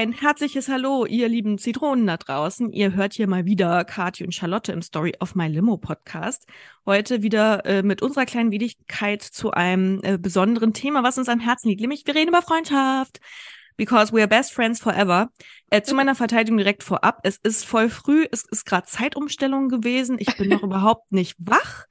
Ein 0.00 0.12
herzliches 0.12 0.70
Hallo, 0.70 1.04
ihr 1.04 1.28
lieben 1.28 1.58
Zitronen 1.58 2.06
da 2.06 2.16
draußen. 2.16 2.72
Ihr 2.72 2.94
hört 2.94 3.12
hier 3.12 3.26
mal 3.26 3.44
wieder 3.44 3.84
Kathi 3.84 4.24
und 4.24 4.34
Charlotte 4.34 4.72
im 4.72 4.80
Story 4.80 5.12
of 5.20 5.34
My 5.34 5.46
Limo 5.46 5.76
Podcast. 5.76 6.46
Heute 6.86 7.20
wieder 7.22 7.66
äh, 7.66 7.82
mit 7.82 8.00
unserer 8.00 8.24
kleinen 8.24 8.50
Wichtigkeit 8.50 9.20
zu 9.20 9.50
einem 9.50 10.00
äh, 10.02 10.16
besonderen 10.16 10.72
Thema, 10.72 11.02
was 11.02 11.18
uns 11.18 11.28
am 11.28 11.38
Herzen 11.38 11.68
liegt, 11.68 11.82
nämlich 11.82 12.06
wir 12.06 12.14
reden 12.14 12.30
über 12.30 12.40
Freundschaft. 12.40 13.20
Because 13.76 14.10
we 14.10 14.20
are 14.20 14.26
best 14.26 14.54
friends 14.54 14.80
forever. 14.80 15.28
Äh, 15.68 15.82
zu 15.82 15.94
meiner 15.94 16.14
Verteidigung 16.14 16.56
direkt 16.56 16.82
vorab. 16.82 17.20
Es 17.24 17.36
ist 17.36 17.66
voll 17.66 17.90
früh, 17.90 18.24
es 18.32 18.46
ist 18.50 18.64
gerade 18.64 18.86
Zeitumstellung 18.86 19.68
gewesen. 19.68 20.16
Ich 20.18 20.34
bin 20.38 20.48
noch 20.48 20.62
überhaupt 20.62 21.12
nicht 21.12 21.36
wach 21.38 21.84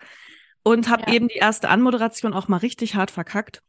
und 0.63 0.89
habe 0.89 1.03
ja. 1.05 1.13
eben 1.13 1.27
die 1.27 1.37
erste 1.37 1.69
Anmoderation 1.69 2.33
auch 2.33 2.47
mal 2.47 2.57
richtig 2.57 2.95
hart 2.95 3.11
verkackt. 3.11 3.61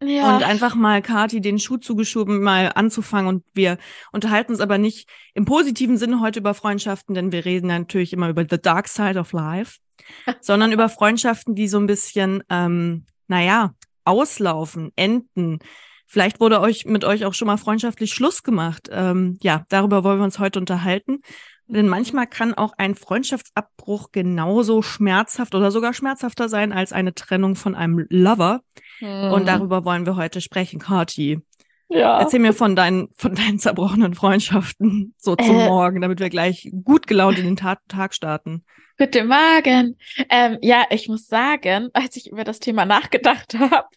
Ja. 0.00 0.36
Und 0.36 0.44
einfach 0.44 0.74
mal 0.74 1.02
Kati 1.02 1.40
den 1.40 1.58
Schuh 1.58 1.76
zugeschoben, 1.76 2.40
mal 2.40 2.72
anzufangen. 2.74 3.28
Und 3.28 3.44
wir 3.54 3.78
unterhalten 4.12 4.52
uns 4.52 4.60
aber 4.60 4.78
nicht 4.78 5.08
im 5.34 5.44
positiven 5.44 5.96
Sinne 5.96 6.20
heute 6.20 6.38
über 6.38 6.54
Freundschaften, 6.54 7.14
denn 7.14 7.32
wir 7.32 7.44
reden 7.44 7.66
natürlich 7.66 8.12
immer 8.12 8.28
über 8.28 8.46
the 8.48 8.60
dark 8.60 8.88
side 8.88 9.18
of 9.18 9.32
life, 9.32 9.78
sondern 10.40 10.72
über 10.72 10.88
Freundschaften, 10.88 11.54
die 11.54 11.68
so 11.68 11.78
ein 11.78 11.86
bisschen, 11.86 12.44
ähm, 12.48 13.06
naja, 13.26 13.74
auslaufen, 14.04 14.92
enden. 14.96 15.58
Vielleicht 16.06 16.40
wurde 16.40 16.60
euch 16.60 16.86
mit 16.86 17.04
euch 17.04 17.26
auch 17.26 17.34
schon 17.34 17.46
mal 17.46 17.58
freundschaftlich 17.58 18.14
Schluss 18.14 18.42
gemacht. 18.42 18.88
Ähm, 18.90 19.38
ja, 19.42 19.64
darüber 19.68 20.04
wollen 20.04 20.18
wir 20.18 20.24
uns 20.24 20.38
heute 20.38 20.58
unterhalten. 20.58 21.20
Denn 21.66 21.86
manchmal 21.86 22.26
kann 22.26 22.54
auch 22.54 22.72
ein 22.78 22.94
Freundschaftsabbruch 22.94 24.10
genauso 24.10 24.80
schmerzhaft 24.80 25.54
oder 25.54 25.70
sogar 25.70 25.92
schmerzhafter 25.92 26.48
sein 26.48 26.72
als 26.72 26.94
eine 26.94 27.14
Trennung 27.14 27.56
von 27.56 27.74
einem 27.74 28.06
Lover. 28.08 28.62
Hm. 28.98 29.32
Und 29.32 29.46
darüber 29.46 29.84
wollen 29.84 30.06
wir 30.06 30.16
heute 30.16 30.40
sprechen, 30.40 30.80
Kati. 30.80 31.40
Ja. 31.88 32.20
Erzähl 32.20 32.40
mir 32.40 32.52
von 32.52 32.76
deinen, 32.76 33.08
von 33.16 33.34
deinen 33.34 33.58
zerbrochenen 33.58 34.14
Freundschaften 34.14 35.14
so 35.16 35.36
zum 35.36 35.58
äh, 35.58 35.66
Morgen, 35.66 36.02
damit 36.02 36.20
wir 36.20 36.28
gleich 36.28 36.70
gut 36.84 37.06
gelaunt 37.06 37.38
in 37.38 37.44
den 37.44 37.56
Tag, 37.56 37.80
Tag 37.88 38.14
starten. 38.14 38.64
Guten 38.98 39.28
Morgen. 39.28 39.96
Ähm, 40.28 40.58
ja, 40.60 40.84
ich 40.90 41.08
muss 41.08 41.26
sagen, 41.28 41.88
als 41.94 42.16
ich 42.16 42.30
über 42.30 42.44
das 42.44 42.58
Thema 42.58 42.84
nachgedacht 42.84 43.54
habe, 43.58 43.88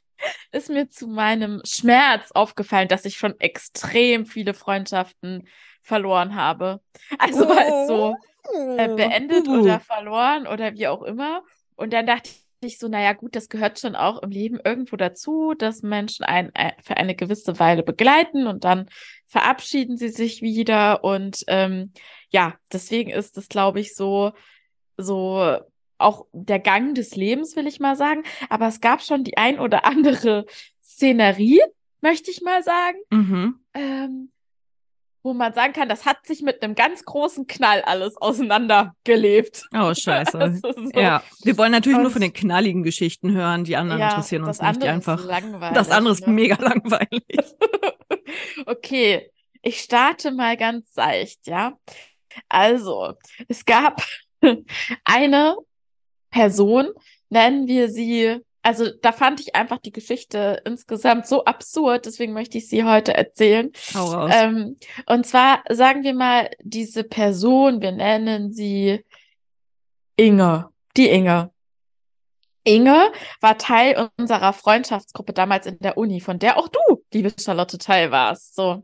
ist 0.52 0.70
mir 0.70 0.90
zu 0.90 1.08
meinem 1.08 1.62
Schmerz 1.66 2.32
aufgefallen, 2.32 2.88
dass 2.88 3.06
ich 3.06 3.18
schon 3.18 3.38
extrem 3.40 4.26
viele 4.26 4.54
Freundschaften 4.54 5.48
verloren 5.82 6.36
habe. 6.36 6.82
Also 7.18 7.48
oh. 7.50 7.88
so 7.88 8.16
äh, 8.78 8.88
beendet 8.96 9.48
uh. 9.48 9.62
oder 9.62 9.80
verloren 9.80 10.48
oder 10.48 10.76
wie 10.76 10.88
auch 10.88 11.02
immer. 11.02 11.44
Und 11.76 11.94
dann 11.94 12.06
dachte 12.06 12.30
ich 12.64 12.78
so, 12.78 12.88
naja 12.88 13.14
gut, 13.14 13.36
das 13.36 13.50
gehört 13.50 13.80
schon 13.80 13.96
auch 13.96 14.22
im 14.22 14.30
Leben 14.30 14.60
irgendwo 14.64 14.96
dazu, 14.96 15.54
dass 15.54 15.82
Menschen 15.82 16.24
einen 16.24 16.54
äh, 16.54 16.74
für 16.82 16.98
eine 16.98 17.16
gewisse 17.16 17.60
Weile 17.60 17.84
begleiten 17.84 18.48
und 18.48 18.64
dann 18.64 18.88
verabschieden 19.26 19.98
sie 19.98 20.10
sich 20.10 20.42
wieder. 20.42 21.04
Und 21.04 21.44
ähm, 21.48 21.92
ja, 22.30 22.56
deswegen 22.72 23.10
ist 23.10 23.38
es, 23.38 23.50
glaube 23.50 23.80
ich, 23.80 23.96
so, 23.96 24.32
so 24.98 25.58
auch 25.98 26.28
der 26.34 26.60
Gang 26.60 26.96
des 26.96 27.16
Lebens, 27.16 27.56
will 27.56 27.68
ich 27.68 27.80
mal 27.80 27.96
sagen. 27.96 28.24
Aber 28.50 28.68
es 28.68 28.80
gab 28.80 29.02
schon 29.02 29.24
die 29.24 29.38
ein 29.38 29.60
oder 29.60 29.86
andere 29.86 30.46
Szenerie, 30.84 31.62
möchte 32.02 32.30
ich 32.30 32.42
mal 32.42 32.64
sagen. 32.64 32.98
Mhm. 33.10 33.60
Ähm, 33.74 34.32
wo 35.24 35.34
man 35.34 35.54
sagen 35.54 35.74
kann, 35.74 35.88
das 35.88 36.06
hat 36.06 36.26
sich 36.26 36.42
mit 36.42 36.64
einem 36.64 36.76
ganz 36.76 37.06
großen 37.06 37.48
Knall 37.48 37.82
alles 37.82 38.18
auseinandergelebt. 38.18 39.66
Oh, 39.74 39.94
scheiße. 39.94 40.38
Also 40.40 40.72
so. 40.74 41.00
Ja, 41.00 41.24
wir 41.44 41.58
wollen 41.58 41.72
natürlich 41.72 41.98
Und, 41.98 42.04
nur 42.04 42.12
von 42.12 42.22
den 42.22 42.34
knalligen 42.34 42.84
Geschichten 42.84 43.32
hören. 43.32 43.64
Die 43.64 43.76
anderen 43.76 44.02
ja, 44.02 44.10
interessieren 44.10 44.44
uns 44.44 44.62
nicht. 44.62 44.84
Die 44.84 44.88
einfach. 44.88 45.24
Das 45.74 45.92
andere 45.92 46.14
ist 46.14 46.26
ne? 46.26 46.34
mega 46.34 46.56
langweilig. 46.60 47.24
okay, 48.66 49.32
ich 49.62 49.80
starte 49.80 50.32
mal 50.32 50.58
ganz 50.58 50.94
seicht, 50.94 51.48
ja. 51.48 51.78
Also, 52.50 53.14
es 53.48 53.66
gab 53.66 54.02
eine 55.04 55.56
Person, 56.30 56.90
nennen 57.30 57.68
wir 57.68 57.90
sie 57.90 58.40
also 58.64 58.90
da 59.02 59.12
fand 59.12 59.40
ich 59.40 59.56
einfach 59.56 59.80
die 59.80 59.92
Geschichte 59.92 60.62
insgesamt 60.66 61.28
so 61.28 61.46
absurd, 61.46 62.06
deswegen 62.06 62.34
möchte 62.34 62.58
ich 62.58 62.68
sie 62.68 62.84
heute 62.84 63.14
erzählen. 63.14 63.72
Ähm, 63.96 64.78
und 65.08 65.26
zwar 65.26 65.64
sagen 65.70 66.04
wir 66.04 66.14
mal, 66.14 66.50
diese 66.62 67.04
Person, 67.04 67.82
wir 67.82 67.92
nennen 67.92 68.52
sie 68.52 69.04
Inge, 70.16 70.70
die 70.96 71.10
Inge. 71.10 71.52
Inge 72.64 73.12
war 73.40 73.58
Teil 73.58 74.10
unserer 74.18 74.54
Freundschaftsgruppe 74.54 75.34
damals 75.34 75.66
in 75.66 75.80
der 75.80 75.98
Uni, 75.98 76.20
von 76.20 76.38
der 76.38 76.58
auch 76.58 76.68
du, 76.68 77.04
liebe 77.12 77.34
Charlotte, 77.40 77.80
Teil 77.80 78.12
warst. 78.12 78.54
So. 78.56 78.84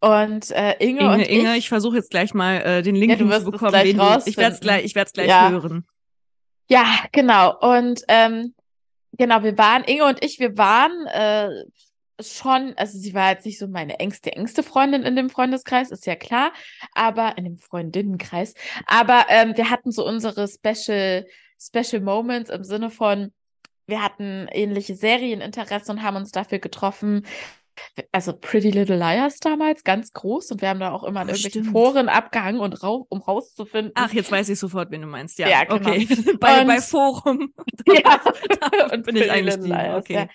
Und 0.00 0.50
äh, 0.50 0.74
Inge, 0.80 1.00
Inge, 1.00 1.12
und 1.12 1.20
Inge, 1.20 1.52
ich, 1.52 1.58
ich 1.58 1.68
versuche 1.68 1.96
jetzt 1.96 2.10
gleich 2.10 2.34
mal 2.34 2.56
äh, 2.56 2.82
den 2.82 2.96
Link 2.96 3.12
ja, 3.12 3.40
zu 3.40 3.50
bekommen. 3.52 3.72
Den, 3.72 4.00
ich 4.26 4.36
werde 4.36 4.54
es 4.54 4.60
gleich, 4.60 4.84
ich 4.84 4.94
werde 4.96 5.06
es 5.06 5.12
gleich 5.12 5.28
ja. 5.28 5.50
hören. 5.50 5.86
Ja, 6.68 6.84
genau. 7.12 7.56
Und 7.60 8.02
ähm, 8.08 8.54
Genau, 9.18 9.42
wir 9.42 9.56
waren, 9.58 9.84
Inge 9.84 10.04
und 10.04 10.24
ich, 10.24 10.38
wir 10.38 10.56
waren 10.58 11.06
äh, 11.06 11.64
schon, 12.22 12.74
also 12.76 12.98
sie 12.98 13.14
war 13.14 13.30
jetzt 13.30 13.46
nicht 13.46 13.58
so 13.58 13.68
meine 13.68 13.98
engste, 13.98 14.32
engste 14.32 14.62
Freundin 14.62 15.02
in 15.02 15.16
dem 15.16 15.30
Freundeskreis, 15.30 15.90
ist 15.90 16.06
ja 16.06 16.16
klar, 16.16 16.52
aber 16.92 17.36
in 17.38 17.44
dem 17.44 17.58
Freundinnenkreis. 17.58 18.54
Aber 18.86 19.26
ähm, 19.28 19.56
wir 19.56 19.70
hatten 19.70 19.90
so 19.90 20.06
unsere 20.06 20.48
Special, 20.48 21.26
Special 21.60 22.02
Moments 22.02 22.50
im 22.50 22.64
Sinne 22.64 22.90
von, 22.90 23.32
wir 23.86 24.02
hatten 24.02 24.48
ähnliche 24.50 24.94
Serieninteresse 24.94 25.92
und 25.92 26.02
haben 26.02 26.16
uns 26.16 26.32
dafür 26.32 26.58
getroffen, 26.58 27.26
also 28.12 28.32
Pretty 28.32 28.70
Little 28.70 28.96
Liars 28.96 29.38
damals, 29.38 29.84
ganz 29.84 30.12
groß 30.12 30.52
und 30.52 30.60
wir 30.60 30.68
haben 30.68 30.80
da 30.80 30.92
auch 30.92 31.04
immer 31.04 31.22
in 31.22 31.28
irgendwelchen 31.28 31.62
Stimmt. 31.62 31.72
Foren 31.72 32.08
abgehangen 32.08 32.60
und 32.60 32.82
rau 32.82 33.06
um 33.08 33.20
rauszufinden. 33.20 33.92
Ach, 33.94 34.12
jetzt 34.12 34.30
weiß 34.30 34.48
ich 34.48 34.58
sofort, 34.58 34.90
wen 34.90 35.02
du 35.02 35.06
meinst. 35.06 35.38
Ja, 35.38 35.48
ja 35.48 35.64
genau. 35.64 35.76
okay. 35.76 36.06
bei, 36.40 36.60
und, 36.60 36.66
bei 36.66 36.80
Forum. 36.80 37.52
ja, 37.86 38.20
und 38.92 39.04
bin 39.04 39.14
Pretty 39.14 39.24
ich 39.24 39.30
eingestiegen. 39.30 39.68
Liars, 39.68 40.00
okay. 40.02 40.14
Ja. 40.14 40.28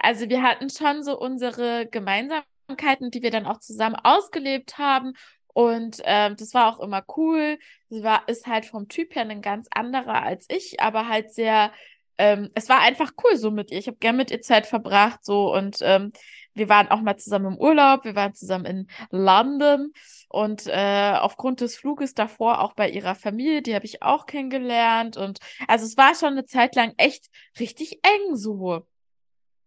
Also 0.00 0.28
wir 0.28 0.42
hatten 0.42 0.68
schon 0.70 1.02
so 1.02 1.18
unsere 1.18 1.86
Gemeinsamkeiten, 1.90 3.10
die 3.10 3.22
wir 3.22 3.30
dann 3.30 3.46
auch 3.46 3.58
zusammen 3.60 3.96
ausgelebt 3.96 4.78
haben. 4.78 5.14
Und 5.58 6.00
ähm, 6.04 6.36
das 6.36 6.54
war 6.54 6.72
auch 6.72 6.80
immer 6.80 7.02
cool. 7.16 7.58
Sie 7.88 8.02
war, 8.02 8.28
ist 8.28 8.46
halt 8.46 8.66
vom 8.66 8.88
Typ 8.88 9.14
her 9.14 9.22
ein 9.28 9.42
ganz 9.42 9.66
anderer 9.72 10.22
als 10.22 10.46
ich, 10.48 10.80
aber 10.80 11.08
halt 11.08 11.32
sehr, 11.32 11.72
ähm, 12.18 12.50
es 12.54 12.68
war 12.68 12.80
einfach 12.80 13.12
cool 13.24 13.36
so 13.36 13.50
mit 13.50 13.70
ihr. 13.70 13.78
Ich 13.78 13.88
habe 13.88 13.96
gern 13.98 14.16
mit 14.16 14.30
ihr 14.30 14.40
Zeit 14.40 14.66
verbracht 14.66 15.24
so 15.24 15.52
und 15.52 15.78
ähm, 15.80 16.12
wir 16.58 16.68
waren 16.68 16.88
auch 16.88 17.00
mal 17.00 17.16
zusammen 17.16 17.54
im 17.54 17.58
Urlaub, 17.58 18.04
wir 18.04 18.14
waren 18.14 18.34
zusammen 18.34 18.64
in 18.64 18.86
London 19.10 19.92
und 20.28 20.66
äh, 20.66 21.14
aufgrund 21.18 21.60
des 21.60 21.76
Fluges 21.76 22.14
davor 22.14 22.60
auch 22.60 22.74
bei 22.74 22.90
ihrer 22.90 23.14
Familie, 23.14 23.62
die 23.62 23.74
habe 23.74 23.86
ich 23.86 24.02
auch 24.02 24.26
kennengelernt. 24.26 25.16
Und 25.16 25.38
also 25.66 25.86
es 25.86 25.96
war 25.96 26.14
schon 26.14 26.32
eine 26.32 26.44
Zeit 26.44 26.74
lang 26.74 26.92
echt 26.98 27.26
richtig 27.58 28.00
eng 28.02 28.36
so. 28.36 28.86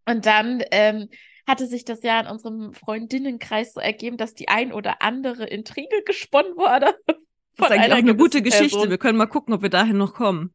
Und 0.06 0.25
dann 0.25 0.63
ähm, 0.72 1.09
hatte 1.47 1.66
sich 1.66 1.84
das 1.85 2.03
ja 2.03 2.19
in 2.19 2.28
unserem 2.28 2.74
Freundinnenkreis 2.74 3.73
so 3.73 3.79
ergeben, 3.79 4.18
dass 4.18 4.34
die 4.34 4.50
ein 4.50 4.72
oder 4.72 5.02
andere 5.02 5.46
Intrige 5.46 6.03
gesponnen 6.06 6.56
wurde. 6.56 6.96
Das 7.58 7.69
ist 7.69 7.72
eigentlich 7.72 7.94
auch 7.94 7.97
eine 7.97 8.16
gute 8.16 8.41
Geschichte. 8.41 8.78
Person. 8.78 8.90
Wir 8.90 8.97
können 8.97 9.18
mal 9.18 9.25
gucken, 9.25 9.53
ob 9.53 9.62
wir 9.62 9.69
dahin 9.69 9.97
noch 9.97 10.13
kommen. 10.13 10.53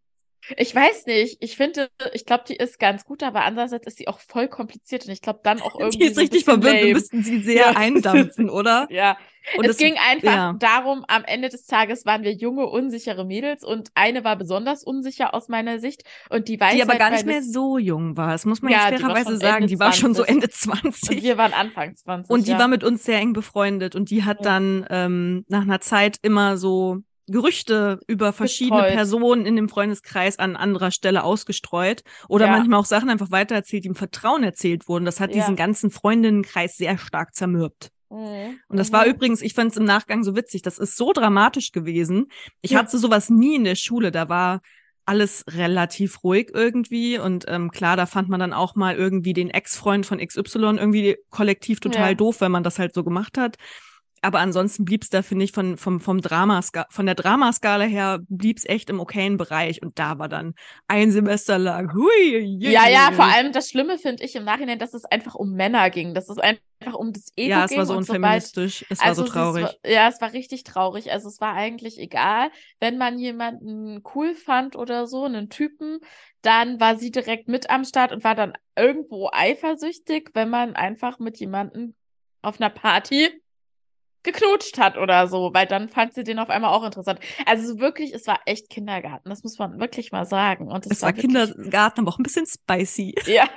Ich 0.57 0.75
weiß 0.75 1.07
nicht. 1.07 1.39
Ich 1.41 1.57
finde, 1.57 1.89
ich 2.13 2.25
glaube, 2.25 2.45
die 2.49 2.57
ist 2.57 2.79
ganz 2.79 3.05
gut, 3.05 3.23
aber 3.23 3.45
andererseits 3.45 3.87
ist 3.87 3.99
sie 3.99 4.09
auch 4.09 4.21
voll 4.21 4.49
kompliziert 4.49 5.07
und 5.07 5.13
ich 5.13 5.23
glaube 5.23 5.41
dann 5.43 5.61
auch 5.61 5.79
irgendwie. 5.79 5.99
Die 5.99 6.05
ist 6.05 6.15
so 6.15 6.21
richtig 6.21 6.45
verwirrt. 6.45 6.85
Wir 6.85 6.95
müssten 6.95 7.23
sie 7.23 7.41
sehr 7.43 7.57
ja. 7.57 7.71
eindampfen, 7.71 8.49
oder? 8.51 8.87
ja. 8.91 9.17
Und 9.57 9.65
es, 9.65 9.73
es 9.73 9.77
ging 9.79 9.95
einfach 9.97 10.35
ja. 10.35 10.53
darum, 10.59 11.05
am 11.07 11.25
Ende 11.25 11.49
des 11.49 11.67
Tages 11.67 12.05
waren 12.05 12.25
wir 12.25 12.33
junge, 12.33 12.67
unsichere 12.67 13.25
Mädels 13.25 13.65
und 13.65 13.91
eine 13.95 14.25
war 14.25 14.37
besonders 14.37 14.83
unsicher 14.83 15.35
aus 15.35 15.49
meiner 15.49 15.79
Sicht 15.79 16.03
und 16.31 16.49
die 16.49 16.59
weiß 16.59 16.75
Die 16.75 16.83
aber 16.83 16.97
gar 16.97 17.11
nicht 17.11 17.27
mehr 17.27 17.43
so 17.43 17.79
jung 17.79 18.17
war. 18.17 18.33
Das 18.33 18.45
muss 18.45 18.61
man 18.61 18.73
ja, 18.73 18.91
jetzt 18.91 19.01
fairerweise 19.01 19.37
sagen. 19.37 19.63
Ende 19.63 19.69
die 19.69 19.79
war 19.79 19.93
schon 19.93 20.15
so 20.15 20.25
Ende 20.25 20.49
20. 20.49 21.11
Und 21.11 21.23
wir 21.23 21.39
waren 21.39 21.53
Anfang 21.53 21.95
20. 21.95 22.31
Und 22.31 22.47
die 22.47 22.53
ja. 22.53 22.59
war 22.59 22.69
mit 22.69 22.83
uns 22.83 23.05
sehr 23.05 23.19
eng 23.19 23.33
befreundet 23.33 23.95
und 23.95 24.11
die 24.11 24.25
hat 24.25 24.45
dann 24.45 24.85
ähm, 24.91 25.45
nach 25.49 25.63
einer 25.63 25.81
Zeit 25.81 26.19
immer 26.23 26.57
so 26.57 27.03
Gerüchte 27.29 28.01
über 28.07 28.33
verschiedene 28.33 28.83
Gestreut. 28.83 28.97
Personen 28.97 29.47
in 29.47 29.57
dem 29.57 29.69
Freundeskreis 29.69 30.39
an 30.39 30.57
anderer 30.57 30.91
Stelle 30.91 31.25
ausgestreut 31.25 32.03
oder 32.29 32.47
ja. 32.47 32.53
manchmal 32.53 32.81
auch 32.81 32.85
Sachen 32.85 33.11
einfach 33.11 33.31
weitererzählt, 33.31 33.85
die 33.85 33.89
im 33.89 33.95
Vertrauen 33.97 34.45
erzählt 34.45 34.89
wurden. 34.89 35.05
Das 35.05 35.21
hat 35.21 35.31
ja. 35.31 35.37
diesen 35.37 35.57
ganzen 35.57 35.91
Freundinnenkreis 35.91 36.77
sehr 36.77 36.99
stark 36.99 37.35
zermürbt. 37.35 37.91
Mhm. 38.11 38.61
Und 38.69 38.77
das 38.77 38.91
mhm. 38.91 38.95
war 38.95 39.07
übrigens, 39.07 39.43
ich 39.43 39.55
fand 39.55 39.73
es 39.73 39.77
im 39.77 39.85
Nachgang 39.85 40.23
so 40.23 40.37
witzig, 40.37 40.63
das 40.63 40.79
ist 40.79 40.97
so 40.97 41.13
dramatisch 41.13 41.73
gewesen. 41.73 42.27
Ich 42.61 42.73
ja. 42.73 42.79
hatte 42.79 42.99
sowas 42.99 43.31
nie 43.31 43.57
in 43.57 43.65
der 43.65 43.75
Schule, 43.75 44.13
da 44.13 44.29
war 44.29 44.61
alles 45.05 45.45
relativ 45.49 46.25
ruhig 46.25 46.51
irgendwie 46.53 47.19
und 47.19 47.45
ähm, 47.47 47.71
klar, 47.71 47.97
da 47.97 48.07
fand 48.07 48.29
man 48.29 48.41
dann 48.41 48.53
auch 48.53 48.75
mal 48.75 48.97
irgendwie 48.97 49.33
den 49.33 49.51
Ex-Freund 49.51 50.05
von 50.05 50.19
XY 50.19 50.77
irgendwie 50.79 51.17
kollektiv 51.31 51.79
total 51.79 52.17
doof, 52.17 52.41
wenn 52.41 52.51
man 52.51 52.65
das 52.65 52.81
halt 52.81 52.93
so 52.93 53.05
gemacht 53.05 53.39
hat. 53.39 53.57
Aber 54.27 54.41
ansonsten 54.41 54.85
blieb's 54.85 55.09
da, 55.09 55.23
finde 55.23 55.45
ich, 55.45 55.53
von, 55.53 55.77
vom, 55.77 56.01
vom 56.01 56.21
Drama, 56.21 56.61
von 56.91 57.07
der 57.07 57.15
Dramaskala 57.15 57.85
her 57.85 58.19
blieb's 58.29 58.65
echt 58.65 58.91
im 58.91 58.99
okayen 58.99 59.37
Bereich. 59.37 59.83
Und 59.83 60.01
da 60.01 60.19
war 60.19 60.29
dann 60.29 60.55
ein 60.89 61.13
Semester 61.13 61.59
lang. 61.59 61.95
Hui, 61.95 62.39
je, 62.39 62.73
ja, 62.73 62.89
ja, 62.89 63.13
vor 63.13 63.27
allem 63.27 63.53
das 63.53 63.71
Schlimme 63.71 63.99
finde 63.99 64.25
ich 64.25 64.35
im 64.35 64.43
Nachhinein, 64.43 64.81
dass 64.81 64.95
es 64.95 65.05
einfach 65.05 65.37
um 65.37 65.53
Männer 65.53 65.91
ging. 65.91 66.13
Dass 66.13 66.29
es 66.29 66.39
einfach 66.39 66.95
um 66.95 67.13
das 67.13 67.29
Ego 67.37 67.37
ging. 67.37 67.51
Ja, 67.51 67.65
es 67.67 67.77
war 67.77 67.87
so 67.87 67.97
unfeministisch. 67.97 68.81
So 68.81 68.87
es 68.89 68.99
war 68.99 69.07
also 69.07 69.27
so 69.27 69.31
traurig. 69.31 69.65
Es 69.65 69.85
war, 69.85 69.93
ja, 69.93 70.09
es 70.09 70.21
war 70.21 70.33
richtig 70.33 70.65
traurig. 70.65 71.13
Also 71.13 71.29
es 71.29 71.41
war 71.41 71.55
eigentlich 71.55 71.97
egal, 72.01 72.51
wenn 72.81 72.99
man 72.99 73.21
jemanden 73.21 74.03
cool 74.17 74.35
fand 74.35 74.75
oder 74.75 75.07
so, 75.07 75.23
einen 75.23 75.51
Typen, 75.51 76.01
dann 76.43 76.81
war 76.81 76.97
sie 76.97 77.13
direkt 77.13 77.47
mit 77.47 77.71
am 77.71 77.85
Start 77.85 78.11
und 78.11 78.25
war 78.25 78.35
dann 78.35 78.55
irgendwo 78.75 79.31
eifersüchtig, 79.33 80.31
wenn 80.35 80.51
man 80.51 80.75
einfach 80.75 81.21
mit 81.21 81.39
jemandem 81.39 81.95
auf 82.43 82.61
einer 82.61 82.71
Party 82.71 83.31
geknutscht 84.27 84.79
hat 84.79 84.99
oder 84.99 85.29
so, 85.29 85.51
weil 85.55 85.67
dann 85.67 85.89
fand 85.89 86.13
sie 86.13 86.25
den 86.25 86.39
auf 86.39 86.51
einmal 86.51 86.73
auch 86.73 86.85
interessant. 86.85 87.21
Also 87.47 87.79
wirklich, 87.79 88.13
es 88.13 88.27
war 88.27 88.41
echt 88.45 88.69
Kindergarten, 88.69 89.31
das 89.31 89.43
muss 89.43 89.59
man 89.59 89.81
wirklich 89.81 90.13
mal 90.13 90.27
sagen. 90.27 90.71
Und 90.71 90.85
es, 90.85 90.93
es 90.93 91.03
war, 91.03 91.09
war 91.09 91.13
Kindergarten, 91.15 92.01
aber 92.01 92.11
auch 92.11 92.19
ein 92.19 92.23
bisschen 92.23 92.47
spicy. 92.47 93.15
Ja, 93.27 93.49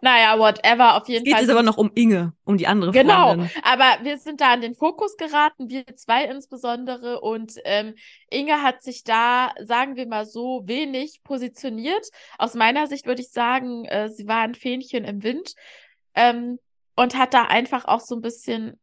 naja, 0.00 0.38
whatever, 0.38 0.96
auf 0.96 1.08
jeden 1.08 1.18
es 1.18 1.24
geht 1.24 1.32
Fall. 1.34 1.42
Es 1.42 1.48
jetzt 1.48 1.56
aber 1.56 1.62
noch 1.62 1.76
um 1.76 1.90
Inge, 1.94 2.32
um 2.44 2.56
die 2.56 2.66
andere 2.66 2.92
genau, 2.92 3.28
Freundin. 3.28 3.48
Genau, 3.48 3.60
aber 3.62 4.04
wir 4.04 4.18
sind 4.18 4.40
da 4.40 4.52
an 4.52 4.60
den 4.60 4.74
Fokus 4.74 5.16
geraten, 5.16 5.68
wir 5.68 5.84
zwei 5.96 6.24
insbesondere 6.24 7.20
und 7.20 7.54
ähm, 7.64 7.94
Inge 8.30 8.62
hat 8.62 8.82
sich 8.82 9.04
da, 9.04 9.52
sagen 9.60 9.96
wir 9.96 10.06
mal 10.06 10.24
so, 10.24 10.62
wenig 10.66 11.20
positioniert. 11.24 12.06
Aus 12.38 12.54
meiner 12.54 12.86
Sicht 12.86 13.06
würde 13.06 13.22
ich 13.22 13.30
sagen, 13.30 13.84
äh, 13.86 14.08
sie 14.08 14.26
war 14.26 14.42
ein 14.42 14.54
Fähnchen 14.54 15.04
im 15.04 15.22
Wind. 15.22 15.54
Ähm, 16.14 16.58
und 16.94 17.16
hat 17.16 17.34
da 17.34 17.44
einfach 17.44 17.84
auch 17.86 18.00
so 18.00 18.14
ein 18.14 18.20
bisschen 18.20 18.78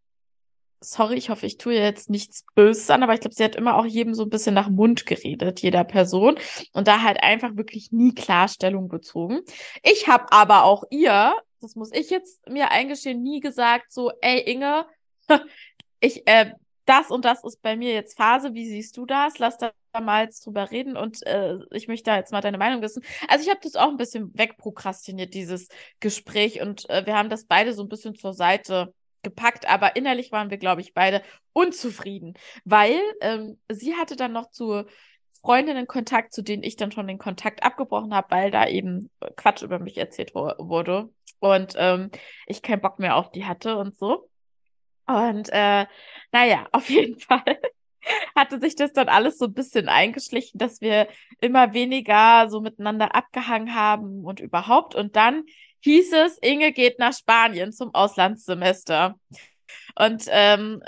sorry, 0.82 1.16
ich 1.16 1.30
hoffe, 1.30 1.46
ich 1.46 1.58
tue 1.58 1.74
jetzt 1.74 2.10
nichts 2.10 2.46
Böses 2.56 2.90
an, 2.90 3.04
aber 3.04 3.14
ich 3.14 3.20
glaube, 3.20 3.36
sie 3.36 3.44
hat 3.44 3.56
immer 3.56 3.76
auch 3.78 3.86
jedem 3.86 4.14
so 4.14 4.24
ein 4.24 4.30
bisschen 4.30 4.56
nach 4.56 4.70
Mund 4.70 5.06
geredet, 5.06 5.62
jeder 5.62 5.84
Person. 5.84 6.38
Und 6.74 6.88
da 6.88 7.02
halt 7.02 7.22
einfach 7.24 7.56
wirklich 7.56 7.92
nie 7.92 8.14
Klarstellung 8.14 8.88
bezogen. 8.88 9.42
Ich 9.84 10.08
habe 10.08 10.32
aber 10.32 10.64
auch 10.64 10.84
ihr, 10.90 11.36
das 11.62 11.76
muss 11.76 11.92
ich 11.94 12.10
jetzt 12.10 12.48
mir 12.48 12.72
eingestehen, 12.72 13.22
nie 13.22 13.40
gesagt, 13.40 13.92
so, 13.92 14.12
ey 14.22 14.40
Inge, 14.40 14.86
ich, 16.00 16.26
äh, 16.28 16.52
das 16.86 17.12
und 17.12 17.24
das 17.24 17.44
ist 17.44 17.62
bei 17.62 17.76
mir 17.76 17.94
jetzt 17.94 18.18
Phase, 18.18 18.54
wie 18.56 18.68
siehst 18.68 18.98
du 18.98 19.06
das? 19.06 19.38
Lass 19.38 19.58
da 19.58 19.72
mal 20.02 20.30
drüber 20.44 20.72
reden 20.72 20.98
und 20.98 21.26
äh, 21.26 21.58
ich 21.72 21.88
möchte 21.88 22.10
da 22.12 22.18
jetzt 22.18 22.32
mal 22.32 22.42
deine 22.42 22.58
Meinung 22.58 22.82
wissen. 22.82 23.04
Also 23.28 23.44
ich 23.44 23.50
habe 23.50 23.60
das 23.62 23.76
auch 23.76 23.90
ein 23.90 23.98
bisschen 23.98 24.32
wegprokrastiniert, 24.36 25.34
dieses 25.34 25.68
Gespräch 26.00 26.62
und 26.62 26.90
äh, 26.90 27.06
wir 27.06 27.16
haben 27.16 27.30
das 27.30 27.46
beide 27.46 27.74
so 27.74 27.84
ein 27.84 27.90
bisschen 27.90 28.16
zur 28.16 28.34
Seite 28.34 28.94
gepackt, 29.24 29.68
aber 29.68 29.96
innerlich 29.96 30.32
waren 30.32 30.50
wir, 30.50 30.58
glaube 30.58 30.82
ich, 30.82 30.94
beide 30.94 31.22
unzufrieden, 31.54 32.34
weil 32.66 33.00
ähm, 33.22 33.60
sie 33.70 33.96
hatte 33.96 34.16
dann 34.16 34.34
noch 34.34 34.50
zu 34.52 34.86
Freundinnen 35.42 35.88
Kontakt, 35.88 36.34
zu 36.34 36.42
denen 36.42 36.64
ich 36.64 36.76
dann 36.76 36.92
schon 36.92 37.08
den 37.08 37.18
Kontakt 37.18 37.64
abgebrochen 37.64 38.14
habe, 38.14 38.32
weil 38.32 38.52
da 38.52 38.68
eben 38.68 39.10
Quatsch 39.38 39.62
über 39.62 39.80
mich 39.80 39.98
erzählt 39.98 40.36
wurde 40.36 41.10
und 41.40 41.76
ähm, 41.78 42.12
ich 42.46 42.62
keinen 42.62 42.82
Bock 42.82 43.00
mehr 43.00 43.16
auf 43.16 43.32
die 43.32 43.46
hatte 43.46 43.78
und 43.78 43.98
so. 43.98 44.30
Und 45.08 45.50
äh, 45.52 45.86
naja, 46.32 46.68
auf 46.72 46.90
jeden 46.90 47.20
Fall 47.20 47.60
hatte 48.36 48.60
sich 48.60 48.76
das 48.76 48.94
dann 48.94 49.10
alles 49.10 49.38
so 49.38 49.46
ein 49.46 49.54
bisschen 49.54 49.90
eingeschlichen, 49.90 50.58
dass 50.58 50.82
wir 50.82 51.08
immer 51.42 51.74
weniger 51.74 52.50
so 52.50 52.62
miteinander 52.62 53.16
abgehangen 53.16 53.76
haben 53.76 54.24
und 54.24 54.40
überhaupt. 54.40 54.96
Und 54.96 55.16
dann 55.16 55.44
hieß 55.82 56.14
es, 56.14 56.38
Inge 56.40 56.72
geht 56.72 57.00
nach 57.00 57.14
Spanien 57.14 57.72
zum 57.72 57.94
Auslandssemester. 57.94 59.20
Und 59.96 60.26
ähm, 60.30 60.82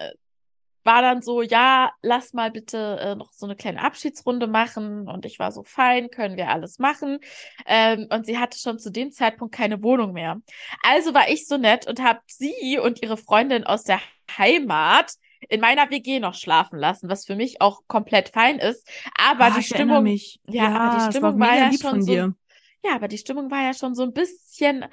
war 0.83 1.01
dann 1.01 1.21
so, 1.21 1.41
ja, 1.41 1.91
lass 2.01 2.33
mal 2.33 2.51
bitte 2.51 2.99
äh, 2.99 3.15
noch 3.15 3.31
so 3.33 3.45
eine 3.45 3.55
kleine 3.55 3.81
Abschiedsrunde 3.81 4.47
machen. 4.47 5.07
Und 5.07 5.25
ich 5.25 5.39
war 5.39 5.51
so, 5.51 5.63
fein, 5.63 6.09
können 6.09 6.37
wir 6.37 6.49
alles 6.49 6.79
machen. 6.79 7.19
Ähm, 7.65 8.07
und 8.09 8.25
sie 8.25 8.37
hatte 8.37 8.57
schon 8.57 8.79
zu 8.79 8.91
dem 8.91 9.11
Zeitpunkt 9.11 9.53
keine 9.53 9.83
Wohnung 9.83 10.13
mehr. 10.13 10.41
Also 10.83 11.13
war 11.13 11.29
ich 11.29 11.47
so 11.47 11.57
nett 11.57 11.87
und 11.87 12.01
habe 12.01 12.19
sie 12.27 12.79
und 12.79 13.01
ihre 13.03 13.17
Freundin 13.17 13.63
aus 13.63 13.83
der 13.83 13.99
Heimat 14.37 15.13
in 15.49 15.59
meiner 15.59 15.89
WG 15.89 16.19
noch 16.19 16.35
schlafen 16.35 16.77
lassen, 16.77 17.09
was 17.09 17.25
für 17.25 17.35
mich 17.35 17.61
auch 17.61 17.81
komplett 17.87 18.29
fein 18.29 18.59
ist. 18.59 18.87
Aber 19.15 19.45
ah, 19.45 19.51
die 19.57 19.63
Stimmung, 19.63 20.05
ja, 20.05 20.23
ja, 20.47 20.95
die 20.97 21.11
Stimmung 21.11 21.39
war, 21.39 21.49
war 21.49 21.55
ja 21.57 21.71
schon 21.73 22.01
so, 22.01 22.33
ja, 22.83 22.95
aber 22.95 23.07
die 23.07 23.17
Stimmung 23.17 23.51
war 23.51 23.63
ja 23.63 23.73
schon 23.73 23.95
so 23.95 24.03
ein 24.03 24.13
bisschen, 24.13 24.85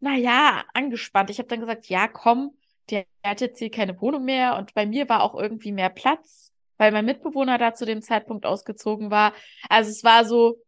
naja, 0.00 0.64
angespannt. 0.74 1.30
Ich 1.30 1.38
habe 1.38 1.48
dann 1.48 1.60
gesagt, 1.60 1.86
ja, 1.86 2.08
komm, 2.08 2.52
der 2.90 3.04
hat 3.24 3.40
jetzt 3.40 3.58
hier 3.58 3.70
keine 3.70 4.00
Wohnung 4.00 4.24
mehr 4.24 4.56
und 4.56 4.74
bei 4.74 4.86
mir 4.86 5.08
war 5.08 5.22
auch 5.22 5.34
irgendwie 5.34 5.72
mehr 5.72 5.90
Platz, 5.90 6.52
weil 6.78 6.92
mein 6.92 7.04
Mitbewohner 7.04 7.58
da 7.58 7.74
zu 7.74 7.84
dem 7.84 8.02
Zeitpunkt 8.02 8.46
ausgezogen 8.46 9.10
war. 9.10 9.32
Also 9.68 9.90
es 9.90 10.04
war 10.04 10.24
so, 10.24 10.58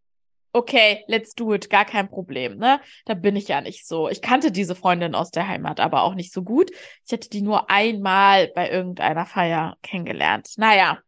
okay, 0.52 1.04
let's 1.06 1.34
do 1.34 1.54
it, 1.54 1.70
gar 1.70 1.84
kein 1.84 2.08
Problem, 2.08 2.56
ne? 2.58 2.80
Da 3.04 3.14
bin 3.14 3.36
ich 3.36 3.48
ja 3.48 3.60
nicht 3.60 3.86
so. 3.86 4.08
Ich 4.08 4.20
kannte 4.20 4.50
diese 4.50 4.74
Freundin 4.74 5.14
aus 5.14 5.30
der 5.30 5.46
Heimat 5.46 5.80
aber 5.80 6.02
auch 6.02 6.14
nicht 6.14 6.32
so 6.32 6.42
gut. 6.42 6.70
Ich 7.06 7.12
hätte 7.12 7.30
die 7.30 7.42
nur 7.42 7.70
einmal 7.70 8.48
bei 8.48 8.70
irgendeiner 8.70 9.26
Feier 9.26 9.76
kennengelernt. 9.82 10.50
Naja, 10.56 10.98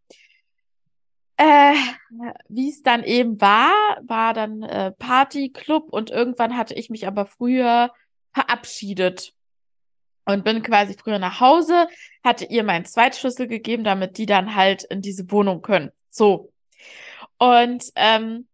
wie 1.38 2.68
es 2.68 2.82
dann 2.82 3.04
eben 3.04 3.40
war, 3.40 3.72
war 4.02 4.34
dann 4.34 4.62
äh, 4.62 4.92
Partyclub 4.92 5.92
und 5.92 6.10
irgendwann 6.10 6.56
hatte 6.56 6.74
ich 6.74 6.90
mich 6.90 7.06
aber 7.06 7.26
früher 7.26 7.92
verabschiedet 8.32 9.34
und 10.24 10.44
bin 10.44 10.62
quasi 10.62 10.94
früher 10.94 11.18
nach 11.18 11.40
Hause, 11.40 11.88
hatte 12.22 12.44
ihr 12.44 12.64
meinen 12.64 12.84
Zweitschlüssel 12.84 13.48
gegeben, 13.48 13.84
damit 13.84 14.18
die 14.18 14.26
dann 14.26 14.54
halt 14.54 14.84
in 14.84 15.00
diese 15.00 15.30
Wohnung 15.30 15.62
können. 15.62 15.90
So. 16.10 16.52
Und 17.38 17.84
ähm, 17.96 18.46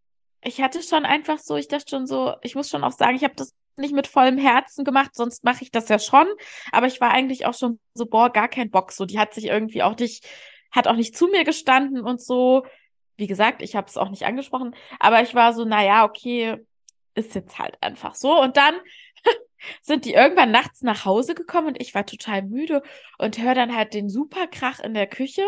ich 0.43 0.61
hatte 0.63 0.83
schon 0.83 1.05
einfach 1.05 1.39
so, 1.39 1.57
ich 1.57 1.69
dachte 1.69 1.91
schon 1.91 2.07
so, 2.07 2.35
ich 2.43 2.55
muss 2.55 2.71
schon 2.71 2.85
auch 2.85 2.93
sagen, 2.93 3.17
ich 3.17 3.25
habe 3.25 3.35
das 3.37 3.55
nicht 3.77 3.95
mit 3.95 4.07
vollem 4.07 4.39
Herzen 4.39 4.85
gemacht, 4.85 5.15
sonst 5.15 5.45
mache 5.45 5.63
ich 5.63 5.71
das 5.71 5.89
ja 5.89 5.99
schon. 5.99 6.27
Aber 6.73 6.87
ich 6.87 7.01
war 7.01 7.11
eigentlich 7.11 7.47
auch 7.47 7.55
schon 7.55 7.79
so, 7.95 8.07
boah, 8.07 8.31
gar 8.31 8.49
kein 8.49 8.71
Bock. 8.71 8.93
So, 8.93 9.05
die 9.05 9.19
hat 9.19 9.35
sich 9.35 9.45
irgendwie 9.47 9.83
auch 9.83 9.97
nicht 9.97 10.27
hat 10.71 10.87
auch 10.87 10.97
nicht 10.97 11.17
zu 11.17 11.29
mir 11.29 11.45
gestanden 11.45 12.01
und 12.01 12.21
so. 12.21 12.67
Wie 13.17 13.27
gesagt, 13.27 13.63
ich 13.63 13.75
habe 13.75 13.89
es 13.89 13.97
auch 13.97 14.11
nicht 14.11 14.27
angesprochen, 14.27 14.75
aber 15.01 15.23
ich 15.23 15.35
war 15.35 15.53
so, 15.53 15.65
naja, 15.65 16.05
okay, 16.05 16.57
ist 17.15 17.35
jetzt 17.35 17.59
halt 17.59 17.77
einfach 17.81 18.15
so. 18.15 18.41
Und 18.41 18.57
dann 18.57 18.75
sind 19.83 20.05
die 20.05 20.15
irgendwann 20.15 20.51
nachts 20.51 20.83
nach 20.83 21.05
Hause 21.05 21.35
gekommen 21.35 21.69
und 21.69 21.83
ich 21.83 21.95
war 21.95 22.07
total 22.07 22.43
müde 22.43 22.83
und 23.19 23.39
höre 23.39 23.55
dann 23.55 23.75
halt 23.75 23.95
den 23.95 24.09
Superkrach 24.09 24.79
in 24.81 24.95
der 24.95 25.07
Küche 25.07 25.45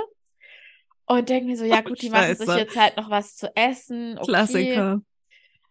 und 1.07 1.29
denke 1.29 1.47
mir 1.47 1.57
so, 1.57 1.65
ja 1.65 1.81
gut, 1.81 2.03
die 2.03 2.11
machen 2.11 2.37
sich 2.37 2.55
jetzt 2.55 2.77
halt 2.77 2.97
noch 2.97 3.11
was 3.11 3.37
zu 3.37 3.55
essen. 3.57 4.17
Okay. 4.19 4.29
Klassiker. 4.29 5.03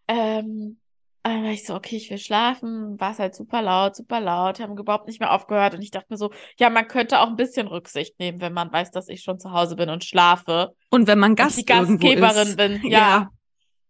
Ähm, 0.06 0.78
dann 1.22 1.44
war 1.44 1.50
ich 1.50 1.66
so, 1.66 1.74
okay, 1.74 1.96
ich 1.96 2.10
will 2.10 2.18
schlafen. 2.18 2.98
War 2.98 3.12
es 3.12 3.18
halt 3.18 3.34
super 3.34 3.60
laut, 3.60 3.94
super 3.94 4.20
laut. 4.20 4.60
Haben 4.60 4.76
überhaupt 4.78 5.06
nicht 5.06 5.20
mehr 5.20 5.32
aufgehört. 5.32 5.74
Und 5.74 5.82
ich 5.82 5.90
dachte 5.90 6.06
mir 6.08 6.16
so, 6.16 6.30
ja, 6.58 6.70
man 6.70 6.88
könnte 6.88 7.20
auch 7.20 7.28
ein 7.28 7.36
bisschen 7.36 7.66
Rücksicht 7.66 8.18
nehmen, 8.18 8.40
wenn 8.40 8.52
man 8.52 8.72
weiß, 8.72 8.90
dass 8.90 9.08
ich 9.08 9.22
schon 9.22 9.38
zu 9.38 9.52
Hause 9.52 9.76
bin 9.76 9.90
und 9.90 10.04
schlafe. 10.04 10.74
Und 10.88 11.06
wenn 11.06 11.18
man 11.18 11.34
Gast 11.36 11.58
die 11.58 11.64
Gastgeberin 11.64 12.48
ist. 12.48 12.56
bin. 12.56 12.80
Ja. 12.90 12.98
ja. 12.98 13.30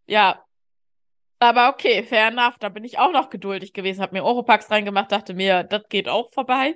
ja. 0.06 0.44
Aber 1.38 1.70
okay, 1.70 2.02
fair 2.02 2.28
enough. 2.28 2.58
Da 2.58 2.68
bin 2.68 2.84
ich 2.84 2.98
auch 2.98 3.12
noch 3.12 3.30
geduldig 3.30 3.72
gewesen. 3.72 4.02
Hab 4.02 4.12
mir 4.12 4.24
Oropax 4.24 4.70
reingemacht, 4.70 5.12
dachte 5.12 5.32
mir, 5.32 5.62
das 5.62 5.84
geht 5.88 6.08
auch 6.08 6.30
vorbei. 6.32 6.74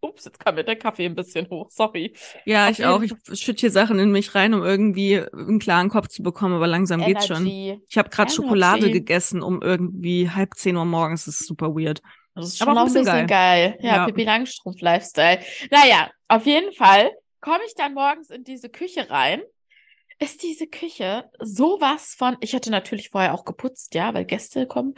Ups, 0.00 0.24
jetzt 0.24 0.38
kam 0.38 0.54
mir 0.54 0.64
der 0.64 0.76
Kaffee 0.76 1.06
ein 1.06 1.14
bisschen 1.14 1.48
hoch, 1.50 1.70
sorry. 1.70 2.14
Ja, 2.44 2.66
Auf 2.66 2.72
ich 2.72 2.84
auch. 2.84 3.02
Ich 3.02 3.40
schütte 3.40 3.60
hier 3.60 3.70
Sachen 3.70 3.98
in 3.98 4.12
mich 4.12 4.34
rein, 4.34 4.54
um 4.54 4.62
irgendwie 4.62 5.20
einen 5.32 5.58
klaren 5.58 5.88
Kopf 5.88 6.08
zu 6.08 6.22
bekommen, 6.22 6.54
aber 6.54 6.66
langsam 6.66 7.00
Energy. 7.00 7.14
geht's 7.14 7.26
schon. 7.26 7.46
Ich 7.88 7.98
habe 7.98 8.08
gerade 8.08 8.30
Schokolade 8.32 8.90
gegessen 8.90 9.42
um 9.42 9.62
irgendwie 9.62 10.30
halb 10.30 10.54
zehn 10.54 10.76
Uhr 10.76 10.84
morgens. 10.84 11.24
Das 11.24 11.40
ist 11.40 11.46
super 11.46 11.74
weird. 11.74 12.00
Das 12.34 12.46
ist 12.46 12.58
schon 12.58 12.68
aber 12.68 12.82
auch 12.82 12.86
ein 12.86 12.92
bisschen, 12.92 13.04
geil. 13.04 13.26
geil. 13.26 13.78
Ja, 13.80 13.96
ja. 13.96 14.06
Pippi 14.06 14.24
Langstrumpf-Lifestyle. 14.24 15.40
Naja, 15.70 16.10
auf 16.28 16.46
jeden 16.46 16.72
Fall 16.72 17.10
komme 17.40 17.60
ich 17.66 17.74
dann 17.74 17.94
morgens 17.94 18.30
in 18.30 18.44
diese 18.44 18.68
Küche 18.68 19.10
rein 19.10 19.42
ist 20.18 20.42
diese 20.42 20.66
Küche 20.66 21.30
sowas 21.38 22.14
von, 22.16 22.36
ich 22.40 22.54
hatte 22.54 22.70
natürlich 22.70 23.10
vorher 23.10 23.34
auch 23.34 23.44
geputzt, 23.44 23.94
ja, 23.94 24.12
weil 24.14 24.24
Gäste 24.24 24.66
kommen, 24.66 24.94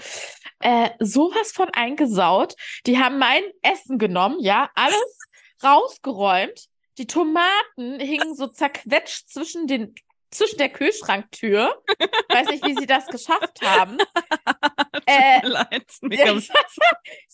äh, 0.61 0.91
sowas 0.99 1.53
von 1.53 1.69
eingesaut. 1.73 2.55
Die 2.87 2.99
haben 2.99 3.19
mein 3.19 3.43
Essen 3.63 3.99
genommen, 3.99 4.39
ja, 4.41 4.71
alles 4.75 5.19
rausgeräumt. 5.63 6.67
Die 6.99 7.07
Tomaten 7.07 8.01
hingen 8.01 8.35
so 8.35 8.47
zerquetscht 8.47 9.29
zwischen 9.29 9.67
den 9.67 9.95
zwischen 10.31 10.59
der 10.59 10.69
Kühlschranktür. 10.69 11.83
Weiß 12.29 12.49
nicht, 12.49 12.65
wie 12.65 12.75
sie 12.77 12.87
das 12.87 13.07
geschafft 13.07 13.61
haben. 13.63 13.99
äh, 15.07 15.47
leid, 15.47 15.87
es, 15.89 16.03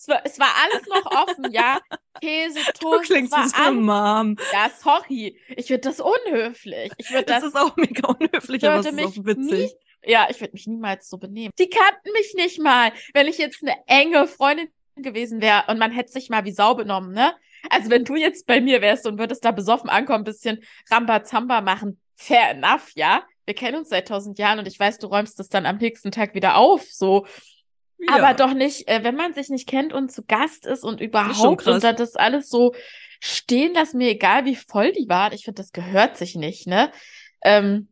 war, 0.07 0.21
es 0.25 0.39
war 0.39 0.49
alles 0.63 0.87
noch 0.87 1.05
offen, 1.05 1.51
ja. 1.51 1.79
Käse, 2.21 2.59
Toast. 2.79 3.09
Du 3.09 3.13
klingst 3.13 3.33
wie 3.33 3.47
so 3.47 3.55
eine 3.55 3.71
Mom. 3.71 4.35
Ja, 4.51 4.71
sorry. 4.75 5.39
Ich 5.55 5.69
würde 5.69 5.81
das 5.81 5.99
unhöflich. 5.99 6.91
Ich 6.97 7.11
würde 7.11 7.25
das, 7.25 7.43
das 7.43 7.53
ist 7.53 7.57
auch 7.57 7.75
mega 7.75 8.07
unhöflich, 8.07 8.67
aber 8.67 8.79
es 8.79 8.87
ist 8.87 8.99
auch 8.99 9.25
witzig. 9.25 9.71
Nie, 10.03 10.11
ja, 10.11 10.27
ich 10.29 10.39
würde 10.41 10.53
mich 10.53 10.67
niemals 10.67 11.09
so 11.09 11.17
benehmen. 11.17 11.51
Die 11.59 11.69
kannten 11.69 12.11
mich 12.13 12.33
nicht 12.35 12.59
mal. 12.59 12.91
Wenn 13.13 13.27
ich 13.27 13.37
jetzt 13.37 13.61
eine 13.61 13.75
enge 13.87 14.27
Freundin 14.27 14.69
gewesen 14.95 15.41
wäre 15.41 15.65
und 15.67 15.77
man 15.77 15.91
hätte 15.91 16.11
sich 16.11 16.29
mal 16.29 16.45
wie 16.45 16.51
Sau 16.51 16.73
benommen, 16.73 17.13
ne? 17.13 17.33
Also, 17.69 17.89
wenn 17.89 18.05
du 18.05 18.15
jetzt 18.15 18.45
bei 18.47 18.61
mir 18.61 18.81
wärst 18.81 19.05
und 19.05 19.19
würdest 19.19 19.43
da 19.45 19.51
besoffen 19.51 19.89
ankommen, 19.89 20.21
ein 20.21 20.25
bisschen 20.25 20.63
Rambazamba 20.89 21.61
machen, 21.61 21.99
fair 22.15 22.51
enough, 22.51 22.91
ja. 22.95 23.23
Wir 23.45 23.53
kennen 23.53 23.77
uns 23.77 23.89
seit 23.89 24.07
tausend 24.09 24.39
Jahren 24.39 24.59
und 24.59 24.67
ich 24.67 24.79
weiß, 24.79 24.99
du 24.99 25.07
räumst 25.07 25.39
das 25.39 25.47
dann 25.49 25.65
am 25.65 25.77
nächsten 25.77 26.11
Tag 26.11 26.33
wieder 26.35 26.57
auf, 26.57 26.83
so. 26.83 27.25
Ja. 27.99 28.15
Aber 28.15 28.33
doch 28.33 28.53
nicht, 28.53 28.87
äh, 28.87 29.03
wenn 29.03 29.15
man 29.15 29.33
sich 29.33 29.49
nicht 29.49 29.67
kennt 29.67 29.93
und 29.93 30.11
zu 30.11 30.23
Gast 30.23 30.65
ist 30.65 30.83
und 30.83 31.01
überhaupt 31.01 31.65
und 31.65 31.83
dann 31.83 31.95
das 31.95 32.15
alles 32.15 32.49
so 32.49 32.73
stehen 33.19 33.73
lassen, 33.73 33.97
mir 33.97 34.09
egal 34.09 34.45
wie 34.45 34.55
voll 34.55 34.91
die 34.91 35.09
waren. 35.09 35.33
Ich 35.33 35.45
finde, 35.45 35.61
das 35.61 35.71
gehört 35.71 36.17
sich 36.17 36.35
nicht, 36.35 36.67
ne? 36.67 36.91
Ähm, 37.43 37.89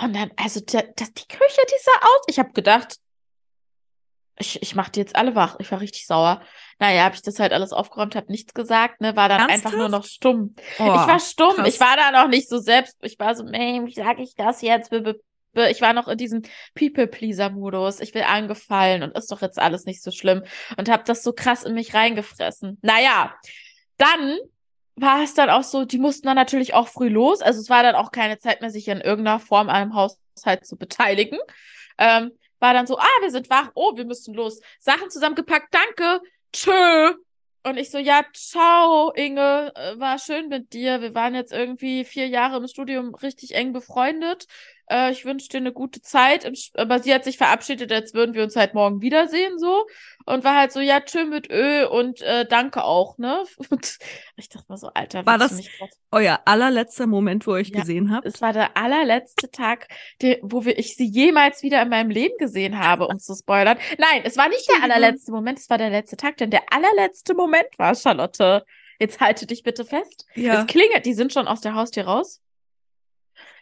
und 0.00 0.14
dann, 0.14 0.30
also, 0.36 0.60
das, 0.60 0.84
die 1.12 1.28
Küche, 1.28 1.60
die 1.68 1.82
sah 1.82 2.06
aus. 2.06 2.24
Ich 2.28 2.38
habe 2.38 2.52
gedacht, 2.52 2.98
ich, 4.38 4.60
ich 4.62 4.74
mach 4.74 4.88
die 4.88 5.00
jetzt 5.00 5.16
alle 5.16 5.34
wach. 5.34 5.56
Ich 5.58 5.70
war 5.72 5.80
richtig 5.80 6.06
sauer. 6.06 6.42
Naja, 6.78 7.04
habe 7.04 7.14
ich 7.14 7.22
das 7.22 7.40
halt 7.40 7.52
alles 7.52 7.72
aufgeräumt, 7.72 8.14
habe 8.14 8.30
nichts 8.30 8.52
gesagt, 8.52 9.00
ne, 9.00 9.16
war 9.16 9.28
dann 9.28 9.40
Ernsthaft? 9.40 9.66
einfach 9.66 9.78
nur 9.78 9.88
noch 9.88 10.04
stumm. 10.04 10.54
Oh, 10.78 10.84
ich 10.84 10.88
war 10.88 11.20
stumm. 11.20 11.54
Krass. 11.54 11.68
Ich 11.68 11.80
war 11.80 11.96
da 11.96 12.10
noch 12.10 12.28
nicht 12.28 12.48
so 12.48 12.58
selbst. 12.58 12.96
Ich 13.02 13.18
war 13.18 13.34
so, 13.34 13.44
wie 13.44 13.94
sage 13.94 14.22
ich 14.22 14.34
das 14.34 14.60
jetzt? 14.60 14.92
Ich 15.70 15.80
war 15.80 15.94
noch 15.94 16.08
in 16.08 16.18
diesem 16.18 16.42
People-Pleaser-Modus. 16.74 18.00
Ich 18.00 18.14
will 18.14 18.24
angefallen 18.24 19.02
und 19.02 19.16
ist 19.16 19.32
doch 19.32 19.40
jetzt 19.40 19.58
alles 19.58 19.86
nicht 19.86 20.02
so 20.02 20.10
schlimm. 20.10 20.42
Und 20.76 20.90
habe 20.90 21.04
das 21.04 21.22
so 21.22 21.32
krass 21.32 21.64
in 21.64 21.72
mich 21.72 21.94
reingefressen. 21.94 22.78
Naja, 22.82 23.34
dann 23.96 24.36
war 24.96 25.22
es 25.22 25.32
dann 25.32 25.48
auch 25.48 25.62
so, 25.62 25.86
die 25.86 25.98
mussten 25.98 26.26
dann 26.26 26.36
natürlich 26.36 26.74
auch 26.74 26.88
früh 26.88 27.08
los. 27.08 27.40
Also 27.40 27.60
es 27.60 27.70
war 27.70 27.82
dann 27.82 27.94
auch 27.94 28.12
keine 28.12 28.38
Zeit 28.38 28.60
mehr, 28.60 28.70
sich 28.70 28.88
in 28.88 29.00
irgendeiner 29.00 29.40
Form 29.40 29.70
an 29.70 29.76
einem 29.76 29.94
Haushalt 29.94 30.66
zu 30.66 30.76
beteiligen. 30.76 31.38
Ähm, 31.96 32.32
war 32.58 32.74
dann 32.74 32.86
so, 32.86 32.98
ah, 32.98 33.20
wir 33.20 33.30
sind 33.30 33.50
wach, 33.50 33.70
oh, 33.74 33.96
wir 33.96 34.04
müssen 34.04 34.34
los. 34.34 34.60
Sachen 34.78 35.10
zusammengepackt, 35.10 35.72
danke, 35.72 36.20
tschö. 36.52 37.14
Und 37.64 37.78
ich 37.78 37.90
so, 37.90 37.98
ja, 37.98 38.22
ciao, 38.32 39.12
Inge, 39.16 39.72
äh, 39.74 39.98
war 39.98 40.20
schön 40.20 40.48
mit 40.48 40.72
dir. 40.72 41.00
Wir 41.00 41.14
waren 41.16 41.34
jetzt 41.34 41.52
irgendwie 41.52 42.04
vier 42.04 42.28
Jahre 42.28 42.58
im 42.58 42.68
Studium 42.68 43.12
richtig 43.16 43.56
eng 43.56 43.72
befreundet. 43.72 44.46
Äh, 44.88 45.12
ich 45.12 45.24
wünsche 45.24 45.48
dir 45.48 45.58
eine 45.58 45.72
gute 45.72 46.00
Zeit. 46.00 46.50
Aber 46.74 46.98
sie 47.00 47.12
hat 47.14 47.24
sich 47.24 47.38
verabschiedet, 47.38 47.92
als 47.92 48.14
würden 48.14 48.34
wir 48.34 48.42
uns 48.42 48.56
halt 48.56 48.74
morgen 48.74 49.00
wiedersehen, 49.00 49.58
so. 49.58 49.86
Und 50.24 50.44
war 50.44 50.56
halt 50.56 50.72
so, 50.72 50.80
ja, 50.80 51.00
tschö 51.00 51.24
mit 51.24 51.50
Ö 51.50 51.86
und 51.86 52.20
äh, 52.22 52.46
danke 52.46 52.84
auch, 52.84 53.16
ne? 53.18 53.44
Und 53.70 53.98
ich 54.36 54.48
dachte 54.48 54.66
mal 54.68 54.76
so, 54.76 54.88
Alter, 54.88 55.24
war 55.24 55.38
das 55.38 55.60
euer 56.10 56.40
allerletzter 56.44 57.06
Moment, 57.06 57.46
wo 57.46 57.52
ihr 57.52 57.60
euch 57.60 57.68
ja, 57.68 57.80
gesehen 57.80 58.12
habt? 58.12 58.26
Es 58.26 58.40
war 58.40 58.52
der 58.52 58.76
allerletzte 58.76 59.50
Tag, 59.50 59.88
der, 60.20 60.38
wo 60.42 60.64
wir, 60.64 60.78
ich 60.78 60.96
sie 60.96 61.06
jemals 61.06 61.62
wieder 61.62 61.80
in 61.82 61.88
meinem 61.88 62.10
Leben 62.10 62.34
gesehen 62.38 62.78
habe, 62.78 63.06
um 63.06 63.18
zu 63.18 63.34
spoilern. 63.34 63.78
Nein, 63.98 64.22
es 64.24 64.36
war 64.36 64.48
nicht 64.48 64.68
der 64.68 64.82
allerletzte 64.82 65.30
Moment, 65.30 65.58
es 65.58 65.70
war 65.70 65.78
der 65.78 65.90
letzte 65.90 66.16
Tag, 66.16 66.36
denn 66.38 66.50
der 66.50 66.62
allerletzte 66.72 67.34
Moment 67.34 67.68
war, 67.78 67.94
Charlotte. 67.94 68.64
Jetzt 68.98 69.20
halte 69.20 69.46
dich 69.46 69.62
bitte 69.62 69.84
fest. 69.84 70.26
Ja. 70.34 70.60
Es 70.60 70.66
klingelt, 70.66 71.04
die 71.04 71.14
sind 71.14 71.32
schon 71.32 71.48
aus 71.48 71.60
der 71.60 71.74
Haustür 71.74 72.04
raus. 72.04 72.40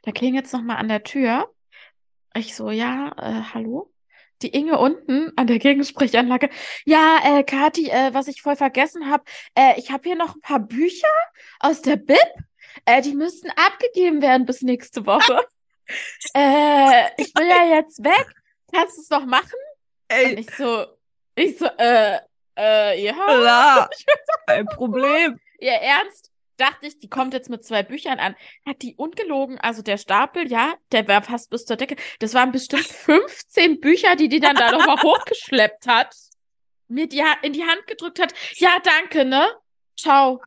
Da 0.04 0.12
klingelt 0.12 0.46
es 0.46 0.52
nochmal 0.52 0.76
an 0.76 0.88
der 0.88 1.02
Tür. 1.02 1.50
Ich 2.34 2.54
so, 2.54 2.70
ja, 2.70 3.12
äh, 3.16 3.42
hallo? 3.54 3.90
Die 4.42 4.48
Inge 4.48 4.78
unten 4.78 5.32
an 5.36 5.46
der 5.46 5.58
Gegensprechanlage. 5.58 6.50
Ja, 6.84 7.20
äh, 7.24 7.42
Kathi, 7.42 7.88
äh, 7.88 8.12
was 8.12 8.28
ich 8.28 8.42
voll 8.42 8.56
vergessen 8.56 9.10
habe, 9.10 9.24
äh, 9.54 9.78
ich 9.78 9.90
habe 9.90 10.02
hier 10.04 10.16
noch 10.16 10.34
ein 10.34 10.40
paar 10.42 10.60
Bücher 10.60 11.08
aus 11.58 11.80
der 11.80 11.96
Bib. 11.96 12.18
Äh, 12.84 13.00
die 13.00 13.14
müssten 13.14 13.50
abgegeben 13.50 14.20
werden 14.20 14.44
bis 14.44 14.60
nächste 14.60 15.06
Woche. 15.06 15.40
äh, 16.34 17.10
ich 17.16 17.34
will 17.34 17.48
ja 17.48 17.76
jetzt 17.76 18.04
weg. 18.04 18.26
Kannst 18.72 18.98
du 18.98 19.02
es 19.02 19.10
noch 19.10 19.24
machen? 19.24 19.58
Ey. 20.08 20.32
Und 20.32 20.40
ich 20.40 20.50
so, 20.54 20.86
ich 21.34 21.56
so, 21.56 21.66
äh, 21.78 22.18
äh, 22.58 23.02
ja. 23.02 23.14
Klar. 23.14 23.90
Kein 24.46 24.66
Problem. 24.66 25.40
Ihr 25.60 25.72
Ernst? 25.72 26.33
Dachte 26.56 26.86
ich, 26.86 26.98
die 26.98 27.08
kommt 27.08 27.34
jetzt 27.34 27.50
mit 27.50 27.64
zwei 27.64 27.82
Büchern 27.82 28.18
an. 28.18 28.34
Hat 28.66 28.82
die 28.82 28.94
ungelogen, 28.96 29.58
also 29.58 29.82
der 29.82 29.98
Stapel, 29.98 30.50
ja, 30.50 30.74
der 30.92 31.06
war 31.08 31.22
fast 31.22 31.50
bis 31.50 31.64
zur 31.64 31.76
Decke. 31.76 31.96
Das 32.18 32.34
waren 32.34 32.52
bestimmt 32.52 32.86
15 32.86 33.80
Bücher, 33.80 34.16
die 34.16 34.28
die 34.28 34.40
dann 34.40 34.56
da 34.56 34.72
nochmal 34.72 34.96
hochgeschleppt 35.02 35.86
hat. 35.86 36.14
Mir 36.88 37.08
die 37.08 37.22
in 37.42 37.52
die 37.52 37.64
Hand 37.64 37.86
gedrückt 37.86 38.20
hat. 38.20 38.34
Ja, 38.56 38.78
danke, 38.82 39.24
ne? 39.24 39.46
Ciao. 39.98 40.42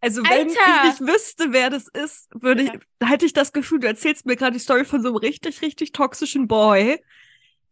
Also 0.00 0.22
wenn 0.22 0.48
Alter. 0.48 0.50
ich 0.50 1.00
nicht 1.00 1.12
wüsste, 1.12 1.52
wer 1.52 1.70
das 1.70 1.88
ist, 1.88 2.28
würde 2.34 2.62
ich, 2.64 2.70
hätte 3.08 3.26
ich 3.26 3.32
das 3.32 3.52
Gefühl, 3.52 3.80
du 3.80 3.86
erzählst 3.86 4.26
mir 4.26 4.36
gerade 4.36 4.52
die 4.52 4.62
Story 4.62 4.84
von 4.84 5.02
so 5.02 5.08
einem 5.08 5.16
richtig, 5.16 5.62
richtig 5.62 5.92
toxischen 5.92 6.46
Boy, 6.46 7.02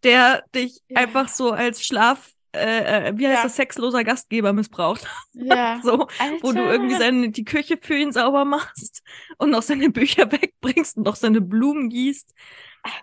der 0.03 0.43
dich 0.55 0.81
ja. 0.89 1.03
einfach 1.03 1.29
so 1.29 1.53
als 1.53 1.85
Schlaf 1.85 2.33
äh, 2.55 3.09
äh, 3.09 3.13
wie 3.17 3.27
heißt 3.27 3.37
ja. 3.37 3.43
das, 3.43 3.57
sexloser 3.57 4.05
Gastgeber 4.05 4.53
missbraucht. 4.53 5.07
Ja. 5.33 5.81
so, 5.83 6.07
Alter. 6.19 6.43
wo 6.43 6.53
du 6.53 6.61
irgendwie 6.61 6.97
seine, 6.97 7.31
die 7.31 7.45
Küche 7.45 7.79
für 7.81 7.97
ihn 7.97 8.13
sauber 8.13 8.45
machst 8.45 9.03
und 9.39 9.51
noch 9.51 9.63
seine 9.63 9.91
Bücher 9.91 10.31
wegbringst 10.33 10.97
und 10.97 11.05
noch 11.05 11.17
seine 11.17 11.41
Blumen 11.41 11.91
gießt. 11.91 12.35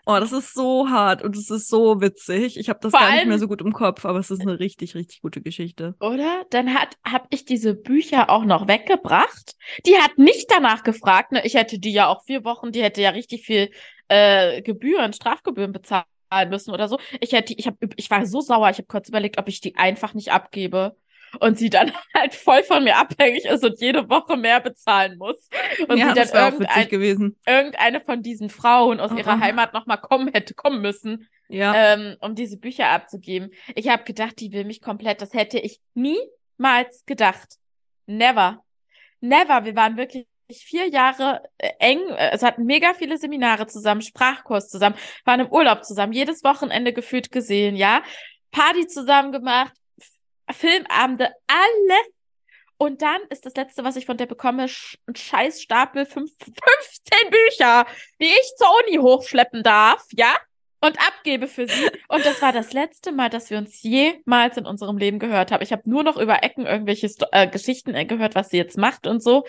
Oh, 0.06 0.18
das 0.20 0.32
ist 0.32 0.54
so 0.54 0.90
hart 0.90 1.24
und 1.24 1.36
es 1.36 1.50
ist 1.50 1.68
so 1.68 2.02
witzig. 2.02 2.60
Ich 2.60 2.70
habe 2.70 2.80
das 2.82 2.92
Vor 2.92 3.00
gar 3.00 3.14
nicht 3.14 3.26
mehr 3.26 3.40
so 3.40 3.48
gut 3.48 3.62
im 3.62 3.74
Kopf, 3.74 4.06
aber 4.06 4.20
es 4.20 4.30
ist 4.30 4.42
eine 4.42 4.60
richtig, 4.60 4.94
richtig 4.94 5.22
gute 5.22 5.42
Geschichte. 5.42 5.96
Oder? 6.00 6.46
Dann 6.52 6.76
hat 6.76 6.98
habe 7.04 7.26
ich 7.32 7.46
diese 7.46 7.74
Bücher 7.74 8.30
auch 8.30 8.46
noch 8.46 8.68
weggebracht. 8.68 9.56
Die 9.88 9.96
hat 9.96 10.20
nicht 10.20 10.52
danach 10.52 10.84
gefragt. 10.84 11.32
Ne? 11.32 11.44
Ich 11.46 11.56
hätte 11.56 11.80
die 11.80 11.94
ja 11.94 12.08
auch 12.08 12.24
vier 12.26 12.44
Wochen, 12.44 12.72
die 12.72 12.84
hätte 12.84 13.02
ja 13.02 13.10
richtig 13.10 13.44
viel 13.44 13.72
äh, 14.08 14.62
Gebühren, 14.62 15.14
Strafgebühren 15.14 15.72
bezahlt 15.72 16.06
müssen 16.50 16.72
oder 16.72 16.88
so. 16.88 17.00
Ich 17.20 17.34
hätte, 17.34 17.54
ich 17.54 17.68
habe, 17.68 17.78
ich 17.96 18.10
war 18.10 18.26
so 18.26 18.42
sauer. 18.42 18.70
Ich 18.70 18.78
habe 18.78 18.88
kurz 18.88 19.10
überlegt, 19.10 19.38
ob 19.38 19.48
ich 19.48 19.62
die 19.62 19.76
einfach 19.76 20.14
nicht 20.14 20.32
abgebe 20.32 20.96
und 21.40 21.58
sie 21.58 21.70
dann 21.70 21.92
halt 22.14 22.34
voll 22.34 22.64
von 22.64 22.84
mir 22.84 22.98
abhängig 22.98 23.46
ist 23.46 23.64
und 23.64 23.80
jede 23.80 24.10
Woche 24.10 24.38
mehr 24.38 24.60
bezahlen 24.60 25.18
muss. 25.18 25.50
Und 25.88 25.98
ja, 25.98 26.14
sie 26.14 26.32
dann 26.32 26.54
irgendein, 26.54 26.88
gewesen. 26.90 27.38
irgendeine 27.46 28.02
von 28.02 28.22
diesen 28.22 28.50
Frauen 28.50 29.00
aus 29.00 29.12
oh, 29.12 29.18
ihrer. 29.18 29.40
Heimat 29.40 29.74
nochmal 29.74 30.00
kommen 30.00 30.30
hätte 30.34 30.54
kommen 30.54 30.82
müssen, 30.82 31.28
ja. 31.48 31.94
ähm, 31.94 32.18
um 32.20 32.36
diese 32.36 32.58
Bücher 32.58 32.90
abzugeben. 32.90 33.52
Ich 33.76 33.88
habe 33.88 34.04
gedacht, 34.04 34.40
die 34.40 34.52
will 34.52 34.66
mich 34.66 34.82
komplett. 34.82 35.22
Das 35.22 35.34
hätte 35.34 35.60
ich 35.60 35.80
niemals 35.94 37.06
gedacht. 37.06 37.56
Never. 38.06 38.64
Never. 39.22 39.66
Wir 39.66 39.76
waren 39.76 39.98
wirklich 39.98 40.28
vier 40.54 40.88
Jahre 40.90 41.44
äh, 41.58 41.72
eng, 41.80 42.00
äh, 42.10 42.32
es 42.34 42.44
hatten 42.44 42.66
mega 42.66 42.94
viele 42.94 43.18
Seminare 43.18 43.68
zusammen, 43.68 44.02
Sprachkurs 44.02 44.70
zusammen, 44.70 44.96
waren 45.26 45.42
im 45.42 45.52
Urlaub 45.52 45.84
zusammen, 45.84 46.14
jedes 46.14 46.44
Wochenende 46.44 46.94
gefühlt 46.94 47.32
gesehen, 47.32 47.76
ja. 47.76 48.04
Party 48.52 48.88
zusammen 48.88 49.32
gemacht, 49.32 49.74
Filmabende, 50.52 51.32
alles. 51.48 52.14
Und 52.78 53.04
dann 53.04 53.22
ist 53.30 53.46
das 53.46 53.56
letzte, 53.56 53.84
was 53.84 53.96
ich 53.96 54.08
von 54.08 54.18
der 54.18 54.26
bekomme, 54.26 54.64
ein 54.64 55.16
scheiß 55.16 55.62
Stapel 55.62 56.06
15 56.06 56.54
Bücher, 57.30 57.86
die 58.20 58.26
ich 58.26 58.56
zur 58.58 58.68
Uni 58.84 58.98
hochschleppen 58.98 59.62
darf, 59.62 60.04
ja? 60.14 60.36
Und 60.84 60.98
abgebe 60.98 61.48
für 61.48 61.68
sie. 61.68 61.92
Und 62.08 62.26
das 62.26 62.42
war 62.42 62.52
das 62.52 62.74
letzte 62.74 63.12
Mal, 63.12 63.30
dass 63.30 63.52
wir 63.52 63.60
uns 63.60 63.84
jemals 63.84 64.58
in 64.58 64.66
unserem 64.66 64.98
Leben 64.98 65.20
gehört 65.20 65.52
haben. 65.52 65.62
Ich 65.62 65.72
habe 65.72 65.88
nur 65.88 66.02
noch 66.02 66.18
über 66.18 66.42
Ecken 66.42 66.66
irgendwelche 66.66 67.08
Sto 67.08 67.28
äh, 67.32 67.48
Geschichten 67.48 67.94
äh, 67.94 68.06
gehört, 68.06 68.34
was 68.34 68.50
sie 68.50 68.58
jetzt 68.58 68.80
macht 68.80 69.06
und 69.06 69.22
so. 69.22 69.46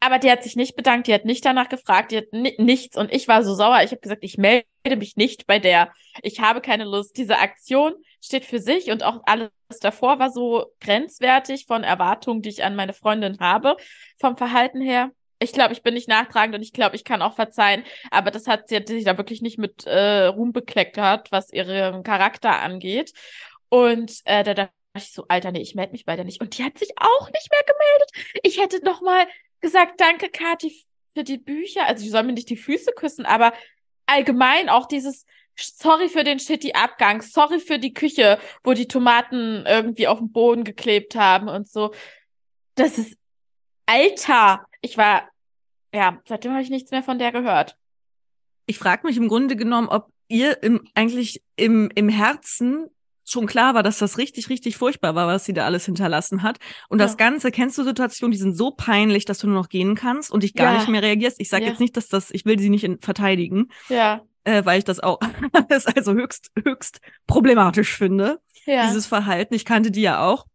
Aber 0.00 0.18
die 0.18 0.30
hat 0.30 0.44
sich 0.44 0.54
nicht 0.54 0.76
bedankt, 0.76 1.08
die 1.08 1.14
hat 1.14 1.24
nicht 1.24 1.44
danach 1.44 1.68
gefragt, 1.68 2.12
die 2.12 2.18
hat 2.18 2.32
nichts. 2.32 2.96
Und 2.96 3.12
ich 3.12 3.26
war 3.26 3.42
so 3.42 3.54
sauer. 3.54 3.82
Ich 3.82 3.90
habe 3.90 4.00
gesagt, 4.00 4.22
ich 4.22 4.38
melde 4.38 4.66
mich 4.96 5.16
nicht 5.16 5.46
bei 5.46 5.58
der. 5.58 5.92
Ich 6.22 6.40
habe 6.40 6.60
keine 6.60 6.84
Lust. 6.84 7.16
Diese 7.16 7.38
Aktion 7.38 7.94
steht 8.22 8.44
für 8.44 8.60
sich 8.60 8.90
und 8.90 9.02
auch 9.02 9.22
alles 9.26 9.50
davor 9.80 10.18
war 10.18 10.30
so 10.30 10.72
grenzwertig 10.80 11.66
von 11.66 11.82
Erwartungen, 11.82 12.42
die 12.42 12.48
ich 12.48 12.64
an 12.64 12.76
meine 12.76 12.92
Freundin 12.92 13.38
habe, 13.40 13.76
vom 14.20 14.36
Verhalten 14.36 14.80
her. 14.80 15.10
Ich 15.40 15.52
glaube, 15.52 15.72
ich 15.72 15.82
bin 15.82 15.94
nicht 15.94 16.08
nachtragend 16.08 16.54
und 16.54 16.62
ich 16.62 16.72
glaube, 16.72 16.96
ich 16.96 17.04
kann 17.04 17.22
auch 17.22 17.34
verzeihen. 17.34 17.84
Aber 18.10 18.30
das 18.30 18.46
hat 18.46 18.68
sie 18.68 18.76
hat 18.76 18.88
sich 18.88 19.04
da 19.04 19.16
wirklich 19.18 19.42
nicht 19.42 19.58
mit 19.58 19.84
äh, 19.86 20.26
Ruhm 20.26 20.52
bekleckert, 20.52 21.30
was 21.32 21.52
ihren 21.52 22.02
Charakter 22.02 22.60
angeht. 22.60 23.12
Und 23.68 24.20
äh, 24.24 24.42
da 24.44 24.54
dachte 24.54 24.72
ich 24.96 25.12
so, 25.12 25.26
Alter, 25.28 25.52
nee, 25.52 25.60
ich 25.60 25.74
melde 25.74 25.92
mich 25.92 26.04
bei 26.04 26.16
der 26.16 26.24
nicht. 26.24 26.40
Und 26.40 26.56
die 26.58 26.64
hat 26.64 26.78
sich 26.78 26.90
auch 26.96 27.30
nicht 27.30 27.50
mehr 27.50 27.62
gemeldet. 27.66 28.40
Ich 28.42 28.60
hätte 28.60 28.84
noch 28.84 29.00
mal 29.00 29.26
gesagt, 29.60 30.00
danke, 30.00 30.28
Kathi, 30.28 30.84
für 31.14 31.24
die 31.24 31.38
Bücher. 31.38 31.86
Also, 31.86 32.04
die 32.04 32.10
soll 32.10 32.22
mir 32.22 32.32
nicht 32.32 32.50
die 32.50 32.56
Füße 32.56 32.92
küssen, 32.92 33.26
aber 33.26 33.52
allgemein 34.06 34.68
auch 34.68 34.86
dieses, 34.86 35.26
sorry 35.56 36.08
für 36.08 36.24
den 36.24 36.38
shitty 36.38 36.72
Abgang, 36.72 37.22
sorry 37.22 37.60
für 37.60 37.78
die 37.78 37.92
Küche, 37.92 38.38
wo 38.62 38.72
die 38.72 38.88
Tomaten 38.88 39.64
irgendwie 39.66 40.08
auf 40.08 40.18
dem 40.18 40.32
Boden 40.32 40.64
geklebt 40.64 41.14
haben 41.14 41.48
und 41.48 41.68
so. 41.68 41.92
Das 42.74 42.98
ist, 42.98 43.16
Alter, 43.86 44.66
ich 44.80 44.96
war, 44.96 45.28
ja, 45.92 46.20
seitdem 46.26 46.52
habe 46.52 46.62
ich 46.62 46.70
nichts 46.70 46.90
mehr 46.90 47.02
von 47.02 47.18
der 47.18 47.32
gehört. 47.32 47.76
Ich 48.66 48.78
frage 48.78 49.06
mich 49.06 49.16
im 49.16 49.28
Grunde 49.28 49.56
genommen, 49.56 49.88
ob 49.88 50.12
ihr 50.28 50.62
im, 50.62 50.86
eigentlich 50.94 51.42
im, 51.56 51.90
im 51.94 52.08
Herzen 52.08 52.90
schon 53.30 53.46
klar 53.46 53.74
war, 53.74 53.82
dass 53.82 53.98
das 53.98 54.18
richtig, 54.18 54.48
richtig 54.48 54.76
furchtbar 54.76 55.14
war, 55.14 55.26
was 55.26 55.44
sie 55.44 55.52
da 55.52 55.64
alles 55.64 55.84
hinterlassen 55.84 56.42
hat. 56.42 56.58
Und 56.88 56.98
ja. 56.98 57.06
das 57.06 57.16
Ganze, 57.16 57.50
kennst 57.50 57.78
du 57.78 57.84
Situationen, 57.84 58.32
die 58.32 58.38
sind 58.38 58.56
so 58.56 58.70
peinlich, 58.70 59.24
dass 59.24 59.38
du 59.38 59.46
nur 59.46 59.56
noch 59.56 59.68
gehen 59.68 59.94
kannst 59.94 60.30
und 60.30 60.42
dich 60.42 60.54
gar 60.54 60.72
ja. 60.72 60.78
nicht 60.78 60.88
mehr 60.88 61.02
reagierst. 61.02 61.40
Ich 61.40 61.48
sage 61.48 61.64
ja. 61.64 61.70
jetzt 61.70 61.80
nicht, 61.80 61.96
dass 61.96 62.08
das, 62.08 62.30
ich 62.30 62.44
will 62.44 62.58
sie 62.58 62.70
nicht 62.70 62.84
in, 62.84 62.98
verteidigen, 63.00 63.70
ja. 63.88 64.22
äh, 64.44 64.64
weil 64.64 64.78
ich 64.78 64.84
das 64.84 65.00
auch 65.00 65.18
das 65.68 65.86
also 65.86 66.12
höchst, 66.12 66.50
höchst 66.64 67.00
problematisch 67.26 67.96
finde, 67.96 68.40
ja. 68.66 68.86
dieses 68.86 69.06
Verhalten. 69.06 69.54
Ich 69.54 69.64
kannte 69.64 69.90
die 69.90 70.02
ja 70.02 70.24
auch. 70.26 70.46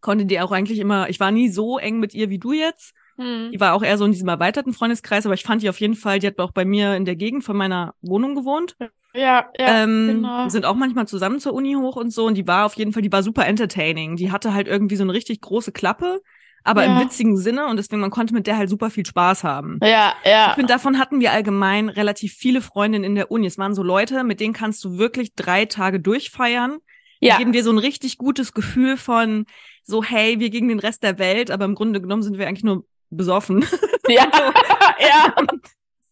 konnte 0.00 0.26
die 0.26 0.40
auch 0.40 0.52
eigentlich 0.52 0.78
immer, 0.78 1.08
ich 1.08 1.20
war 1.20 1.30
nie 1.30 1.48
so 1.48 1.78
eng 1.78 1.98
mit 1.98 2.14
ihr 2.14 2.30
wie 2.30 2.38
du 2.38 2.52
jetzt. 2.52 2.94
Hm. 3.16 3.50
Die 3.52 3.60
war 3.60 3.74
auch 3.74 3.82
eher 3.82 3.96
so 3.96 4.04
in 4.04 4.12
diesem 4.12 4.28
erweiterten 4.28 4.72
Freundeskreis, 4.72 5.24
aber 5.24 5.34
ich 5.34 5.44
fand 5.44 5.62
die 5.62 5.68
auf 5.68 5.80
jeden 5.80 5.94
Fall, 5.94 6.18
die 6.18 6.26
hat 6.26 6.38
auch 6.38 6.50
bei 6.50 6.64
mir 6.64 6.96
in 6.96 7.04
der 7.04 7.16
Gegend 7.16 7.44
von 7.44 7.56
meiner 7.56 7.94
Wohnung 8.02 8.34
gewohnt. 8.34 8.76
Ja, 9.14 9.48
ja, 9.58 9.84
ähm, 9.84 10.08
genau. 10.08 10.48
Sind 10.48 10.64
auch 10.66 10.74
manchmal 10.74 11.06
zusammen 11.06 11.38
zur 11.40 11.54
Uni 11.54 11.74
hoch 11.74 11.96
und 11.96 12.10
so. 12.10 12.26
Und 12.26 12.34
die 12.34 12.46
war 12.46 12.66
auf 12.66 12.74
jeden 12.74 12.92
Fall, 12.92 13.02
die 13.02 13.12
war 13.12 13.22
super 13.22 13.46
entertaining. 13.46 14.16
Die 14.16 14.32
hatte 14.32 14.52
halt 14.54 14.66
irgendwie 14.66 14.96
so 14.96 15.04
eine 15.04 15.12
richtig 15.12 15.40
große 15.40 15.70
Klappe, 15.72 16.20
aber 16.64 16.84
Ja. 16.84 16.92
im 16.94 17.00
witzigen 17.00 17.36
Sinne. 17.36 17.66
Und 17.66 17.76
deswegen, 17.76 18.00
man 18.00 18.10
konnte 18.10 18.34
mit 18.34 18.46
der 18.46 18.56
halt 18.56 18.68
super 18.70 18.90
viel 18.90 19.06
Spaß 19.06 19.44
haben. 19.44 19.78
Ja, 19.82 20.14
Ich 20.24 20.30
ja. 20.30 20.52
finde, 20.54 20.72
davon 20.72 20.98
hatten 20.98 21.20
wir 21.20 21.32
allgemein 21.32 21.88
relativ 21.88 22.32
viele 22.34 22.60
Freundinnen 22.60 23.04
in 23.04 23.14
der 23.14 23.30
Uni. 23.30 23.46
Es 23.46 23.56
waren 23.58 23.74
so 23.74 23.82
Leute, 23.84 24.24
mit 24.24 24.40
denen 24.40 24.52
kannst 24.54 24.82
du 24.84 24.98
wirklich 24.98 25.34
drei 25.34 25.64
Tage 25.66 26.00
durchfeiern. 26.00 26.78
Die 27.22 27.28
Ja, 27.28 27.38
geben 27.38 27.52
dir 27.52 27.62
so 27.62 27.70
ein 27.70 27.78
richtig 27.78 28.18
gutes 28.18 28.52
Gefühl 28.52 28.96
von 28.96 29.46
so, 29.84 30.02
hey, 30.02 30.40
wir 30.40 30.50
gegen 30.50 30.68
den 30.68 30.78
Rest 30.80 31.02
der 31.02 31.18
Welt, 31.18 31.50
aber 31.50 31.64
im 31.66 31.74
Grunde 31.74 32.00
genommen 32.00 32.22
sind 32.22 32.36
wir 32.38 32.48
eigentlich 32.48 32.64
nur 32.64 32.84
besoffen. 33.10 33.64
ja, 34.08 34.26
ja. 34.98 35.34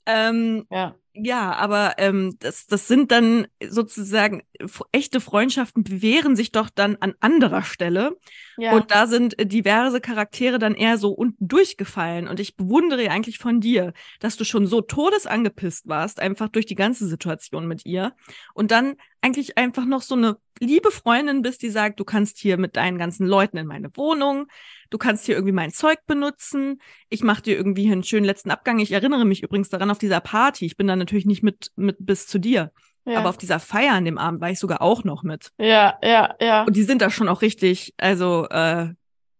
ähm, 0.06 0.66
Ja, 0.70 0.94
ja, 1.14 1.52
aber 1.54 1.94
ähm, 1.98 2.36
das, 2.40 2.66
das 2.66 2.88
sind 2.88 3.10
dann 3.12 3.46
sozusagen 3.68 4.42
f- 4.58 4.82
echte 4.92 5.20
Freundschaften 5.20 5.84
bewähren 5.84 6.36
sich 6.36 6.52
doch 6.52 6.70
dann 6.70 6.96
an 6.96 7.14
anderer 7.20 7.62
Stelle. 7.62 8.16
Ja. 8.56 8.72
Und 8.72 8.90
da 8.90 9.06
sind 9.06 9.38
äh, 9.38 9.46
diverse 9.46 10.00
Charaktere 10.00 10.58
dann 10.58 10.74
eher 10.74 10.98
so 10.98 11.10
unten 11.10 11.48
durchgefallen. 11.48 12.28
Und 12.28 12.40
ich 12.40 12.56
bewundere 12.56 13.10
eigentlich 13.10 13.38
von 13.38 13.60
dir, 13.60 13.92
dass 14.20 14.36
du 14.36 14.44
schon 14.44 14.66
so 14.66 14.80
todesangepisst 14.80 15.88
warst, 15.88 16.20
einfach 16.20 16.48
durch 16.48 16.66
die 16.66 16.74
ganze 16.74 17.06
Situation 17.06 17.66
mit 17.66 17.86
ihr. 17.86 18.14
Und 18.54 18.70
dann 18.70 18.94
eigentlich 19.20 19.56
einfach 19.56 19.86
noch 19.86 20.02
so 20.02 20.14
eine 20.14 20.36
liebe 20.58 20.90
Freundin 20.90 21.42
bist, 21.42 21.62
die 21.62 21.70
sagt, 21.70 22.00
du 22.00 22.04
kannst 22.04 22.38
hier 22.38 22.56
mit 22.56 22.76
deinen 22.76 22.98
ganzen 22.98 23.26
Leuten 23.26 23.56
in 23.56 23.66
meine 23.66 23.96
Wohnung, 23.96 24.46
du 24.90 24.98
kannst 24.98 25.26
hier 25.26 25.34
irgendwie 25.34 25.52
mein 25.52 25.72
Zeug 25.72 25.98
benutzen, 26.06 26.80
ich 27.08 27.22
mache 27.22 27.42
dir 27.42 27.56
irgendwie 27.56 27.82
hier 27.84 27.92
einen 27.92 28.02
schönen 28.02 28.26
letzten 28.26 28.50
Abgang. 28.50 28.78
Ich 28.78 28.92
erinnere 28.92 29.24
mich 29.24 29.42
übrigens 29.42 29.68
daran 29.68 29.90
auf 29.90 29.98
dieser 29.98 30.20
Party. 30.20 30.66
Ich 30.66 30.76
bin 30.76 30.86
da 30.86 30.96
natürlich 30.96 31.26
nicht 31.26 31.42
mit, 31.42 31.72
mit 31.76 31.96
bis 32.00 32.26
zu 32.26 32.38
dir. 32.38 32.72
Ja. 33.04 33.18
Aber 33.18 33.28
auf 33.30 33.36
dieser 33.38 33.58
Feier 33.60 33.94
an 33.94 34.04
dem 34.04 34.18
Abend 34.18 34.40
war 34.40 34.50
ich 34.50 34.58
sogar 34.58 34.80
auch 34.82 35.04
noch 35.04 35.22
mit. 35.22 35.50
ja, 35.58 35.98
ja, 36.02 36.34
ja. 36.40 36.62
Und 36.64 36.76
die 36.76 36.82
sind 36.84 37.02
da 37.02 37.10
schon 37.10 37.28
auch 37.28 37.42
richtig, 37.42 37.94
also 37.98 38.46
äh, 38.48 38.88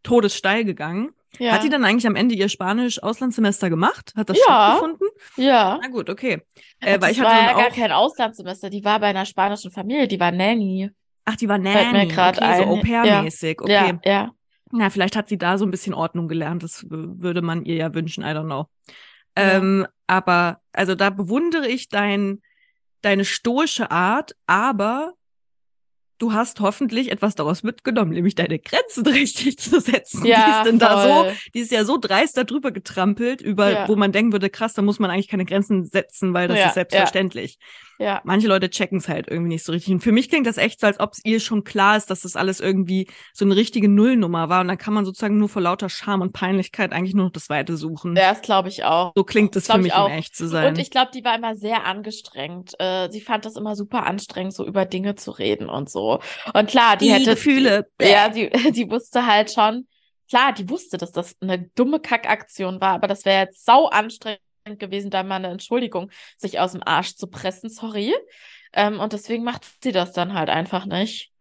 todessteil 0.03 0.65
gegangen. 0.65 1.11
ja. 1.39 1.53
Hat 1.53 1.63
die 1.63 1.69
dann 1.69 1.85
eigentlich 1.85 2.07
am 2.07 2.17
Ende 2.17 2.35
ihr 2.35 2.49
Spanisch-Auslandssemester 2.49 3.71
gemacht? 3.71 4.13
Hat 4.17 4.29
das 4.31 4.39
Ja. 4.39 4.45
stattgefunden? 4.45 5.09
Ja. 5.37 5.79
Na 5.81 5.89
gut, 5.89 6.11
okay. 6.11 6.43
Äh, 6.81 6.93
weil 6.93 6.99
das 6.99 7.11
ich 7.13 7.21
hatte 7.21 7.31
war 7.31 7.41
ja 7.41 7.47
dann 7.49 7.57
gar 7.57 7.71
kein 7.71 7.93
Auslandssemester, 7.93 8.69
die 8.71 8.85
war 8.85 8.99
bei 9.01 9.07
einer 9.07 9.25
spanischen 9.27 9.71
Familie, 9.71 10.09
die 10.09 10.19
war 10.21 10.33
Nanny. 10.33 10.91
ach, 11.25 11.37
die 11.37 11.49
war 11.49 11.61
Fällt 11.63 11.93
mir 11.93 11.99
Nanny, 11.99 12.09
grad 12.09 12.39
okay, 12.39 12.45
ein. 12.47 12.59
so 12.59 12.65
Au-pair-mäßig, 12.65 13.61
okay. 13.61 13.73
Ja, 13.73 14.01
ja. 14.05 14.31
Na, 14.73 14.91
vielleicht 14.91 15.17
hat 15.17 15.29
sie 15.29 15.39
da 15.39 15.59
so 15.59 15.65
ein 15.67 15.71
bisschen 15.71 15.95
Ordnung 15.95 16.29
gelernt, 16.29 16.63
das 16.63 16.85
würde 16.89 17.43
man 17.43 17.65
ihr 17.65 17.77
ja 17.77 17.95
wünschen, 17.95 18.25
I 18.25 18.29
don't 18.29 18.47
know. 18.47 18.67
Ja. 19.39 19.53
Ähm, 19.59 19.87
aber, 20.07 20.61
also 20.73 20.95
da 20.95 21.11
bewundere 21.11 21.69
ich 21.69 21.89
dein, 21.89 22.43
deine 23.03 23.25
stoische 23.25 23.91
Art, 23.91 24.35
aber 24.47 25.15
du 26.19 26.33
hast 26.33 26.61
hoffentlich 26.61 27.11
etwas 27.11 27.35
daraus 27.35 27.65
mitgenommen, 27.65 28.13
nämlich 28.13 28.37
deine 28.37 28.59
Grenzen 28.61 29.05
richtig 29.09 29.59
zu 29.59 29.81
setzen. 29.81 30.25
Ja, 30.25 30.47
Wie 30.47 30.51
ist 30.53 30.71
denn 30.71 30.79
da 30.79 31.03
so 31.03 31.25
voll. 31.25 31.35
die 31.55 31.59
ist 31.61 31.73
ja 31.73 31.85
so 31.85 31.99
dreist 31.99 32.37
darüber 32.37 32.71
getrampelt, 32.71 33.41
über 33.41 33.71
Ja. 33.73 33.89
wo 33.89 33.97
man 33.97 34.13
denken 34.13 34.31
würde, 34.33 34.49
krass, 34.49 34.75
da 34.75 34.83
muss 34.83 35.01
man 35.01 35.11
eigentlich 35.11 35.27
keine 35.29 35.45
Grenzen 35.45 35.85
setzen, 35.85 36.33
weil 36.33 36.47
das 36.47 36.59
Ja, 36.59 36.67
ist 36.69 36.75
selbstverständlich. 36.75 37.59
Ja, 37.61 37.67
Manche 38.25 38.49
Leute 38.49 38.71
checken 38.71 38.99
es 38.99 39.09
halt 39.09 39.29
irgendwie 39.29 39.51
nicht 39.55 39.65
so 39.65 39.73
richtig. 39.73 39.93
Und 39.93 40.01
für 40.01 40.13
mich 40.13 40.29
klingt 40.29 40.47
das 40.47 40.59
echt 40.59 40.81
so, 40.81 40.87
als 40.87 41.01
ob 41.01 41.13
es 41.13 41.21
ihr 41.25 41.41
schon 41.41 41.65
klar 41.65 41.97
ist, 41.97 42.11
dass 42.11 42.21
das 42.23 42.37
alles 42.37 42.61
irgendwie 42.61 43.09
so 43.33 43.45
eine 43.45 43.57
richtige 43.57 43.89
Nullnummer 43.89 44.49
war. 44.49 44.61
Und 44.61 44.69
dann 44.69 44.79
kann 44.79 44.95
man 44.95 45.05
sozusagen 45.05 45.39
nur 45.39 45.49
vor 45.49 45.63
lauter 45.63 45.89
Scham 45.89 46.21
und 46.21 46.33
Peinlichkeit 46.33 46.93
eigentlich 46.93 47.15
nur 47.15 47.27
noch 47.27 47.33
das 47.33 47.49
Weite 47.49 47.77
suchen. 47.77 48.17
ja 48.17 48.33
das 48.33 48.43
glaube 48.43 48.69
ich 48.69 48.85
auch. 48.85 49.13
So 49.15 49.25
klingt 49.25 49.55
es 49.57 49.67
für 49.67 49.79
mich, 49.79 49.93
auch. 49.93 50.07
um 50.07 50.13
echt 50.13 50.35
zu 50.35 50.49
sein. 50.49 50.69
Und 50.69 50.79
ich 50.79 50.91
glaube, 50.91 51.11
die 51.15 51.25
war 51.25 51.37
immer 51.37 51.55
sehr 51.55 51.85
angestrengt. 51.85 52.73
Äh, 52.79 53.11
sie 53.11 53.21
fand 53.21 53.45
das 53.45 53.57
immer 53.57 53.77
super 53.77 54.07
anstrengend, 54.07 54.55
so 54.55 54.67
über 54.67 54.85
Dinge 54.85 55.15
zu 55.15 55.31
reden 55.31 55.69
und 55.69 55.91
so. 55.91 56.21
Und 56.55 56.69
klar, 56.69 56.97
die 56.97 57.07
Die 57.07 57.13
hätte. 57.13 57.31
Gefühle. 57.31 57.87
Ja, 58.01 58.29
die, 58.29 58.51
die 58.73 58.91
wusste 58.91 59.27
halt 59.27 59.53
schon. 59.53 59.87
Klar, 60.29 60.53
die 60.53 60.69
wusste, 60.71 60.97
dass 60.97 61.13
das 61.13 61.37
eine 61.41 61.69
dumme 61.75 62.01
Kackaktion 62.01 62.81
war, 62.81 62.95
aber 62.95 63.07
das 63.07 63.25
wäre 63.25 63.45
jetzt 63.45 63.65
sau 63.67 63.87
anstrengend 63.89 64.41
gewesen, 64.65 65.11
da 65.11 65.23
mal 65.23 65.37
eine 65.37 65.49
Entschuldigung 65.49 66.11
sich 66.37 66.61
aus 66.61 66.73
dem 66.73 66.83
Arsch 66.85 67.17
zu 67.17 67.27
pressen. 67.27 67.69
Sorry. 67.69 68.15
Ähm, 68.73 69.01
und 69.01 69.13
deswegen 69.13 69.45
macht 69.45 69.67
sie 69.83 69.93
das 69.93 70.13
dann 70.13 70.35
halt 70.35 70.49
einfach 70.49 70.87
nicht. 70.87 71.33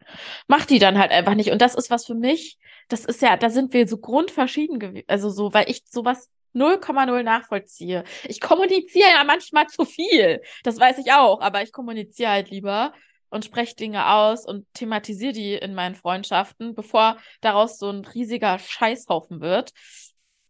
Macht 0.48 0.70
die 0.70 0.78
dann 0.78 0.98
halt 0.98 1.12
einfach 1.12 1.34
nicht. 1.34 1.50
Und 1.50 1.62
das 1.62 1.74
ist 1.74 1.90
was 1.90 2.06
für 2.06 2.14
mich, 2.14 2.58
das 2.88 3.04
ist 3.04 3.22
ja, 3.22 3.36
da 3.36 3.50
sind 3.50 3.72
wir 3.72 3.88
so 3.88 3.98
grundverschieden 3.98 4.78
gewesen. 4.78 5.04
Also 5.08 5.30
so, 5.30 5.54
weil 5.54 5.70
ich 5.70 5.82
sowas 5.88 6.30
0,0 6.54 7.22
nachvollziehe. 7.22 8.04
Ich 8.24 8.40
kommuniziere 8.40 9.08
ja 9.08 9.24
manchmal 9.24 9.68
zu 9.68 9.84
viel. 9.84 10.42
Das 10.64 10.78
weiß 10.78 10.98
ich 10.98 11.12
auch, 11.12 11.40
aber 11.40 11.62
ich 11.62 11.72
kommuniziere 11.72 12.30
halt 12.30 12.50
lieber 12.50 12.92
und 13.30 13.44
spreche 13.46 13.74
Dinge 13.74 14.10
aus 14.10 14.44
und 14.44 14.66
thematisiere 14.74 15.32
die 15.32 15.54
in 15.54 15.74
meinen 15.74 15.94
Freundschaften, 15.94 16.74
bevor 16.74 17.16
daraus 17.40 17.78
so 17.78 17.88
ein 17.88 18.04
riesiger 18.04 18.58
Scheißhaufen 18.58 19.40
wird. 19.40 19.72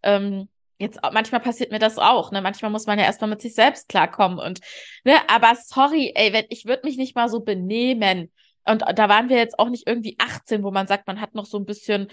Ähm, 0.02 0.48
jetzt 0.82 1.00
manchmal 1.12 1.40
passiert 1.40 1.70
mir 1.70 1.78
das 1.78 1.98
auch, 1.98 2.32
ne? 2.32 2.42
Manchmal 2.42 2.70
muss 2.70 2.86
man 2.86 2.98
ja 2.98 3.04
erstmal 3.04 3.30
mit 3.30 3.40
sich 3.40 3.54
selbst 3.54 3.88
klarkommen 3.88 4.38
und 4.38 4.60
ne, 5.04 5.14
aber 5.28 5.54
sorry, 5.56 6.12
ey, 6.14 6.32
wenn 6.32 6.46
ich 6.50 6.66
würde 6.66 6.86
mich 6.86 6.96
nicht 6.96 7.16
mal 7.16 7.28
so 7.28 7.40
benehmen. 7.40 8.30
Und 8.64 8.82
da 8.94 9.08
waren 9.08 9.28
wir 9.28 9.38
jetzt 9.38 9.58
auch 9.58 9.68
nicht 9.70 9.88
irgendwie 9.88 10.16
18, 10.18 10.62
wo 10.62 10.70
man 10.70 10.86
sagt, 10.86 11.06
man 11.08 11.20
hat 11.20 11.34
noch 11.34 11.46
so 11.46 11.58
ein 11.58 11.64
bisschen, 11.64 12.08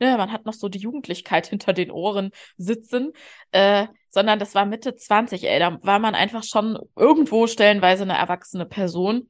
ne, 0.00 0.16
man 0.18 0.30
hat 0.32 0.44
noch 0.44 0.52
so 0.52 0.68
die 0.68 0.78
Jugendlichkeit 0.78 1.46
hinter 1.48 1.72
den 1.72 1.90
Ohren 1.90 2.32
sitzen, 2.56 3.12
äh, 3.52 3.86
sondern 4.08 4.38
das 4.38 4.54
war 4.54 4.66
Mitte 4.66 4.96
20, 4.96 5.44
ey, 5.44 5.58
da 5.58 5.78
war 5.82 5.98
man 5.98 6.14
einfach 6.14 6.42
schon 6.42 6.78
irgendwo 6.96 7.46
stellenweise 7.46 8.02
eine 8.02 8.16
erwachsene 8.16 8.66
Person. 8.66 9.28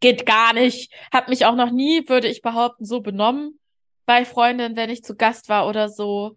Geht 0.00 0.24
gar 0.24 0.54
nicht. 0.54 0.92
Hab 1.12 1.28
mich 1.28 1.44
auch 1.44 1.56
noch 1.56 1.70
nie, 1.70 2.08
würde 2.08 2.28
ich 2.28 2.42
behaupten, 2.42 2.84
so 2.86 3.00
benommen 3.00 3.60
bei 4.06 4.24
Freundinnen, 4.24 4.76
wenn 4.76 4.90
ich 4.90 5.04
zu 5.04 5.14
Gast 5.14 5.48
war 5.48 5.68
oder 5.68 5.88
so. 5.88 6.34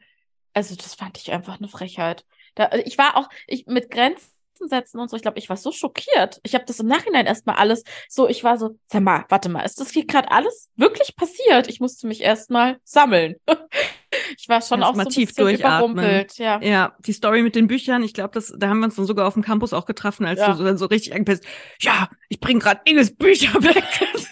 Also, 0.53 0.75
das 0.75 0.93
fand 0.95 1.17
ich 1.17 1.31
einfach 1.31 1.57
eine 1.59 1.67
Frechheit. 1.67 2.25
Da, 2.55 2.69
ich 2.85 2.97
war 2.97 3.17
auch, 3.17 3.29
ich 3.47 3.65
mit 3.65 3.89
Grenzen 3.89 4.27
setzen 4.65 4.99
und 4.99 5.09
so, 5.09 5.15
ich 5.17 5.23
glaube, 5.23 5.39
ich 5.39 5.49
war 5.49 5.57
so 5.57 5.71
schockiert. 5.71 6.39
Ich 6.43 6.53
habe 6.53 6.63
das 6.65 6.79
im 6.79 6.85
Nachhinein 6.87 7.25
erstmal 7.25 7.55
alles 7.55 7.83
so, 8.07 8.29
ich 8.29 8.43
war 8.43 8.57
so, 8.57 8.77
sag 8.87 9.01
mal, 9.01 9.25
warte 9.29 9.49
mal, 9.49 9.61
ist 9.63 9.79
das 9.81 9.89
hier 9.89 10.05
gerade 10.05 10.29
alles 10.31 10.69
wirklich 10.75 11.15
passiert? 11.15 11.67
Ich 11.67 11.79
musste 11.81 12.07
mich 12.07 12.21
erstmal 12.21 12.77
sammeln. 12.83 13.35
ich 14.37 14.47
war 14.47 14.61
schon 14.61 14.79
Erst 14.81 14.91
auch 14.91 14.95
mal 14.95 15.03
so 15.03 15.09
ein 15.09 15.13
tief 15.13 15.29
bisschen 15.29 15.45
durchatmen. 15.45 15.91
überrumpelt, 15.97 16.37
ja. 16.37 16.61
Ja, 16.61 16.95
die 16.99 17.13
Story 17.13 17.41
mit 17.41 17.55
den 17.55 17.67
Büchern, 17.67 18.03
ich 18.03 18.13
glaube, 18.13 18.35
das, 18.35 18.53
da 18.55 18.69
haben 18.69 18.79
wir 18.79 18.85
uns 18.85 18.95
dann 18.95 19.05
sogar 19.05 19.27
auf 19.27 19.33
dem 19.33 19.43
Campus 19.43 19.73
auch 19.73 19.85
getroffen, 19.85 20.25
als 20.25 20.39
Ja. 20.39 20.51
du 20.51 20.57
so, 20.57 20.63
dann 20.63 20.77
so 20.77 20.85
richtig 20.85 21.13
angepisst, 21.13 21.43
ja, 21.81 22.07
ich 22.29 22.39
bring 22.39 22.59
gerade 22.59 22.79
Inges 22.85 23.13
Bücher 23.15 23.53
weg. 23.63 23.83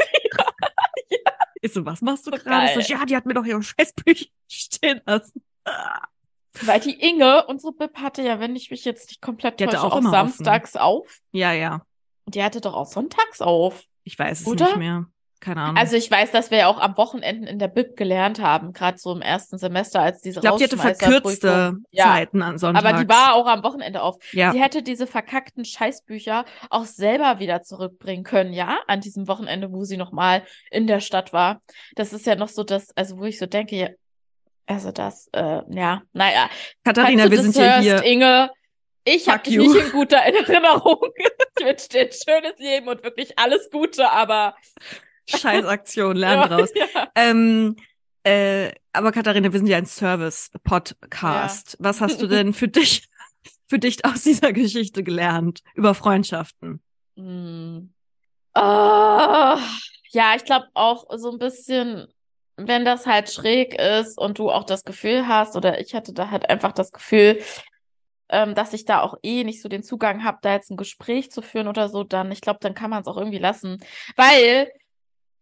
Ich 1.61 1.73
so, 1.73 1.85
was 1.85 2.01
machst 2.01 2.25
du 2.27 2.31
So 2.31 2.37
gerade? 2.37 2.81
So, 2.81 2.93
ja, 2.93 3.05
die 3.05 3.15
hat 3.15 3.25
mir 3.25 3.33
doch 3.33 3.45
ihre 3.45 3.61
Scheißbücher 3.61 4.25
stehen 4.47 5.01
lassen. 5.05 5.43
Weil 6.63 6.79
die 6.81 6.99
Inge, 6.99 7.45
unsere 7.47 7.71
Bib 7.71 7.97
hatte 7.97 8.23
ja, 8.23 8.39
wenn 8.39 8.55
ich 8.55 8.71
mich 8.71 8.83
jetzt 8.83 9.09
nicht 9.09 9.21
komplett 9.21 9.57
täusche, 9.57 9.79
auch 9.79 9.93
auch 9.93 9.97
immer 9.97 10.09
offen. 10.09 10.11
samstags 10.11 10.75
auf. 10.75 11.19
Ja, 11.31 11.53
ja. 11.53 11.85
Und 12.25 12.35
die 12.35 12.43
hatte 12.43 12.59
doch 12.59 12.73
auch 12.73 12.87
sonntags 12.87 13.41
auf. 13.41 13.83
Ich 14.03 14.19
weiß 14.19 14.41
es 14.41 14.47
Oder? 14.47 14.65
nicht 14.65 14.77
mehr. 14.77 15.05
Keine 15.41 15.59
Ahnung. 15.61 15.77
Also 15.77 15.95
ich 15.95 16.09
weiß, 16.09 16.29
dass 16.31 16.51
wir 16.51 16.59
ja 16.59 16.67
auch 16.67 16.79
am 16.79 16.95
Wochenenden 16.97 17.47
in 17.47 17.57
der 17.57 17.67
Bib 17.67 17.97
gelernt 17.97 18.39
haben, 18.39 18.73
gerade 18.73 18.99
so 18.99 19.11
im 19.11 19.21
ersten 19.23 19.57
Semester, 19.57 19.99
als 19.99 20.21
diese 20.21 20.37
ich 20.39 20.41
glaube, 20.41 20.59
die 20.59 20.63
hatte 20.65 20.77
verkürzte 20.77 21.77
Ja, 21.89 22.05
Zeiten 22.05 22.43
an 22.43 22.59
Sonntags. 22.59 22.85
aber 22.85 23.03
die 23.03 23.09
war 23.09 23.33
auch 23.33 23.47
am 23.47 23.63
Wochenende 23.63 24.03
auf. 24.03 24.17
ja. 24.33 24.51
Sie 24.51 24.61
hätte 24.61 24.83
diese 24.83 25.07
verkackten 25.07 25.65
Scheißbücher 25.65 26.45
auch 26.69 26.85
selber 26.85 27.39
wieder 27.39 27.63
zurückbringen 27.63 28.23
können, 28.23 28.53
ja, 28.53 28.79
an 28.87 29.01
diesem 29.01 29.27
Wochenende, 29.27 29.71
wo 29.71 29.83
sie 29.83 29.97
nochmal 29.97 30.43
in 30.69 30.85
der 30.85 30.99
Stadt 30.99 31.33
war. 31.33 31.61
Das 31.95 32.13
ist 32.13 32.27
ja 32.27 32.35
noch 32.35 32.49
so 32.49 32.63
das, 32.63 32.95
also 32.95 33.17
wo 33.17 33.25
ich 33.25 33.39
so 33.39 33.47
denke, 33.47 33.75
ja, 33.75 33.87
also 34.67 34.91
das, 34.91 35.27
äh, 35.33 35.61
ja, 35.69 36.03
naja. 36.13 36.49
Katharina, 36.85 37.29
wir 37.31 37.41
sind 37.41 37.57
hörst, 37.57 37.81
hier. 37.81 38.03
Inge, 38.03 38.51
ich 39.03 39.27
habe 39.27 39.41
dich 39.41 39.57
nicht 39.57 39.75
in 39.75 39.91
guter 39.91 40.17
Erinnerung. 40.23 40.99
ich 41.57 41.65
wünsche 41.65 41.89
dir 41.89 42.01
ein 42.01 42.09
schönes 42.11 42.59
Leben 42.59 42.87
und 42.87 43.03
wirklich 43.03 43.39
alles 43.39 43.69
Gute, 43.71 44.09
aber 44.11 44.55
Scheißaktion, 45.31 46.15
lern 46.17 46.49
draus. 46.49 46.69
Ja. 46.75 47.07
Ähm, 47.15 47.75
äh, 48.23 48.71
aber 48.93 49.11
Katharina, 49.11 49.51
wir 49.51 49.59
sind 49.59 49.67
ja 49.67 49.77
ein 49.77 49.85
Service-Podcast. 49.85 51.77
Was 51.79 52.01
hast 52.01 52.21
du 52.21 52.27
denn 52.27 52.53
für 52.53 52.67
dich, 52.67 53.07
für 53.67 53.79
dich 53.79 54.05
aus 54.05 54.23
dieser 54.23 54.53
Geschichte 54.53 55.03
gelernt 55.03 55.61
über 55.75 55.93
Freundschaften? 55.93 56.81
Hm. 57.15 57.93
Ah, 58.53 59.57
ja, 60.11 60.35
ich 60.35 60.43
glaube 60.43 60.67
auch 60.73 61.05
so 61.15 61.31
ein 61.31 61.39
bisschen, 61.39 62.07
wenn 62.57 62.83
das 62.83 63.05
halt 63.05 63.31
schräg 63.31 63.79
ist 63.79 64.17
und 64.17 64.39
du 64.39 64.51
auch 64.51 64.65
das 64.65 64.83
Gefühl 64.83 65.27
hast, 65.27 65.55
oder 65.55 65.79
ich 65.79 65.95
hatte 65.95 66.13
da 66.13 66.29
halt 66.29 66.49
einfach 66.49 66.73
das 66.73 66.91
Gefühl, 66.91 67.41
ähm, 68.29 68.55
dass 68.55 68.73
ich 68.73 68.85
da 68.85 69.01
auch 69.01 69.15
eh 69.23 69.43
nicht 69.43 69.61
so 69.61 69.69
den 69.69 69.83
Zugang 69.83 70.23
habe, 70.23 70.39
da 70.41 70.53
jetzt 70.53 70.71
ein 70.71 70.77
Gespräch 70.77 71.31
zu 71.31 71.41
führen 71.41 71.67
oder 71.67 71.89
so, 71.89 72.03
dann, 72.03 72.31
ich 72.31 72.41
glaube, 72.41 72.59
dann 72.61 72.73
kann 72.73 72.89
man 72.89 73.01
es 73.01 73.07
auch 73.07 73.17
irgendwie 73.17 73.39
lassen. 73.39 73.77
Weil 74.15 74.71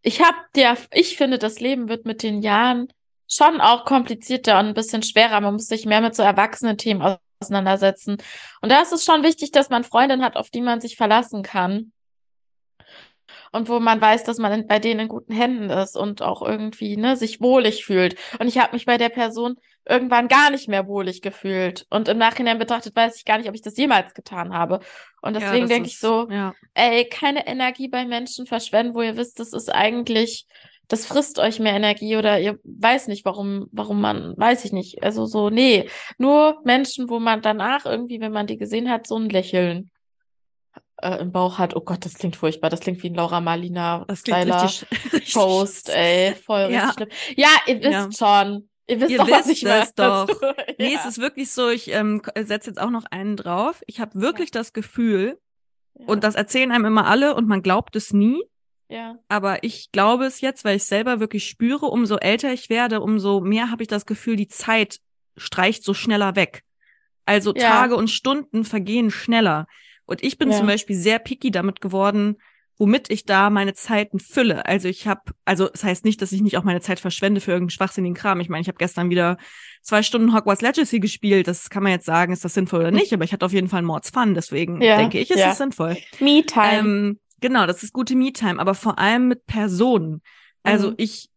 ich 0.01 0.21
habe 0.21 0.37
der, 0.55 0.77
ich 0.91 1.17
finde, 1.17 1.37
das 1.37 1.59
Leben 1.59 1.89
wird 1.89 2.05
mit 2.05 2.23
den 2.23 2.41
Jahren 2.41 2.87
schon 3.27 3.61
auch 3.61 3.85
komplizierter 3.85 4.59
und 4.59 4.67
ein 4.67 4.73
bisschen 4.73 5.03
schwerer. 5.03 5.41
Man 5.41 5.53
muss 5.53 5.67
sich 5.67 5.85
mehr 5.85 6.01
mit 6.01 6.15
so 6.15 6.23
erwachsenen 6.23 6.77
Themen 6.77 7.17
auseinandersetzen. 7.41 8.17
Und 8.61 8.71
da 8.71 8.81
ist 8.81 8.91
es 8.91 9.05
schon 9.05 9.23
wichtig, 9.23 9.51
dass 9.51 9.69
man 9.69 9.83
Freundinnen 9.83 10.23
hat, 10.23 10.35
auf 10.35 10.49
die 10.49 10.61
man 10.61 10.81
sich 10.81 10.95
verlassen 10.95 11.43
kann. 11.43 11.91
Und 13.51 13.67
wo 13.67 13.79
man 13.79 13.99
weiß, 13.99 14.23
dass 14.23 14.37
man 14.37 14.67
bei 14.67 14.79
denen 14.79 15.01
in 15.01 15.07
guten 15.07 15.33
Händen 15.33 15.69
ist 15.69 15.97
und 15.97 16.21
auch 16.21 16.41
irgendwie 16.41 16.97
ne, 16.97 17.15
sich 17.15 17.41
wohlig 17.41 17.85
fühlt. 17.85 18.15
Und 18.39 18.47
ich 18.47 18.59
habe 18.59 18.73
mich 18.73 18.85
bei 18.85 18.97
der 18.97 19.09
Person 19.09 19.57
irgendwann 19.85 20.27
gar 20.27 20.51
nicht 20.51 20.67
mehr 20.67 20.87
wohlig 20.87 21.21
gefühlt. 21.21 21.85
Und 21.89 22.07
im 22.07 22.17
Nachhinein 22.17 22.59
betrachtet 22.59 22.95
weiß 22.95 23.17
ich 23.17 23.25
gar 23.25 23.37
nicht, 23.37 23.49
ob 23.49 23.55
ich 23.55 23.61
das 23.61 23.77
jemals 23.77 24.13
getan 24.13 24.53
habe. 24.53 24.79
Und 25.21 25.35
deswegen 25.35 25.67
ja, 25.67 25.75
denke 25.75 25.89
ich 25.89 25.99
so, 25.99 26.29
ja. 26.29 26.53
ey, 26.73 27.07
keine 27.09 27.47
Energie 27.47 27.87
bei 27.87 28.05
Menschen 28.05 28.45
verschwenden, 28.45 28.93
wo 28.93 29.01
ihr 29.01 29.17
wisst, 29.17 29.39
das 29.39 29.53
ist 29.53 29.73
eigentlich, 29.73 30.45
das 30.87 31.05
frisst 31.05 31.39
euch 31.39 31.59
mehr 31.59 31.73
Energie 31.73 32.17
oder 32.17 32.39
ihr 32.39 32.59
weiß 32.63 33.07
nicht, 33.07 33.25
warum, 33.25 33.67
warum 33.71 33.99
man, 33.99 34.35
weiß 34.37 34.65
ich 34.65 34.71
nicht. 34.71 35.03
Also 35.03 35.25
so, 35.25 35.49
nee, 35.49 35.89
nur 36.17 36.61
Menschen, 36.63 37.09
wo 37.09 37.19
man 37.19 37.41
danach 37.41 37.85
irgendwie, 37.85 38.21
wenn 38.21 38.31
man 38.31 38.47
die 38.47 38.57
gesehen 38.57 38.89
hat, 38.89 39.07
so 39.07 39.17
ein 39.17 39.29
Lächeln 39.29 39.91
äh, 41.01 41.17
im 41.17 41.31
Bauch 41.31 41.57
hat. 41.57 41.75
Oh 41.75 41.81
Gott, 41.81 42.05
das 42.05 42.15
klingt 42.15 42.35
furchtbar. 42.35 42.69
Das 42.69 42.79
klingt 42.79 43.01
wie 43.03 43.09
ein 43.09 43.15
Laura 43.15 43.41
Marlina 43.41 44.05
das 44.07 44.19
Styler 44.19 44.63
richtig, 45.13 45.33
Post, 45.33 45.89
ey, 45.89 46.35
voll 46.35 46.69
ja. 46.71 46.89
richtig 46.89 46.93
schlimm. 46.93 47.09
Ja, 47.35 47.49
ihr 47.67 47.81
wisst 47.81 48.19
ja. 48.21 48.43
schon. 48.43 48.68
Ihr 48.89 48.99
wisst 48.99 49.11
Ihr 49.11 49.19
doch, 49.19 49.27
wisst 49.27 49.39
was 49.39 49.47
ich 49.49 49.61
das 49.61 49.93
doch. 49.93 50.27
ja. 50.41 50.53
Nee, 50.79 50.95
es 50.95 51.05
ist 51.05 51.19
wirklich 51.19 51.51
so, 51.51 51.69
ich 51.69 51.91
ähm, 51.91 52.23
setze 52.35 52.71
jetzt 52.71 52.81
auch 52.81 52.89
noch 52.89 53.05
einen 53.11 53.37
drauf. 53.37 53.83
Ich 53.85 53.99
habe 53.99 54.19
wirklich 54.19 54.49
ja. 54.49 54.59
das 54.59 54.73
Gefühl, 54.73 55.39
ja. 55.93 56.05
und 56.07 56.23
das 56.23 56.33
erzählen 56.33 56.71
einem 56.71 56.85
immer 56.85 57.05
alle 57.05 57.35
und 57.35 57.47
man 57.47 57.61
glaubt 57.61 57.95
es 57.95 58.13
nie. 58.13 58.43
Ja. 58.89 59.19
Aber 59.27 59.63
ich 59.63 59.91
glaube 59.91 60.25
es 60.25 60.41
jetzt, 60.41 60.65
weil 60.65 60.77
ich 60.77 60.85
selber 60.85 61.19
wirklich 61.19 61.47
spüre, 61.47 61.85
umso 61.85 62.17
älter 62.17 62.51
ich 62.51 62.71
werde, 62.71 63.01
umso 63.01 63.41
mehr 63.41 63.69
habe 63.69 63.83
ich 63.83 63.87
das 63.87 64.07
Gefühl, 64.07 64.35
die 64.35 64.47
Zeit 64.47 64.99
streicht 65.37 65.83
so 65.83 65.93
schneller 65.93 66.35
weg. 66.35 66.63
Also 67.25 67.53
Tage 67.53 67.95
und 67.95 68.09
Stunden 68.09 68.65
vergehen 68.65 69.11
schneller. 69.11 69.67
Und 70.05 70.23
ich 70.23 70.39
bin 70.39 70.51
zum 70.51 70.65
Beispiel 70.65 70.95
sehr 70.95 71.19
picky 71.19 71.51
damit 71.51 71.79
geworden, 71.79 72.37
womit 72.79 73.11
ich 73.11 73.25
da 73.25 73.49
meine 73.49 73.73
Zeiten 73.73 74.19
fülle. 74.19 74.65
Also 74.65 74.87
ich 74.87 75.05
habe, 75.05 75.21
also 75.43 75.67
das 75.67 75.83
heißt 75.83 76.05
nicht, 76.05 76.21
dass 76.21 76.31
ich 76.31 76.41
nicht 76.41 76.57
auch 76.57 76.63
meine 76.63 76.79
Zeit 76.79 77.01
verschwende 77.01 77.41
für 77.41 77.51
irgendeinen 77.51 77.71
schwachsinnigen 77.71 78.15
Kram. 78.15 78.39
Ich 78.39 78.47
meine, 78.47 78.61
ich 78.61 78.69
habe 78.69 78.77
gestern 78.77 79.09
wieder 79.09 79.37
zwei 79.81 80.01
Stunden 80.01 80.33
Hogwarts 80.33 80.61
Legacy 80.61 81.01
gespielt. 81.01 81.49
Das 81.49 81.69
kann 81.69 81.83
man 81.83 81.91
jetzt 81.91 82.05
sagen, 82.05 82.31
ist 82.31 82.45
das 82.45 82.53
sinnvoll 82.53 82.79
oder 82.79 82.91
nicht, 82.91 83.13
aber 83.13 83.25
ich 83.25 83.33
hatte 83.33 83.45
auf 83.45 83.51
jeden 83.51 83.67
Fall 83.67 83.81
Mords 83.81 84.09
Fun, 84.11 84.33
deswegen 84.33 84.81
ja, 84.81 84.97
denke 84.97 85.19
ich, 85.19 85.29
ist 85.29 85.39
ja. 85.39 85.51
es 85.51 85.57
sinnvoll. 85.57 85.97
Me-Time. 86.21 86.79
Ähm, 86.79 87.19
genau, 87.41 87.67
das 87.67 87.83
ist 87.83 87.91
gute 87.91 88.15
Me-Time, 88.15 88.59
aber 88.59 88.73
vor 88.73 88.97
allem 88.97 89.27
mit 89.27 89.45
Personen. 89.45 90.21
Also 90.63 90.91
mhm. 90.91 90.95
ich 90.97 91.29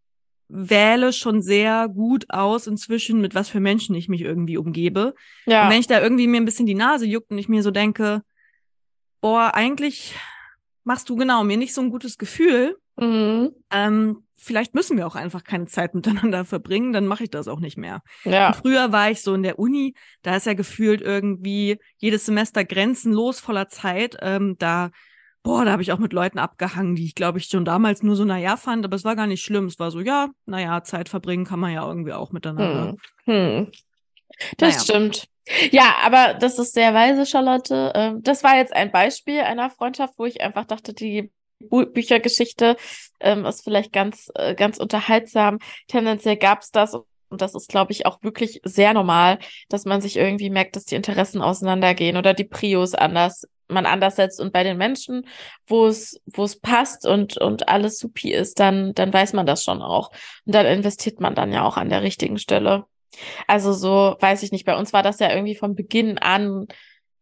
wähle 0.48 1.12
schon 1.12 1.42
sehr 1.42 1.88
gut 1.88 2.26
aus 2.28 2.68
inzwischen, 2.68 3.20
mit 3.20 3.34
was 3.34 3.48
für 3.48 3.58
Menschen 3.58 3.96
ich 3.96 4.08
mich 4.08 4.20
irgendwie 4.20 4.58
umgebe. 4.58 5.14
Ja. 5.46 5.64
Und 5.64 5.72
wenn 5.72 5.80
ich 5.80 5.88
da 5.88 6.00
irgendwie 6.00 6.28
mir 6.28 6.40
ein 6.40 6.44
bisschen 6.44 6.66
die 6.66 6.74
Nase 6.74 7.06
juckt 7.06 7.32
und 7.32 7.38
ich 7.38 7.48
mir 7.48 7.64
so 7.64 7.72
denke, 7.72 8.22
boah, 9.20 9.54
eigentlich 9.54 10.14
machst 10.84 11.08
du 11.08 11.16
genau 11.16 11.44
mir 11.44 11.56
nicht 11.56 11.74
so 11.74 11.80
ein 11.80 11.90
gutes 11.90 12.18
Gefühl. 12.18 12.76
Mhm. 12.96 13.52
Ähm, 13.70 14.22
vielleicht 14.36 14.74
müssen 14.74 14.96
wir 14.96 15.06
auch 15.06 15.14
einfach 15.14 15.44
keine 15.44 15.66
Zeit 15.66 15.94
miteinander 15.94 16.44
verbringen, 16.44 16.92
dann 16.92 17.06
mache 17.06 17.24
ich 17.24 17.30
das 17.30 17.48
auch 17.48 17.60
nicht 17.60 17.78
mehr. 17.78 18.02
Ja. 18.24 18.48
Und 18.48 18.56
früher 18.56 18.92
war 18.92 19.10
ich 19.10 19.22
so 19.22 19.34
in 19.34 19.42
der 19.42 19.58
Uni, 19.58 19.94
da 20.22 20.36
ist 20.36 20.46
ja 20.46 20.54
gefühlt 20.54 21.00
irgendwie 21.00 21.78
jedes 21.96 22.26
Semester 22.26 22.64
grenzenlos 22.64 23.40
voller 23.40 23.68
Zeit. 23.68 24.16
Ähm, 24.20 24.56
da, 24.58 24.90
boah, 25.42 25.64
da 25.64 25.72
habe 25.72 25.82
ich 25.82 25.92
auch 25.92 25.98
mit 25.98 26.12
Leuten 26.12 26.38
abgehangen, 26.38 26.96
die 26.96 27.06
ich 27.06 27.14
glaube 27.14 27.38
ich 27.38 27.46
schon 27.46 27.64
damals 27.64 28.02
nur 28.02 28.16
so 28.16 28.24
naja 28.24 28.56
fand, 28.56 28.84
aber 28.84 28.96
es 28.96 29.04
war 29.04 29.16
gar 29.16 29.26
nicht 29.26 29.44
schlimm. 29.44 29.66
Es 29.66 29.78
war 29.78 29.90
so, 29.90 30.00
ja, 30.00 30.28
naja, 30.44 30.82
Zeit 30.82 31.08
verbringen 31.08 31.44
kann 31.44 31.60
man 31.60 31.72
ja 31.72 31.86
irgendwie 31.86 32.12
auch 32.12 32.32
miteinander. 32.32 32.96
Hm. 33.24 33.34
Hm. 33.34 33.72
Das 34.58 34.74
naja. 34.74 34.80
stimmt. 34.80 35.28
Ja, 35.70 35.96
aber 36.02 36.34
das 36.34 36.58
ist 36.58 36.72
sehr 36.72 36.94
weise, 36.94 37.26
Charlotte. 37.26 37.92
Ähm, 37.94 38.22
das 38.22 38.44
war 38.44 38.56
jetzt 38.56 38.74
ein 38.74 38.92
Beispiel 38.92 39.40
einer 39.40 39.70
Freundschaft, 39.70 40.14
wo 40.16 40.24
ich 40.24 40.40
einfach 40.40 40.64
dachte, 40.64 40.94
die 40.94 41.32
Bü 41.58 41.86
Büchergeschichte 41.86 42.76
ähm, 43.20 43.44
ist 43.44 43.62
vielleicht 43.64 43.92
ganz, 43.92 44.30
äh, 44.34 44.54
ganz 44.54 44.78
unterhaltsam. 44.78 45.58
Tendenziell 45.88 46.36
gab 46.36 46.62
es 46.62 46.70
das 46.70 46.96
und 47.32 47.40
das 47.40 47.54
ist, 47.54 47.68
glaube 47.68 47.92
ich, 47.92 48.04
auch 48.04 48.22
wirklich 48.22 48.60
sehr 48.62 48.92
normal, 48.92 49.38
dass 49.70 49.86
man 49.86 50.02
sich 50.02 50.16
irgendwie 50.16 50.50
merkt, 50.50 50.76
dass 50.76 50.84
die 50.84 50.96
Interessen 50.96 51.40
auseinandergehen 51.40 52.18
oder 52.18 52.34
die 52.34 52.44
Prios 52.44 52.94
anders, 52.94 53.48
man 53.68 53.86
anders 53.86 54.16
setzt. 54.16 54.38
Und 54.38 54.52
bei 54.52 54.62
den 54.62 54.76
Menschen, 54.76 55.26
wo 55.66 55.86
es, 55.86 56.20
wo 56.26 56.44
es 56.44 56.60
passt 56.60 57.06
und, 57.06 57.38
und 57.38 57.68
alles 57.70 57.98
supi 57.98 58.32
ist, 58.32 58.60
dann, 58.60 58.92
dann 58.92 59.12
weiß 59.12 59.32
man 59.32 59.46
das 59.46 59.64
schon 59.64 59.80
auch. 59.80 60.10
Und 60.44 60.54
dann 60.54 60.66
investiert 60.66 61.20
man 61.20 61.34
dann 61.34 61.52
ja 61.52 61.64
auch 61.64 61.78
an 61.78 61.88
der 61.88 62.02
richtigen 62.02 62.38
Stelle. 62.38 62.84
Also 63.46 63.72
so, 63.72 64.16
weiß 64.20 64.42
ich 64.42 64.52
nicht, 64.52 64.64
bei 64.64 64.76
uns 64.76 64.92
war 64.92 65.02
das 65.02 65.18
ja 65.18 65.30
irgendwie 65.32 65.54
von 65.54 65.74
Beginn 65.74 66.18
an, 66.18 66.66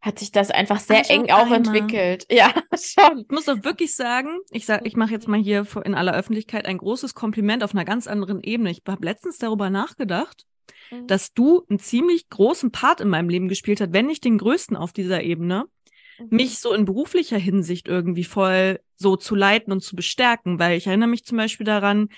hat 0.00 0.18
sich 0.18 0.32
das 0.32 0.50
einfach 0.50 0.80
sehr 0.80 1.02
Ach, 1.04 1.10
eng 1.10 1.30
auch 1.30 1.50
entwickelt. 1.50 2.26
Ja, 2.30 2.54
schon. 2.72 3.20
Ich 3.20 3.30
muss 3.30 3.44
doch 3.44 3.62
wirklich 3.64 3.94
sagen, 3.94 4.38
ich 4.50 4.64
sag, 4.64 4.86
ich 4.86 4.96
mache 4.96 5.12
jetzt 5.12 5.28
mal 5.28 5.40
hier 5.40 5.66
in 5.84 5.94
aller 5.94 6.14
Öffentlichkeit 6.14 6.64
ein 6.66 6.78
großes 6.78 7.14
Kompliment 7.14 7.62
auf 7.62 7.74
einer 7.74 7.84
ganz 7.84 8.06
anderen 8.06 8.42
Ebene. 8.42 8.70
Ich 8.70 8.82
habe 8.88 9.04
letztens 9.04 9.38
darüber 9.38 9.68
nachgedacht, 9.68 10.46
mhm. 10.90 11.06
dass 11.06 11.34
du 11.34 11.66
einen 11.68 11.78
ziemlich 11.78 12.30
großen 12.30 12.70
Part 12.70 13.02
in 13.02 13.08
meinem 13.08 13.28
Leben 13.28 13.48
gespielt 13.48 13.80
hast, 13.80 13.92
wenn 13.92 14.06
nicht 14.06 14.24
den 14.24 14.38
größten 14.38 14.76
auf 14.76 14.92
dieser 14.92 15.22
Ebene, 15.22 15.66
mhm. 16.18 16.28
mich 16.30 16.60
so 16.60 16.72
in 16.72 16.86
beruflicher 16.86 17.38
Hinsicht 17.38 17.86
irgendwie 17.86 18.24
voll 18.24 18.80
so 18.96 19.16
zu 19.16 19.34
leiten 19.34 19.70
und 19.70 19.82
zu 19.82 19.96
bestärken, 19.96 20.58
weil 20.58 20.78
ich 20.78 20.86
erinnere 20.86 21.08
mich 21.10 21.24
zum 21.24 21.36
Beispiel 21.36 21.66
daran, 21.66 22.08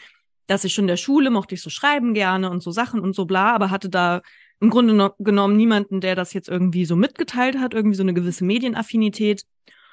dass 0.53 0.65
ich 0.65 0.75
schon 0.75 0.85
in 0.85 0.89
der 0.89 0.97
Schule 0.97 1.31
mochte 1.31 1.55
ich 1.55 1.63
so 1.63 1.71
schreiben 1.71 2.13
gerne 2.13 2.51
und 2.51 2.63
so 2.63 2.71
Sachen 2.71 3.01
und 3.01 3.15
so 3.15 3.25
bla, 3.25 3.53
aber 3.55 3.71
hatte 3.71 3.89
da 3.89 4.21
im 4.61 4.71
Grunde 4.71 4.93
no 4.93 5.11
genommen 5.19 5.57
niemanden, 5.57 6.01
der 6.01 6.15
das 6.15 6.35
jetzt 6.35 6.49
irgendwie 6.49 6.85
so 6.85 6.95
mitgeteilt 6.95 7.59
hat, 7.59 7.75
irgendwie 7.75 7.97
so 7.97 8.03
eine 8.03 8.15
gewisse 8.15 8.45
Medienaffinität. 8.45 9.45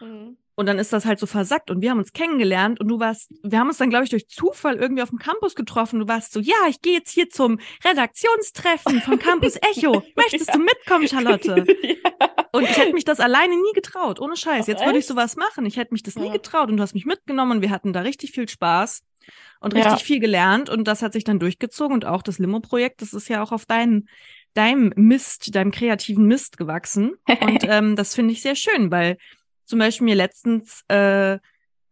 Mhm. 0.02 0.38
Und 0.56 0.66
dann 0.66 0.78
ist 0.78 0.92
das 0.92 1.06
halt 1.06 1.20
so 1.20 1.26
versackt 1.26 1.72
und 1.72 1.82
wir 1.82 1.90
haben 1.90 2.00
uns 2.00 2.12
kennengelernt 2.12 2.82
und 2.82 2.90
du 2.90 3.00
warst, 3.00 3.32
wir 3.42 3.58
haben 3.58 3.70
uns 3.70 3.78
dann, 3.78 3.90
glaube 3.90 4.04
ich, 4.04 4.10
durch 4.10 4.28
Zufall 4.28 4.76
irgendwie 4.76 5.02
auf 5.02 5.10
dem 5.10 5.18
Campus 5.18 5.56
getroffen. 5.56 6.02
Du 6.02 6.08
warst 6.10 6.34
so, 6.34 6.42
ja, 6.42 6.68
ich 6.68 6.82
gehe 6.82 6.96
jetzt 6.96 7.12
hier 7.12 7.30
zum 7.30 7.60
Redaktionstreffen 7.86 9.02
von 9.02 9.18
Campus 9.18 9.56
Echo. 9.78 10.04
Möchtest 10.18 10.50
ja. 10.50 10.56
du 10.56 10.60
mitkommen, 10.60 11.08
Charlotte? 11.08 11.66
ja. 11.82 11.96
Und 12.52 12.64
ich 12.64 12.78
hätte 12.78 12.94
mich 12.94 13.06
das 13.06 13.22
alleine 13.22 13.56
nie 13.56 13.74
getraut, 13.74 14.20
ohne 14.20 14.36
Scheiß. 14.36 14.66
Ach, 14.66 14.68
jetzt 14.68 14.86
würde 14.86 15.00
ich 15.00 15.06
sowas 15.06 15.38
machen. 15.38 15.66
Ich 15.66 15.78
hätte 15.78 15.94
mich 15.94 16.04
das 16.04 16.16
ja. 16.16 16.24
nie 16.24 16.32
getraut 16.32 16.70
und 16.70 16.76
du 16.76 16.84
hast 16.84 16.94
mich 16.94 17.06
mitgenommen 17.06 17.54
und 17.54 17.62
wir 17.62 17.70
hatten 17.70 17.94
da 17.94 18.02
richtig 18.02 18.32
viel 18.32 18.50
Spaß 18.50 19.04
und 19.60 19.74
richtig 19.74 19.92
ja. 19.92 19.98
viel 19.98 20.20
gelernt 20.20 20.70
und 20.70 20.88
das 20.88 21.02
hat 21.02 21.14
sich 21.14 21.24
dann 21.24 21.40
durchgezogen 21.40 21.94
und 21.94 22.06
auch 22.06 22.22
das 22.22 22.40
Limo-Projekt, 22.40 23.02
das 23.02 23.14
ist 23.14 23.30
ja 23.30 23.44
auch 23.44 23.52
auf 23.52 23.66
deinen 23.66 24.08
deinem 24.54 24.92
Mist, 24.96 25.54
deinem 25.56 25.72
kreativen 25.72 26.26
Mist 26.26 26.58
gewachsen 26.58 27.14
und 27.42 27.64
ähm, 27.68 27.96
das 27.96 28.16
finde 28.16 28.34
ich 28.34 28.42
sehr 28.42 28.56
schön, 28.56 28.92
weil 28.92 29.18
zum 29.66 29.80
Beispiel 29.80 30.06
mir 30.06 30.16
letztens 30.16 30.84
äh, 30.90 31.38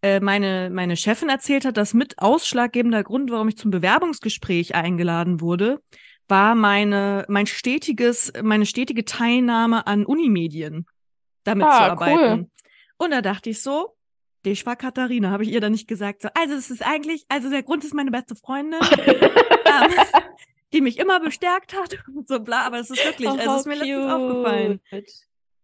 äh, 0.02 0.20
meine 0.20 0.70
meine 0.72 0.96
Chefin 0.96 1.30
erzählt 1.30 1.66
hat, 1.66 1.78
dass 1.78 1.94
mit 1.94 2.20
ausschlaggebender 2.20 3.04
Grund, 3.04 3.32
warum 3.32 3.50
ich 3.50 3.58
zum 3.58 3.72
Bewerbungsgespräch 3.72 4.76
eingeladen 4.76 5.42
wurde, 5.42 5.80
war 6.28 6.56
meine 6.56 7.26
mein 7.28 7.48
stetiges 7.48 8.32
meine 8.42 8.66
stetige 8.66 9.06
Teilnahme 9.06 9.88
an 9.88 10.06
Unimedien 10.06 10.86
damit 11.44 11.68
ah, 11.68 11.78
zu 11.78 11.84
arbeiten. 11.92 12.40
Cool. 12.40 12.50
Und 12.98 13.12
da 13.12 13.22
dachte 13.22 13.50
ich 13.50 13.62
so, 13.62 13.97
ich 14.52 14.66
war 14.66 14.76
Katharina, 14.76 15.32
habe 15.32 15.44
ich 15.44 15.50
ihr 15.50 15.62
dann 15.62 15.72
nicht 15.72 15.88
gesagt. 15.88 16.22
So, 16.22 16.30
also 16.34 16.56
es 16.56 16.70
ist 16.70 16.86
eigentlich, 16.86 17.26
also 17.30 17.50
der 17.50 17.64
Grund 17.64 17.84
ist 17.84 17.94
meine 17.94 18.12
beste 18.12 18.36
Freundin, 18.36 18.80
ähm, 18.92 19.92
die 20.74 20.82
mich 20.82 21.00
immer 21.00 21.20
bestärkt 21.20 21.74
hat 21.74 21.98
und 22.16 22.28
so 22.28 22.40
bla, 22.40 22.62
aber 22.62 22.80
es 22.80 22.90
ist 22.90 23.04
wirklich, 23.06 23.30
oh, 23.30 23.38
also 23.38 23.52
es 23.52 23.60
ist 23.62 23.66
mir 23.68 23.78
cute. 23.78 23.88
letztens 23.88 24.12
aufgefallen. 24.12 24.82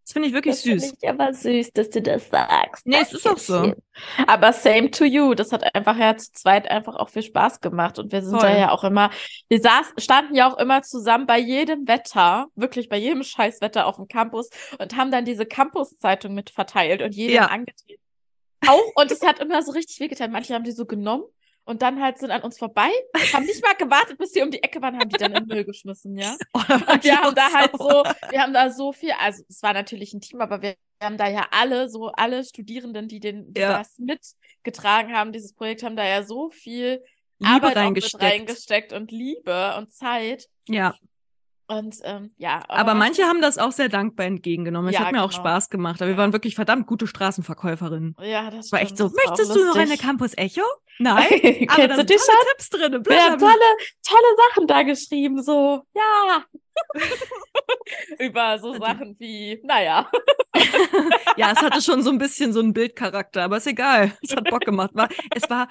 Das 0.05 0.11
finde 0.11 0.27
ich 0.27 0.33
wirklich 0.33 0.55
das 0.55 0.63
süß. 0.63 0.83
Finde 0.83 0.97
ich 1.01 1.09
aber 1.09 1.33
süß, 1.33 1.71
dass 1.71 1.89
du 1.89 2.01
das 2.01 2.27
sagst. 2.27 2.85
Nee, 2.85 2.97
es 3.01 3.13
ist 3.13 3.25
auch 3.25 3.37
so. 3.37 3.73
Aber 4.27 4.51
same 4.51 4.91
to 4.91 5.05
you. 5.05 5.33
Das 5.33 5.53
hat 5.53 5.73
einfach 5.73 5.97
ja 5.97 6.17
zu 6.17 6.29
zweit 6.33 6.69
einfach 6.69 6.97
auch 6.97 7.07
viel 7.07 7.23
Spaß 7.23 7.61
gemacht. 7.61 7.97
Und 7.99 8.11
wir 8.11 8.21
sind 8.21 8.37
Voll. 8.37 8.49
da 8.49 8.57
ja 8.57 8.71
auch 8.71 8.83
immer, 8.83 9.11
wir 9.47 9.61
saß, 9.61 9.93
standen 9.99 10.35
ja 10.35 10.51
auch 10.51 10.57
immer 10.57 10.81
zusammen 10.81 11.25
bei 11.25 11.39
jedem 11.39 11.87
Wetter, 11.87 12.47
wirklich 12.55 12.89
bei 12.89 12.97
jedem 12.97 13.23
Scheißwetter 13.23 13.85
auf 13.85 13.95
dem 13.95 14.09
Campus 14.09 14.49
und 14.77 14.97
haben 14.97 15.09
dann 15.09 15.23
diese 15.23 15.45
Campus-Zeitung 15.45 16.33
mit 16.33 16.49
verteilt 16.49 17.01
und 17.01 17.15
jedem 17.15 17.35
ja. 17.35 17.45
angetreten 17.45 18.02
auch. 18.67 18.91
Und 18.95 19.11
es 19.11 19.21
hat 19.21 19.39
immer 19.39 19.61
so 19.63 19.71
richtig 19.71 19.99
wehgetan. 19.99 20.31
Manche 20.31 20.53
haben 20.53 20.63
die 20.63 20.71
so 20.71 20.85
genommen 20.85 21.23
und 21.65 21.81
dann 21.81 22.01
halt 22.01 22.17
sind 22.17 22.31
an 22.31 22.41
uns 22.41 22.57
vorbei, 22.57 22.89
haben 23.33 23.45
nicht 23.45 23.63
mal 23.63 23.75
gewartet, 23.75 24.17
bis 24.17 24.31
die 24.31 24.41
um 24.41 24.51
die 24.51 24.61
Ecke 24.61 24.81
waren, 24.81 24.99
haben 24.99 25.09
die 25.09 25.17
dann 25.17 25.33
in 25.33 25.45
den 25.45 25.47
Müll 25.47 25.63
geschmissen, 25.63 26.17
ja. 26.17 26.35
Und 26.53 27.03
wir 27.03 27.21
haben 27.21 27.35
da 27.35 27.53
halt 27.53 27.71
so, 27.77 28.03
wir 28.31 28.41
haben 28.41 28.53
da 28.53 28.69
so 28.69 28.91
viel, 28.91 29.11
also 29.19 29.43
es 29.47 29.63
war 29.63 29.73
natürlich 29.73 30.13
ein 30.13 30.21
Team, 30.21 30.41
aber 30.41 30.61
wir, 30.61 30.75
wir 30.99 31.07
haben 31.07 31.17
da 31.17 31.29
ja 31.29 31.47
alle, 31.51 31.89
so 31.89 32.07
alle 32.07 32.43
Studierenden, 32.43 33.07
die 33.07 33.19
den 33.19 33.53
die 33.53 33.61
ja. 33.61 33.77
das 33.77 33.97
mitgetragen 33.97 35.13
haben, 35.13 35.31
dieses 35.31 35.53
Projekt, 35.53 35.83
haben 35.83 35.95
da 35.95 36.05
ja 36.05 36.23
so 36.23 36.49
viel 36.49 37.01
Liebe 37.39 37.53
Arbeit 37.53 37.77
reingesteckt. 37.77 38.23
reingesteckt 38.23 38.93
und 38.93 39.11
Liebe 39.11 39.75
und 39.77 39.93
Zeit. 39.93 40.47
Ja. 40.67 40.95
Und 41.77 41.97
ähm, 42.03 42.31
ja. 42.37 42.63
Aber, 42.67 42.79
aber 42.79 42.93
manche 42.93 43.23
haben 43.23 43.41
das 43.41 43.57
auch 43.57 43.71
sehr 43.71 43.89
dankbar 43.89 44.25
entgegengenommen. 44.25 44.89
Es 44.89 44.95
ja, 44.95 45.01
hat 45.01 45.07
mir 45.07 45.13
genau. 45.13 45.25
auch 45.25 45.31
Spaß 45.31 45.69
gemacht. 45.69 46.01
Aber 46.01 46.09
wir 46.09 46.17
waren 46.17 46.33
wirklich 46.33 46.55
verdammt 46.55 46.87
gute 46.87 47.07
Straßenverkäuferinnen. 47.07 48.15
Ja, 48.21 48.49
das 48.49 48.71
war 48.71 48.81
echt 48.81 48.97
so. 48.97 49.09
Möchtest 49.09 49.55
du 49.55 49.65
noch 49.65 49.75
eine 49.75 49.97
Campus 49.97 50.33
Echo? 50.37 50.63
Nein, 50.99 51.25
aber 51.69 51.87
da 51.87 51.95
sind 51.95 52.07
tolle? 52.07 52.37
Tipps 52.51 52.69
drin. 52.69 53.05
Wir 53.05 53.23
haben 53.23 53.39
tolle, 53.39 53.53
tolle 54.07 54.35
Sachen 54.49 54.67
da 54.67 54.83
geschrieben, 54.83 55.41
so, 55.41 55.81
ja. 55.95 56.43
Über 58.19 58.59
so 58.59 58.73
Sachen 58.77 59.15
wie, 59.19 59.59
naja. 59.63 60.09
ja, 61.37 61.51
es 61.51 61.61
hatte 61.61 61.81
schon 61.81 62.03
so 62.03 62.11
ein 62.11 62.17
bisschen 62.17 62.53
so 62.53 62.59
einen 62.59 62.73
Bildcharakter, 62.73 63.43
aber 63.43 63.57
ist 63.57 63.67
egal. 63.67 64.13
Es 64.21 64.35
hat 64.35 64.49
Bock 64.49 64.61
gemacht. 64.61 64.91
War, 64.93 65.09
es 65.35 65.49
war, 65.49 65.67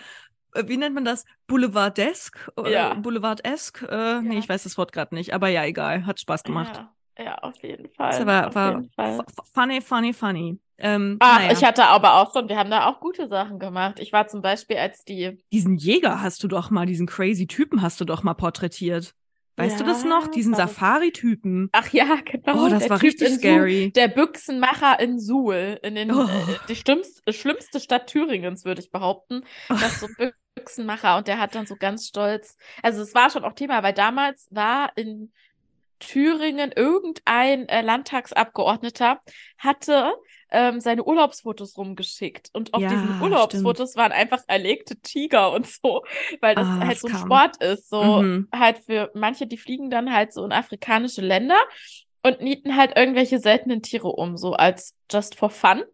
wie 0.66 0.76
nennt 0.76 0.94
man 0.94 1.04
das? 1.04 1.24
Boulevardesk? 1.46 2.50
Ja. 2.68 2.94
Boulevardesk? 2.94 3.82
Äh, 3.90 4.20
Nee, 4.22 4.34
Ja. 4.34 4.38
ich 4.40 4.48
weiß 4.48 4.64
das 4.64 4.76
Wort 4.78 4.92
gerade 4.92 5.14
nicht, 5.14 5.32
aber 5.34 5.48
ja, 5.48 5.64
egal. 5.64 6.06
Hat 6.06 6.20
Spaß 6.20 6.42
gemacht. 6.44 6.82
Ja, 7.18 7.24
ja 7.24 7.34
auf 7.38 7.62
jeden 7.62 7.88
Fall. 7.90 8.10
Es 8.10 8.26
war, 8.26 8.48
auf 8.48 8.54
war 8.54 8.72
jeden 8.76 8.90
Fall. 8.90 9.24
funny, 9.54 9.80
funny, 9.80 10.12
funny. 10.12 10.58
Ähm, 10.78 11.16
Ach, 11.20 11.38
naja. 11.38 11.52
ich 11.52 11.62
hatte 11.64 11.84
aber 11.84 12.14
auch 12.16 12.32
schon, 12.32 12.48
wir 12.48 12.56
haben 12.58 12.70
da 12.70 12.86
auch 12.86 12.98
gute 13.00 13.28
Sachen 13.28 13.58
gemacht. 13.60 14.00
Ich 14.00 14.12
war 14.12 14.26
zum 14.26 14.42
Beispiel 14.42 14.78
als 14.78 15.04
die, 15.04 15.38
diesen 15.52 15.76
Jäger 15.76 16.20
hast 16.22 16.42
du 16.42 16.48
doch 16.48 16.70
mal, 16.70 16.86
diesen 16.86 17.06
crazy 17.06 17.46
Typen 17.46 17.82
hast 17.82 18.00
du 18.00 18.04
doch 18.04 18.22
mal 18.24 18.34
porträtiert. 18.34 19.14
Weißt 19.56 19.78
du 19.78 19.84
das 19.84 20.02
Ja, 20.02 20.08
noch? 20.08 20.28
Diesen 20.28 20.52
das- 20.54 20.60
Safari-Typen. 20.74 21.68
ach 21.72 21.88
ja, 21.92 22.16
genau. 22.24 22.64
Oh, 22.64 22.68
das 22.70 22.80
der 22.84 22.90
war 22.90 22.98
Typ 22.98 23.08
richtig 23.08 23.28
in 23.28 23.34
Suhl, 23.34 23.38
scary. 23.40 23.92
Der 23.94 24.08
Büchsenmacher 24.08 24.98
in 24.98 25.20
Suhl, 25.20 25.78
in 25.82 25.94
den, 25.94 26.10
Oh. 26.10 26.22
äh, 26.24 26.28
die 26.68 26.74
schlimmste, 26.74 27.32
schlimmste 27.34 27.78
Stadt 27.78 28.06
Thüringens, 28.06 28.64
würde 28.64 28.80
ich 28.80 28.90
behaupten. 28.90 29.44
Das 29.68 29.82
ist 29.82 30.00
so 30.00 30.06
ein 30.18 30.32
Büchsenmacher 30.62 31.16
und 31.18 31.28
der 31.28 31.38
hat 31.38 31.54
dann 31.54 31.66
so 31.66 31.76
ganz 31.76 32.08
stolz, 32.08 32.56
also 32.82 33.02
es 33.02 33.14
war 33.14 33.30
schon 33.30 33.44
auch 33.44 33.54
Thema, 33.54 33.82
weil 33.82 33.94
damals 33.94 34.48
war 34.50 34.92
in 34.96 35.32
Thüringen 36.00 36.72
irgendein 36.72 37.68
äh, 37.68 37.80
Landtagsabgeordneter 37.82 39.20
hatte 39.58 40.12
ähm, 40.50 40.80
seine 40.80 41.04
Urlaubsfotos 41.04 41.76
rumgeschickt 41.78 42.50
und 42.52 42.74
auf 42.74 42.86
Ja, 42.86 42.88
diesen 42.88 43.16
Urlaubsfotos 43.20 43.94
waren 43.96 44.10
einfach 44.12 44.42
erlegte 44.48 44.96
Tiger 45.00 45.52
und 45.52 45.66
so, 45.68 46.04
weil 46.40 46.56
das 46.56 46.76
Ah, 46.76 46.84
halt 46.84 46.98
es 46.98 47.02
so 47.02 47.08
ein 47.08 47.14
kam. 47.14 47.14
Sport 47.14 47.62
ist, 47.62 47.88
so 47.88 48.24
Mhm. 48.24 48.48
halt 48.52 48.78
für 48.80 49.10
manche, 49.14 49.46
die 49.46 49.56
fliegen 49.58 49.90
dann 49.90 50.12
halt 50.12 50.32
so 50.32 50.44
in 50.44 50.52
afrikanische 50.52 51.20
Länder 51.22 51.56
und 52.22 52.40
nieten 52.40 52.76
halt 52.76 52.96
irgendwelche 52.96 53.38
seltenen 53.38 53.82
Tiere 53.82 54.08
um, 54.08 54.36
so 54.36 54.54
als 54.54 54.96
just 55.10 55.36
for 55.36 55.50
fun. 55.50 55.84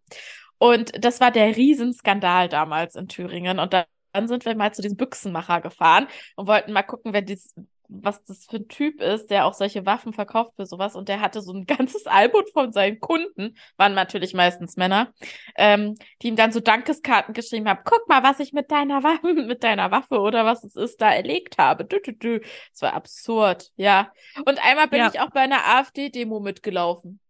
Und 0.59 0.93
das 1.05 1.21
war 1.21 1.31
der 1.31 1.57
Riesenskandal 1.57 2.49
damals 2.49 2.97
in 2.97 3.09
Thüringen. 3.09 3.59
Und 3.59 3.73
dann, 3.73 3.85
dann 4.19 4.29
sind 4.29 4.45
wir 4.45 4.55
mal 4.57 4.73
zu 4.75 4.83
diesem 4.83 4.97
Büchsenmacher 4.97 5.61
gefahren 5.61 6.09
und 6.37 6.47
wollten 6.49 6.73
mal 6.73 6.83
gucken, 6.83 7.13
wer 7.13 7.23
dies, 7.23 7.55
was 7.91 8.23
das 8.25 8.45
für 8.45 8.57
ein 8.57 8.69
Typ 8.69 9.01
ist, 9.01 9.29
der 9.31 9.47
auch 9.47 9.55
solche 9.55 9.87
Waffen 9.87 10.13
verkauft 10.13 10.53
für 10.57 10.67
sowas. 10.67 10.95
Und 10.95 11.09
der 11.09 11.21
hatte 11.21 11.41
so 11.41 11.53
ein 11.53 11.65
ganzes 11.79 12.07
Album 12.07 12.43
von 12.53 12.73
seinen 12.73 13.01
Kunden, 13.01 13.57
waren 13.77 13.95
natürlich 13.95 14.35
meistens 14.35 14.77
Männer, 14.77 15.13
ähm, 15.57 15.95
die 16.21 16.29
ihm 16.29 16.37
dann 16.37 16.53
so 16.53 16.61
Dankeskarten 16.61 17.33
geschrieben 17.33 17.69
haben. 17.69 17.81
Guck 17.85 18.09
mal, 18.09 18.23
was 18.23 18.41
ich 18.41 18.53
mit 18.53 18.71
deiner 18.71 19.03
Waffe, 19.05 19.33
mit 19.47 19.63
deiner 19.65 19.91
Waffe 19.91 20.19
oder 20.21 20.45
was 20.45 20.65
es 20.65 20.77
ist, 20.77 21.01
da 21.01 21.11
erlegt 21.13 21.57
habe. 21.59 21.85
Dü, 21.85 22.01
dü, 22.03 22.13
dü. 22.13 22.41
Das 22.73 22.83
war 22.83 22.93
absurd, 22.93 23.71
ja. 23.77 24.13
Und 24.45 24.59
einmal 24.63 24.89
bin 24.89 24.99
Ja. 24.99 25.11
ich 25.13 25.21
auch 25.21 25.31
bei 25.31 25.41
einer 25.41 25.65
AfD-Demo 25.65 26.41
mitgelaufen. 26.41 27.21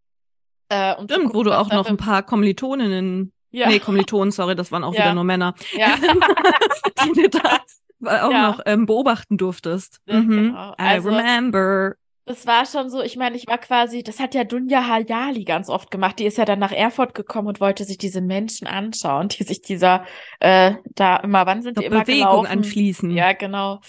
Äh, 0.67 0.93
um 0.95 1.05
Stimmt, 1.05 1.25
wo 1.29 1.29
gucken, 1.29 1.43
du 1.45 1.49
was 1.51 1.57
auch 1.67 1.71
noch 1.71 1.85
ein 1.87 1.97
paar 1.97 2.23
Kommilitoninnen, 2.23 3.31
ja. 3.51 3.67
nee, 3.67 3.79
Kommilitonen, 3.79 4.31
sorry, 4.31 4.55
das 4.55 4.71
waren 4.71 4.83
auch 4.83 4.93
Ja. 4.93 5.01
wieder 5.01 5.13
nur 5.15 5.23
Männer, 5.23 5.53
ja. 5.73 5.95
die 7.05 7.21
du 7.21 7.29
da 7.29 7.57
auch 8.25 8.31
Ja. 8.31 8.47
noch 8.51 8.61
ähm, 8.65 8.85
beobachten 8.85 9.37
durftest. 9.37 9.99
Ja, 10.05 10.19
mhm. 10.19 10.29
genau. 10.29 10.71
I 10.71 10.75
Also- 10.77 11.09
remember. 11.09 11.93
Das 12.25 12.45
war 12.45 12.63
schon 12.67 12.91
so, 12.91 13.01
ich 13.01 13.17
meine, 13.17 13.35
ich 13.35 13.47
war 13.47 13.57
quasi, 13.57 14.03
das 14.03 14.19
hat 14.19 14.35
ja 14.35 14.43
Dunja 14.43 14.87
Hayali 14.87 15.45
ganz 15.45 15.67
oft 15.67 15.89
gemacht. 15.89 16.19
Die 16.19 16.25
ist 16.25 16.37
ja 16.37 16.45
dann 16.45 16.59
nach 16.59 16.71
Erfurt 16.71 17.15
gekommen 17.15 17.47
und 17.47 17.59
wollte 17.59 17.85
sich 17.85 17.97
diese 17.97 18.21
Menschen 18.21 18.67
anschauen, 18.67 19.29
die 19.29 19.41
sich 19.43 19.63
dieser, 19.63 20.05
äh, 20.39 20.73
da 20.93 21.15
immer, 21.17 21.47
wann 21.47 21.63
sind 21.63 21.79
die 21.79 21.85
immer 21.85 22.01
Bewegung 22.01 22.43
gelaufen? 22.43 22.45
anschließen. 22.51 23.09
Ja, 23.09 23.33
genau. 23.33 23.79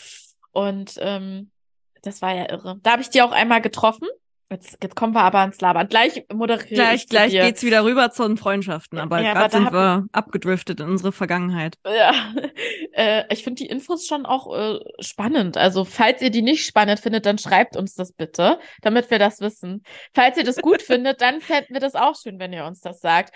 Und 0.53 0.95
ähm, 1.01 1.51
das 2.03 2.23
war 2.23 2.35
ja 2.35 2.51
irre. 2.51 2.79
Da 2.83 2.93
habe 2.93 3.03
ich 3.03 3.11
die 3.11 3.21
auch 3.21 3.33
einmal 3.33 3.61
getroffen. 3.61 4.09
Jetzt, 4.53 4.79
jetzt 4.83 4.97
kommen 4.97 5.15
wir 5.15 5.21
aber 5.21 5.39
ans 5.39 5.61
Labern. 5.61 5.87
Gleich 5.87 6.25
moderiere 6.33 6.75
Gleich, 6.75 7.07
gleich 7.07 7.31
dir. 7.31 7.45
geht's 7.45 7.63
wieder 7.63 7.85
rüber 7.85 8.11
zu 8.11 8.27
den 8.27 8.37
Freundschaften, 8.37 8.99
aber 8.99 9.21
Ja, 9.21 9.33
gerade 9.33 9.53
sind 9.53 9.67
hab 9.67 9.73
wir 9.73 10.07
abgedriftet 10.11 10.81
in 10.81 10.89
unsere 10.89 11.13
Vergangenheit. 11.13 11.77
Ja, 11.85 12.13
äh, 12.93 13.33
ich 13.33 13.45
finde 13.45 13.63
die 13.63 13.69
Infos 13.69 14.07
schon 14.07 14.27
auch 14.27 14.53
äh, 14.53 14.81
spannend. 14.99 15.57
Also, 15.57 15.85
falls 15.85 16.21
ihr 16.21 16.31
die 16.31 16.43
nicht 16.43 16.67
spannend 16.67 16.99
findet, 16.99 17.27
dann 17.27 17.39
schreibt 17.39 17.77
uns 17.77 17.95
das 17.95 18.13
bitte, 18.13 18.59
damit 18.83 19.09
wir 19.13 19.21
das 19.21 19.41
wissen. 19.41 19.85
Falls 20.15 20.37
ihr 20.37 20.45
das 20.45 20.57
gut 20.57 20.83
findet, 20.83 21.21
dann 21.21 21.41
fänden 21.41 21.73
wir 21.73 21.81
das 21.81 21.95
auch 21.95 22.17
schön, 22.21 22.41
wenn 22.41 22.53
ihr 22.53 22.65
uns 22.65 22.81
das 22.81 23.01
sagt. 23.01 23.33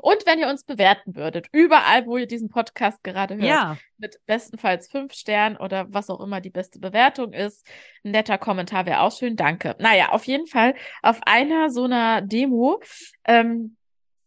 Und 0.00 0.26
wenn 0.26 0.38
ihr 0.38 0.48
uns 0.48 0.64
bewerten 0.64 1.14
würdet, 1.16 1.48
überall, 1.52 2.06
wo 2.06 2.16
ihr 2.16 2.26
diesen 2.26 2.48
Podcast 2.48 3.02
gerade 3.02 3.34
hört, 3.34 3.44
Ja, 3.44 3.76
mit 3.98 4.18
bestenfalls 4.26 4.88
fünf 4.88 5.12
Sternen 5.12 5.56
oder 5.56 5.86
was 5.88 6.10
auch 6.10 6.20
immer 6.20 6.40
die 6.40 6.50
beste 6.50 6.78
Bewertung 6.78 7.32
ist. 7.32 7.66
Ein 8.04 8.12
netter 8.12 8.38
Kommentar 8.38 8.86
wäre 8.86 9.00
auch 9.00 9.12
schön, 9.12 9.36
danke. 9.36 9.76
Naja, 9.78 10.10
auf 10.10 10.26
jeden 10.26 10.46
Fall 10.46 10.74
auf 11.02 11.20
einer 11.26 11.70
so 11.70 11.84
einer 11.84 12.22
Demo, 12.22 12.80
ähm, 13.24 13.76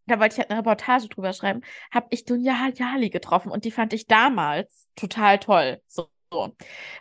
da 0.08 0.20
wollte 0.20 0.34
ich 0.34 0.40
halt 0.40 0.50
eine 0.50 0.60
Reportage 0.60 1.08
drüber 1.10 1.34
schreiben, 1.34 1.62
habe 1.92 2.08
ich 2.12 2.26
Dunja 2.26 2.60
Hayali 2.60 3.10
getroffen 3.10 3.52
und 3.52 3.66
die 3.66 3.72
fand 3.72 3.94
ich 3.94 4.08
damals 4.08 4.88
total 4.96 5.40
toll. 5.40 5.82
So. 5.88 6.10
so. 6.32 6.56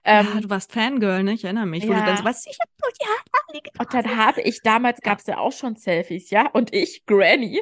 Ähm, 0.04 0.28
ja, 0.34 0.40
du 0.40 0.50
warst 0.50 0.72
Fangirl, 0.72 1.22
ne? 1.22 1.34
Ich 1.34 1.44
erinnere 1.44 1.66
mich. 1.66 1.84
Wo 1.84 1.92
du 1.92 1.98
ja. 1.98 2.06
dann 2.06 2.16
so, 2.16 2.24
was, 2.24 2.46
ich 2.46 2.58
hab 2.60 2.68
nur 2.80 2.90
die 2.98 3.06
Haare 3.06 3.24
Und 3.78 3.94
dann 3.94 4.16
habe 4.16 4.40
ich, 4.42 4.60
damals 4.62 5.00
gab 5.00 5.18
es 5.18 5.26
ja 5.26 5.38
auch 5.38 5.52
schon 5.52 5.76
Selfies, 5.76 6.30
ja, 6.30 6.48
und 6.48 6.74
ich, 6.74 7.04
Granny, 7.06 7.60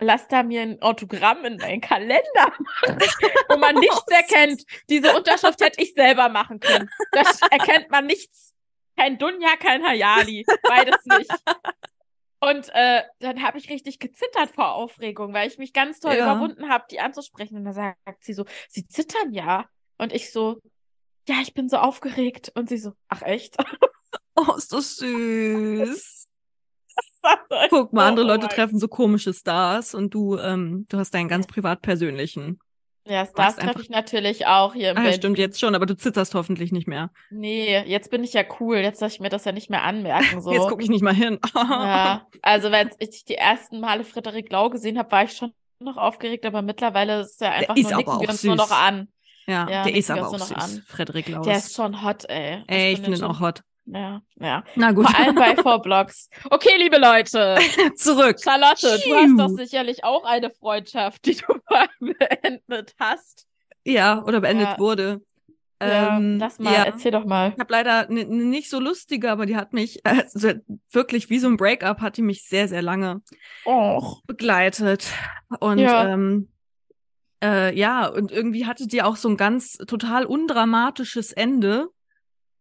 lass 0.00 0.28
da 0.28 0.42
mir 0.42 0.62
ein 0.62 0.82
Autogramm 0.82 1.44
in 1.44 1.56
meinen 1.56 1.80
Kalender 1.80 2.20
machen, 2.58 2.98
wo 3.48 3.56
man 3.56 3.74
nichts 3.76 4.04
erkennt. 4.08 4.64
Diese 4.88 5.14
Unterschrift 5.16 5.60
hätte 5.60 5.80
ich 5.82 5.94
selber 5.94 6.28
machen 6.28 6.60
können. 6.60 6.88
Da 7.12 7.22
erkennt 7.50 7.90
man 7.90 8.06
nichts. 8.06 8.54
Kein 8.96 9.18
Dunja, 9.18 9.56
kein 9.56 9.82
Hayali, 9.84 10.44
beides 10.68 11.04
nicht. 11.06 11.30
Und 12.40 12.68
äh, 12.74 13.02
dann 13.20 13.42
habe 13.42 13.56
ich 13.58 13.70
richtig 13.70 13.98
gezittert 14.00 14.50
vor 14.54 14.72
Aufregung, 14.74 15.32
weil 15.32 15.46
ich 15.48 15.58
mich 15.58 15.72
ganz 15.72 16.00
toll 16.00 16.14
Ja. 16.16 16.24
überwunden 16.24 16.68
habe, 16.68 16.84
die 16.90 16.98
anzusprechen. 17.00 17.56
Und 17.56 17.64
dann 17.64 17.74
sagt 17.74 18.24
sie 18.24 18.32
so, 18.34 18.44
sie 18.68 18.84
zittern 18.84 19.32
ja. 19.32 19.68
Und 19.96 20.12
ich 20.12 20.32
so, 20.32 20.60
ja, 21.28 21.36
ich 21.40 21.54
bin 21.54 21.68
so 21.68 21.76
aufgeregt. 21.76 22.50
Und 22.54 22.68
sie 22.68 22.78
so, 22.78 22.92
ach 23.08 23.22
echt? 23.22 23.56
Oh, 24.34 24.54
ist 24.56 24.72
das 24.72 24.96
süß. 24.96 26.21
Guck 27.70 27.92
mal, 27.92 28.08
andere 28.08 28.24
Oh 28.24 28.28
Leute 28.28 28.46
mein 28.46 28.54
treffen 28.56 28.78
so 28.78 28.88
komische 28.88 29.32
Stars 29.32 29.94
und 29.94 30.12
du, 30.14 30.36
ähm, 30.38 30.86
du 30.88 30.98
hast 30.98 31.12
deinen 31.14 31.28
ganz 31.28 31.46
privat 31.46 31.82
persönlichen. 31.82 32.58
Ja, 33.04 33.26
Stars 33.26 33.56
treffe 33.56 33.80
ich 33.80 33.90
natürlich 33.90 34.46
auch 34.46 34.74
hier 34.74 34.92
im 34.92 34.96
Ah, 34.96 35.00
Berlin. 35.02 35.18
stimmt 35.18 35.38
jetzt 35.38 35.58
schon, 35.58 35.74
aber 35.74 35.86
du 35.86 35.96
zitterst 35.96 36.34
hoffentlich 36.36 36.70
nicht 36.70 36.86
mehr. 36.86 37.10
Nee, 37.30 37.82
jetzt 37.84 38.10
bin 38.12 38.22
ich 38.22 38.32
ja 38.32 38.44
cool. 38.60 38.76
Jetzt 38.78 39.00
soll 39.00 39.08
ich 39.08 39.18
mir 39.18 39.28
das 39.28 39.44
ja 39.44 39.50
nicht 39.52 39.70
mehr 39.70 39.82
anmerken. 39.82 40.40
So. 40.40 40.52
Jetzt 40.52 40.68
gucke 40.68 40.82
ich 40.84 40.88
nicht 40.88 41.02
mal 41.02 41.14
hin. 41.14 41.40
Ja, 41.54 42.26
also 42.42 42.70
wenn 42.70 42.90
ich 43.00 43.24
die 43.24 43.34
ersten 43.34 43.80
Male 43.80 44.04
Frederik 44.04 44.52
Lau 44.52 44.70
gesehen 44.70 44.98
habe, 44.98 45.10
war 45.10 45.24
ich 45.24 45.32
schon 45.32 45.52
noch 45.80 45.96
aufgeregt, 45.96 46.46
aber 46.46 46.62
mittlerweile 46.62 47.22
ist 47.22 47.40
ja 47.40 47.50
einfach 47.50 47.74
ist 47.74 47.88
nur 47.90 47.96
nicken 47.96 48.20
wir 48.20 48.28
uns 48.28 48.44
nur 48.44 48.54
noch 48.54 48.68
süß. 48.68 48.76
an. 48.76 49.08
Ja, 49.48 49.68
Ja, 49.68 49.82
der 49.82 49.96
ist 49.96 50.08
aber 50.08 50.28
auch 50.28 50.38
süß. 50.38 50.52
an. 50.52 50.82
Frederik 50.86 51.28
Laus. 51.28 51.44
Der 51.44 51.56
ist 51.56 51.74
schon 51.74 52.04
hot, 52.04 52.24
ey. 52.28 52.62
Ey, 52.68 52.92
ich 52.92 53.00
find 53.00 53.06
finde 53.06 53.18
ihn 53.18 53.24
auch 53.24 53.40
hot. 53.40 53.62
Ja, 53.84 54.22
ja. 54.40 54.62
Na 54.76 54.92
gut, 54.92 55.06
Vor 55.08 55.18
allem 55.18 55.34
bei 55.34 55.56
Vorblogs. 55.62 56.28
Okay, 56.50 56.76
liebe 56.78 56.98
Leute. 56.98 57.58
zurück. 57.96 58.36
Charlotte, 58.42 58.86
du 58.94 58.98
Tschiu. 58.98 59.14
hast 59.16 59.36
doch 59.38 59.48
sicherlich 59.56 60.04
auch 60.04 60.24
eine 60.24 60.50
Freundschaft, 60.50 61.24
die 61.26 61.34
du 61.36 61.54
mal 61.70 61.88
beendet 62.00 62.94
hast. 63.00 63.46
Ja, 63.84 64.22
oder 64.24 64.40
beendet 64.40 64.68
Ja. 64.68 64.78
wurde. 64.78 65.22
Ja, 65.82 66.16
Ähm, 66.16 66.38
lass 66.38 66.60
mal, 66.60 66.72
ja. 66.72 66.84
erzähl 66.84 67.10
doch 67.10 67.24
mal. 67.24 67.50
Ich 67.54 67.58
habe 67.58 67.72
leider 67.72 68.08
ne, 68.08 68.24
ne, 68.24 68.44
nicht 68.44 68.70
so 68.70 68.78
lustige, 68.78 69.28
aber 69.32 69.46
die 69.46 69.56
hat 69.56 69.72
mich, 69.72 69.98
also 70.06 70.52
wirklich 70.92 71.28
wie 71.28 71.40
so 71.40 71.48
ein 71.48 71.56
Breakup, 71.56 72.00
hat 72.00 72.16
die 72.16 72.22
mich 72.22 72.44
sehr, 72.46 72.68
sehr 72.68 72.82
lange 72.82 73.20
Och. 73.66 74.22
begleitet. 74.28 75.08
Und 75.58 75.78
Ja. 75.78 76.08
ähm, 76.08 76.50
äh, 77.42 77.76
ja, 77.76 78.06
und 78.06 78.30
irgendwie 78.30 78.64
hatte 78.66 78.86
die 78.86 79.02
auch 79.02 79.16
so 79.16 79.28
ein 79.28 79.36
ganz 79.36 79.72
total 79.88 80.24
undramatisches 80.24 81.32
Ende. 81.32 81.88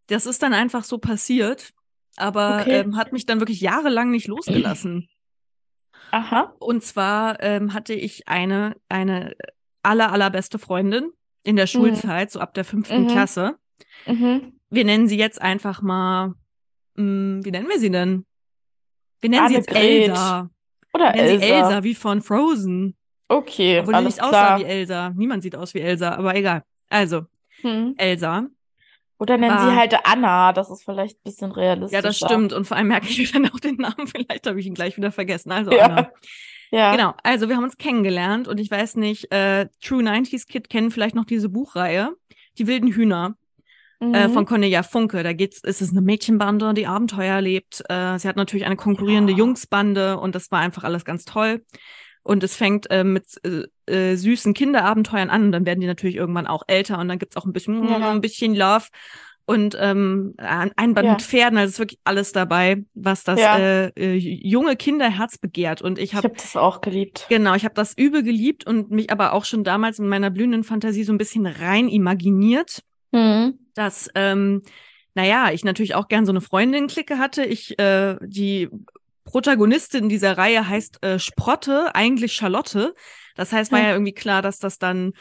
Das 0.08 0.26
ist 0.26 0.42
dann 0.44 0.54
einfach 0.54 0.84
so 0.84 0.98
passiert, 0.98 1.72
aber 2.18 2.60
Okay. 2.62 2.80
ähm, 2.82 2.98
hat 2.98 3.14
mich 3.14 3.26
dann 3.26 3.40
wirklich 3.40 3.62
jahrelang 3.62 4.12
nicht 4.12 4.28
losgelassen. 4.28 5.08
Aha. 6.12 6.54
Und 6.60 6.84
zwar 6.84 7.42
ähm, 7.42 7.74
hatte 7.74 7.94
ich 7.94 8.28
eine, 8.28 8.76
eine 8.90 9.36
aller, 9.84 10.12
allerbeste 10.12 10.60
Freundin 10.60 11.12
in 11.44 11.56
der 11.56 11.68
Schulzeit, 11.68 12.32
so 12.32 12.40
ab 12.40 12.54
der 12.54 12.66
fünften 12.66 13.04
Mhm. 13.04 13.08
Klasse. 13.08 13.56
Mhm. 14.06 14.54
Wir 14.70 14.86
nennen 14.86 15.08
sie 15.08 15.18
jetzt 15.18 15.42
einfach 15.42 15.82
mal, 15.82 16.34
mh, 16.96 17.46
wie 17.46 17.52
nennen 17.52 17.70
wir 17.70 17.80
sie 17.80 17.90
denn? 17.92 18.26
Wir 19.22 19.30
nennen 19.30 19.48
sie 19.48 19.56
jetzt 19.56 19.70
Annegret. 19.70 20.10
Elsa. 20.10 20.50
Oder 20.94 21.14
Wir 21.14 21.22
Elsa. 21.24 21.46
Elsa, 21.46 21.84
wie 21.84 21.96
von 21.96 22.22
Frozen. 22.22 22.96
Okay, 23.30 23.80
Obwohl 23.80 23.96
alles 23.96 24.16
nicht 24.18 24.24
aussah 24.26 24.60
wie 24.60 24.66
Elsa. 24.66 25.12
Niemand 25.12 25.44
sieht 25.44 25.56
aus 25.56 25.74
wie 25.74 25.80
Elsa, 25.80 26.16
aber 26.16 26.36
egal. 26.36 26.64
Also, 26.90 27.22
Hm. 27.62 27.94
Elsa. 27.98 28.48
Oder 29.22 29.38
nennen 29.38 29.56
War- 29.56 29.70
sie 29.70 29.76
halt 29.78 29.96
Anna, 30.04 30.52
das 30.52 30.72
ist 30.72 30.84
vielleicht 30.84 31.18
ein 31.18 31.24
bisschen 31.24 31.52
realistischer. 31.52 31.96
Ja, 31.98 32.02
das 32.02 32.18
stimmt. 32.18 32.54
Und 32.54 32.66
vor 32.66 32.76
allem 32.76 32.88
merke 32.88 33.06
ich 33.08 33.20
mir 33.20 33.42
dann 33.44 33.52
auch 33.52 33.60
den 33.60 33.76
Namen. 33.76 34.08
Vielleicht 34.08 34.48
habe 34.48 34.60
ich 34.60 34.66
ihn 34.66 34.74
gleich 34.74 34.98
wieder 34.98 35.12
vergessen. 35.12 35.52
Also, 35.52 35.72
Ja. 35.72 35.86
Anna. 35.86 36.12
Ja. 36.72 36.96
Genau, 36.96 37.14
also 37.22 37.48
wir 37.48 37.56
haben 37.56 37.64
uns 37.66 37.78
kennengelernt 37.78 38.48
und 38.48 38.58
ich 38.60 38.72
weiß 38.72 38.96
nicht, 38.96 39.32
äh, 39.32 39.68
True 39.84 40.02
90s 40.02 40.48
Kid 40.48 40.70
kennen 40.70 40.90
vielleicht 40.90 41.14
noch 41.16 41.26
diese 41.26 41.50
Buchreihe, 41.50 42.16
Die 42.58 42.66
wilden 42.66 42.92
Hühner. 42.92 43.36
Mhm. 44.00 44.16
Äh, 44.16 44.30
von 44.30 44.46
Cornelia 44.48 44.82
Funke. 44.82 45.22
Da 45.22 45.34
geht's, 45.34 45.60
ist 45.64 45.82
es 45.84 45.92
eine 45.92 46.02
Mädchenbande, 46.02 46.74
die 46.74 46.88
Abenteuer 46.88 47.36
erlebt. 47.36 47.84
Äh, 47.90 48.18
sie 48.18 48.28
hat 48.28 48.38
natürlich 48.38 48.66
eine 48.66 48.76
konkurrierende 48.76 49.34
Ja. 49.34 49.38
Jungsbande 49.38 50.18
und 50.18 50.34
das 50.34 50.50
war 50.52 50.60
einfach 50.62 50.84
alles 50.84 51.06
ganz 51.06 51.26
toll. 51.26 51.64
Und 52.24 52.44
es 52.44 52.56
fängt 52.56 52.90
äh, 52.92 53.04
mit 53.04 53.26
äh, 53.44 53.64
äh, 53.92 54.16
süßen 54.16 54.54
Kinderabenteuern 54.54 55.30
an 55.30 55.46
und 55.46 55.52
dann 55.52 55.66
werden 55.66 55.82
die 55.82 55.88
natürlich 55.88 56.16
irgendwann 56.16 56.48
auch 56.48 56.64
älter 56.68 57.00
und 57.00 57.08
dann 57.08 57.18
gibt's 57.20 57.36
auch 57.38 57.46
ein 57.46 57.54
bisschen, 57.54 57.88
Ja. 57.88 58.12
ein 58.12 58.22
bisschen 58.22 58.54
Love 58.56 58.86
und 59.46 59.76
ähm, 59.80 60.36
ein 60.38 60.94
Band 60.94 61.06
Ja. 61.08 61.12
mit 61.14 61.22
Pferden. 61.24 61.58
Also 61.58 61.70
es 61.70 61.74
ist 61.74 61.80
wirklich 61.80 62.00
alles 62.04 62.32
dabei, 62.32 62.84
was 62.94 63.24
das 63.24 63.40
Ja. 63.40 63.58
äh, 63.58 63.88
äh, 63.98 64.14
junge 64.16 64.76
Kinderherz 64.76 65.40
begehrt. 65.40 65.82
Und 65.82 65.98
ich 65.98 66.06
ich 66.12 66.16
habe 66.16 66.28
habe 66.30 66.38
das 66.38 66.56
auch 66.56 66.82
geliebt. 66.82 67.26
Genau, 67.28 67.56
ich 67.56 67.64
habe 67.66 67.74
das 67.74 67.98
übel 67.98 68.22
geliebt 68.22 68.68
und 68.68 68.92
mich 68.92 69.12
aber 69.12 69.34
auch 69.34 69.44
schon 69.46 69.64
damals 69.64 69.98
in 69.98 70.08
meiner 70.08 70.30
blühenden 70.30 70.64
Fantasie 70.64 71.04
so 71.04 71.12
ein 71.12 71.18
bisschen 71.18 71.48
rein 71.48 71.90
imaginiert, 71.90 72.82
Mhm. 73.12 73.58
dass, 73.74 74.10
ähm, 74.16 74.62
naja, 75.16 75.50
ich 75.52 75.66
natürlich 75.66 75.96
auch 75.96 76.08
gern 76.08 76.26
so 76.26 76.32
eine 76.32 76.40
Freundin-Clique 76.40 77.18
hatte. 77.18 77.44
Ich, 77.44 77.78
äh, 77.80 78.16
die 78.22 78.70
Protagonistin 79.24 80.10
dieser 80.10 80.38
Reihe 80.38 80.68
heißt 80.68 81.04
äh, 81.04 81.20
Sprotte, 81.20 81.94
eigentlich 81.96 82.34
Charlotte. 82.34 82.94
Das 83.36 83.52
heißt, 83.52 83.72
war 83.72 83.80
Ja. 83.80 83.88
ja 83.88 83.92
irgendwie 83.94 84.14
klar, 84.14 84.42
dass 84.42 84.60
das 84.60 84.78
dann 84.78 85.14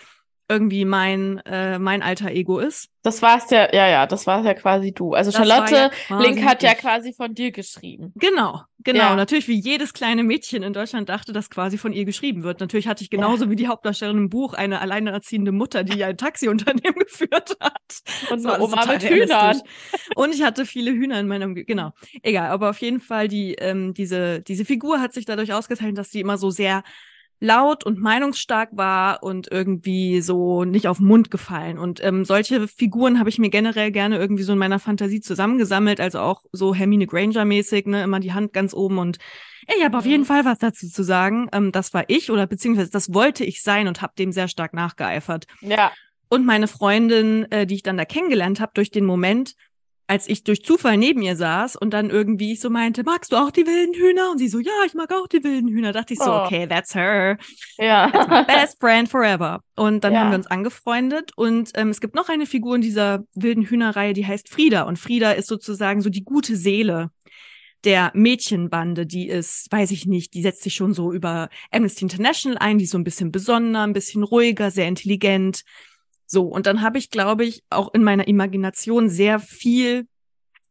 irgendwie 0.50 0.84
mein, 0.84 1.38
äh, 1.46 1.78
mein 1.78 2.02
alter 2.02 2.30
Ego 2.32 2.58
ist. 2.58 2.88
Das 3.02 3.22
war's 3.22 3.48
ja, 3.50 3.72
ja, 3.72 3.88
ja, 3.88 4.06
das 4.06 4.26
war's 4.26 4.44
ja 4.44 4.52
quasi 4.52 4.92
du. 4.92 5.14
Also 5.14 5.30
Das 5.30 5.38
Charlotte 5.48 5.90
ja 6.10 6.18
Link 6.18 6.44
hat 6.44 6.62
ja 6.62 6.74
quasi 6.74 7.14
von 7.14 7.32
dir 7.34 7.50
geschrieben. 7.50 8.12
Genau, 8.16 8.60
genau. 8.80 8.98
Ja. 8.98 9.16
Natürlich, 9.16 9.48
wie 9.48 9.58
jedes 9.58 9.94
kleine 9.94 10.22
Mädchen 10.22 10.62
in 10.62 10.74
Deutschland 10.74 11.08
dachte, 11.08 11.32
dass 11.32 11.48
quasi 11.48 11.78
von 11.78 11.92
ihr 11.94 12.04
geschrieben 12.04 12.42
wird. 12.42 12.60
Natürlich 12.60 12.88
hatte 12.88 13.02
ich 13.02 13.08
genauso 13.08 13.48
wie 13.48 13.56
die 13.56 13.68
Hauptdarstellerin 13.68 14.24
im 14.24 14.28
Buch 14.28 14.52
eine 14.52 14.80
alleinerziehende 14.82 15.52
Mutter, 15.52 15.82
die 15.84 16.04
ein 16.04 16.18
Taxiunternehmen 16.18 16.94
geführt 17.06 17.56
hat. 17.60 17.72
Und 18.30 18.40
eine 18.44 18.54
alles 18.54 18.64
Oma 18.72 18.84
mit 18.86 19.02
Hühnern. 19.08 19.60
Und 20.16 20.34
ich 20.34 20.42
hatte 20.42 20.66
viele 20.66 20.90
Hühner 20.90 21.20
in 21.20 21.28
meinem, 21.28 21.54
Ge- 21.54 21.64
genau. 21.64 21.92
Egal, 22.22 22.50
aber 22.50 22.68
auf 22.70 22.78
jeden 22.82 23.00
Fall 23.00 23.28
die, 23.28 23.54
ähm, 23.54 23.94
diese, 23.94 24.42
diese 24.42 24.64
Figur 24.66 25.00
hat 25.00 25.14
sich 25.14 25.24
dadurch 25.24 25.52
ausgezeichnet, 25.54 25.96
dass 25.96 26.10
sie 26.10 26.20
immer 26.20 26.36
so 26.36 26.50
sehr 26.50 26.82
laut 27.40 27.84
und 27.84 27.98
meinungsstark 27.98 28.68
war 28.72 29.22
und 29.22 29.50
irgendwie 29.50 30.20
so 30.20 30.64
nicht 30.64 30.86
auf 30.88 30.98
den 30.98 31.06
Mund 31.06 31.30
gefallen. 31.30 31.78
Und 31.78 32.04
ähm, 32.04 32.24
solche 32.26 32.68
Figuren 32.68 33.18
habe 33.18 33.30
ich 33.30 33.38
mir 33.38 33.48
generell 33.50 33.90
gerne 33.90 34.18
irgendwie 34.18 34.42
so 34.42 34.52
in 34.52 34.58
meiner 34.58 34.78
Fantasie 34.78 35.20
zusammengesammelt, 35.20 36.00
also 36.00 36.20
auch 36.20 36.44
so 36.52 36.74
Hermine 36.74 37.06
Granger-mäßig, 37.06 37.86
ne, 37.86 38.02
immer 38.04 38.20
die 38.20 38.34
Hand 38.34 38.52
ganz 38.52 38.74
oben 38.74 38.98
und 38.98 39.18
ey, 39.66 39.76
ich 39.78 39.84
habe 39.84 39.96
auf 39.98 40.04
Mhm. 40.04 40.10
jeden 40.10 40.24
Fall 40.26 40.44
was 40.44 40.58
dazu 40.58 40.86
zu 40.88 41.02
sagen. 41.02 41.48
Ähm, 41.52 41.72
das 41.72 41.94
war 41.94 42.04
ich 42.08 42.30
oder 42.30 42.46
beziehungsweise 42.46 42.90
das 42.90 43.14
wollte 43.14 43.44
ich 43.44 43.62
sein 43.62 43.88
und 43.88 44.02
habe 44.02 44.12
dem 44.18 44.32
sehr 44.32 44.48
stark 44.48 44.74
nachgeeifert. 44.74 45.46
Ja. 45.62 45.92
Und 46.28 46.44
meine 46.46 46.68
Freundin, 46.68 47.50
äh, 47.50 47.66
die 47.66 47.74
ich 47.76 47.82
dann 47.82 47.96
da 47.96 48.04
kennengelernt 48.04 48.60
habe, 48.60 48.72
durch 48.74 48.90
den 48.90 49.04
Moment, 49.04 49.54
als 50.10 50.28
ich 50.28 50.42
durch 50.44 50.64
Zufall 50.64 50.96
neben 50.96 51.22
ihr 51.22 51.36
saß 51.36 51.76
und 51.76 51.90
dann 51.94 52.10
irgendwie 52.10 52.52
ich 52.52 52.60
so 52.60 52.68
meinte, 52.68 53.04
magst 53.04 53.30
du 53.32 53.36
auch 53.36 53.50
die 53.52 53.66
wilden 53.66 53.94
Hühner? 53.94 54.30
Und 54.32 54.38
sie 54.38 54.48
so, 54.48 54.58
ja, 54.58 54.72
ich 54.84 54.94
mag 54.94 55.12
auch 55.12 55.28
die 55.28 55.44
wilden 55.44 55.68
Hühner. 55.68 55.92
Dachte 55.92 56.14
ich 56.14 56.18
so, 56.18 56.30
Oh. 56.32 56.44
okay, 56.44 56.66
that's 56.66 56.94
her. 56.94 57.38
Ja. 57.78 58.44
Best 58.46 58.78
friend 58.80 59.08
forever. 59.08 59.62
Und 59.76 60.02
dann 60.04 60.12
Ja. 60.12 60.20
haben 60.20 60.30
wir 60.32 60.36
uns 60.38 60.48
angefreundet 60.48 61.30
und 61.36 61.70
ähm, 61.74 61.90
es 61.90 62.00
gibt 62.00 62.14
noch 62.16 62.28
eine 62.28 62.46
Figur 62.46 62.74
in 62.74 62.82
dieser 62.82 63.24
wilden 63.34 63.62
Hühnerreihe, 63.64 64.12
die 64.12 64.26
heißt 64.26 64.48
Frieda. 64.48 64.82
Und 64.82 64.98
Frieda 64.98 65.30
ist 65.30 65.46
sozusagen 65.48 66.00
so 66.02 66.10
die 66.10 66.24
gute 66.24 66.56
Seele 66.56 67.10
der 67.84 68.10
Mädchenbande, 68.14 69.06
die 69.06 69.28
ist, 69.28 69.68
weiß 69.70 69.90
ich 69.92 70.06
nicht, 70.06 70.34
die 70.34 70.42
setzt 70.42 70.62
sich 70.62 70.74
schon 70.74 70.92
so 70.92 71.12
über 71.12 71.48
Amnesty 71.70 72.02
International 72.04 72.58
ein, 72.58 72.76
die 72.78 72.84
ist 72.84 72.90
so 72.90 72.98
ein 72.98 73.04
bisschen 73.04 73.32
besonderer, 73.32 73.84
ein 73.84 73.94
bisschen 73.94 74.22
ruhiger, 74.22 74.70
sehr 74.70 74.86
intelligent. 74.88 75.62
So, 76.32 76.44
und 76.44 76.66
dann 76.66 76.80
habe 76.80 76.96
ich, 76.96 77.10
glaube 77.10 77.44
ich, 77.44 77.64
auch 77.70 77.92
in 77.92 78.04
meiner 78.04 78.28
Imagination 78.28 79.08
sehr 79.08 79.40
viel 79.40 80.06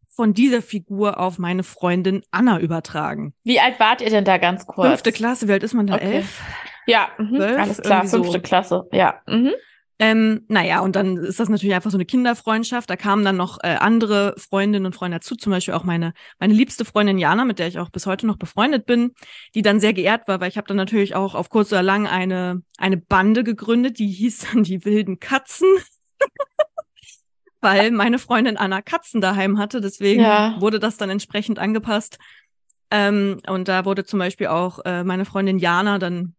von 0.07 0.33
dieser 0.33 0.61
Figur 0.61 1.19
auf 1.19 1.37
meine 1.37 1.63
Freundin 1.63 2.23
Anna 2.31 2.59
übertragen. 2.59 3.33
Wie 3.43 3.59
alt 3.59 3.77
wart 3.77 4.01
ihr 4.01 4.09
denn 4.09 4.23
da 4.23 4.37
ganz 4.37 4.65
kurz? 4.65 4.87
Fünfte 4.87 5.11
Klasse, 5.11 5.49
wie 5.49 5.51
alt 5.51 5.63
ist 5.63 5.73
man 5.73 5.87
da? 5.87 5.95
Okay. 5.95 6.15
Elf? 6.15 6.41
Ja, 6.87 7.09
mhm. 7.17 7.41
Alles 7.41 7.81
klar, 7.81 8.03
irgendwie 8.03 8.07
so. 8.07 8.23
fünfte 8.23 8.39
Klasse. 8.41 8.87
Ja. 8.93 9.21
Mhm. 9.27 9.51
Ähm, 10.01 10.45
naja, 10.47 10.79
und 10.79 10.95
dann 10.95 11.17
ist 11.17 11.41
das 11.41 11.49
natürlich 11.49 11.75
einfach 11.75 11.91
so 11.91 11.97
eine 11.97 12.05
Kinderfreundschaft. 12.05 12.89
Da 12.89 12.95
kamen 12.95 13.25
dann 13.25 13.35
noch 13.35 13.57
äh, 13.61 13.75
andere 13.75 14.33
Freundinnen 14.37 14.85
und 14.85 14.95
Freunde 14.95 15.17
dazu, 15.17 15.35
zum 15.35 15.51
Beispiel 15.51 15.73
auch 15.73 15.83
meine, 15.83 16.13
meine 16.39 16.53
liebste 16.53 16.85
Freundin 16.85 17.17
Jana, 17.17 17.43
mit 17.43 17.59
der 17.59 17.67
ich 17.67 17.79
auch 17.79 17.89
bis 17.89 18.05
heute 18.05 18.25
noch 18.25 18.37
befreundet 18.37 18.85
bin, 18.85 19.11
die 19.55 19.61
dann 19.61 19.81
sehr 19.81 19.91
geehrt 19.93 20.27
war, 20.29 20.39
weil 20.39 20.47
ich 20.49 20.57
habe 20.57 20.67
dann 20.67 20.77
natürlich 20.77 21.15
auch 21.15 21.35
auf 21.35 21.49
kurz 21.49 21.71
oder 21.73 21.83
lang 21.83 22.07
eine, 22.07 22.63
eine 22.77 22.95
Bande 22.95 23.43
gegründet, 23.43 23.99
die 23.99 24.07
hieß 24.07 24.47
dann 24.53 24.63
die 24.63 24.85
wilden 24.85 25.19
Katzen. 25.19 25.67
weil 27.61 27.91
meine 27.91 28.19
Freundin 28.19 28.55
Anna 28.55 28.81
Katzen 28.81 29.19
daheim 29.19 29.59
hatte, 29.59 29.81
deswegen 29.81 30.21
Ja. 30.21 30.55
wurde 30.59 30.79
das 30.79 30.95
dann 30.95 31.09
entsprechend 31.09 31.59
angepasst. 31.59 32.19
Ähm, 32.89 33.41
und 33.47 33.67
da 33.67 33.85
wurde 33.85 34.05
zum 34.05 34.19
Beispiel 34.19 34.47
auch 34.47 34.79
äh, 34.85 35.03
meine 35.03 35.25
Freundin 35.25 35.59
Jana 35.59 35.99
dann 35.99 36.35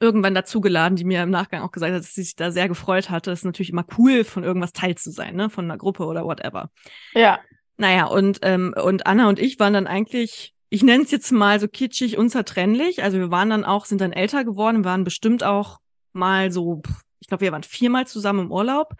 irgendwann 0.00 0.34
dazugeladen, 0.34 0.96
die 0.96 1.04
mir 1.04 1.22
im 1.22 1.30
Nachgang 1.30 1.62
auch 1.62 1.72
gesagt 1.72 1.92
hat, 1.92 2.00
dass 2.00 2.14
sie 2.14 2.22
sich 2.22 2.36
da 2.36 2.50
sehr 2.50 2.68
gefreut 2.68 3.10
hatte. 3.10 3.30
Das 3.30 3.40
ist 3.40 3.44
natürlich 3.44 3.70
immer 3.70 3.86
cool, 3.98 4.24
von 4.24 4.44
irgendwas 4.44 4.72
Teil 4.72 4.96
zu 4.96 5.10
sein, 5.10 5.34
ne? 5.34 5.50
Von 5.50 5.64
einer 5.64 5.78
Gruppe 5.78 6.04
oder 6.04 6.24
whatever. 6.24 6.70
Ja. 7.14 7.40
Naja, 7.76 8.06
und, 8.06 8.40
ähm, 8.42 8.74
und 8.80 9.06
Anna 9.06 9.28
und 9.28 9.38
ich 9.38 9.58
waren 9.58 9.72
dann 9.72 9.86
eigentlich, 9.86 10.54
ich 10.68 10.82
nenne 10.82 11.04
es 11.04 11.10
jetzt 11.10 11.30
mal 11.32 11.60
so 11.60 11.68
kitschig, 11.68 12.18
unzertrennlich. 12.18 13.02
Also 13.02 13.18
wir 13.18 13.30
waren 13.30 13.50
dann 13.50 13.64
auch, 13.64 13.86
sind 13.86 14.00
dann 14.00 14.12
älter 14.12 14.44
geworden, 14.44 14.84
waren 14.84 15.04
bestimmt 15.04 15.44
auch 15.44 15.78
mal 16.12 16.50
so, 16.50 16.82
ich 17.20 17.28
glaube, 17.28 17.42
wir 17.42 17.52
waren 17.52 17.62
viermal 17.62 18.06
zusammen 18.06 18.46
im 18.46 18.52
Urlaub. 18.52 18.94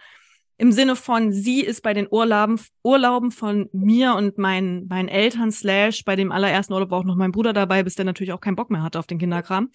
Im 0.61 0.73
Sinne 0.73 0.97
von, 0.97 1.33
sie 1.33 1.61
ist 1.61 1.83
bei 1.83 1.95
den 1.95 2.09
Urlauben, 2.11 2.61
Urlauben 2.83 3.31
von 3.31 3.69
mir 3.73 4.15
und 4.15 4.39
meinen, 4.39 4.89
meinen 4.89 5.09
Eltern, 5.09 5.53
slash, 5.53 6.05
bei 6.05 6.17
dem 6.17 6.33
allerersten 6.33 6.73
Urlaub 6.73 6.91
war 6.91 6.99
auch 6.99 7.05
noch 7.05 7.15
mein 7.15 7.31
Bruder 7.31 7.53
dabei, 7.53 7.85
bis 7.85 7.95
der 7.95 8.05
natürlich 8.05 8.33
auch 8.33 8.41
keinen 8.41 8.57
Bock 8.57 8.69
mehr 8.69 8.83
hatte 8.83 8.99
auf 8.99 9.07
den 9.07 9.19
Kinderkram, 9.19 9.71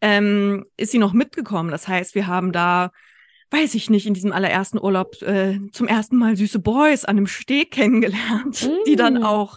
ähm, 0.00 0.64
ist 0.76 0.92
sie 0.92 0.98
noch 0.98 1.12
mitgekommen. 1.12 1.70
Das 1.70 1.88
heißt, 1.88 2.14
wir 2.14 2.26
haben 2.26 2.52
da, 2.52 2.90
weiß 3.50 3.74
ich 3.74 3.90
nicht, 3.90 4.06
in 4.06 4.14
diesem 4.14 4.32
allerersten 4.32 4.78
Urlaub 4.78 5.20
äh, 5.22 5.58
zum 5.72 5.88
ersten 5.88 6.16
Mal 6.16 6.36
süße 6.36 6.58
Boys 6.60 7.04
an 7.04 7.16
einem 7.16 7.26
Steg 7.26 7.70
kennengelernt, 7.72 8.68
die 8.86 8.96
dann 8.96 9.14
Mm. 9.14 9.22
auch 9.24 9.56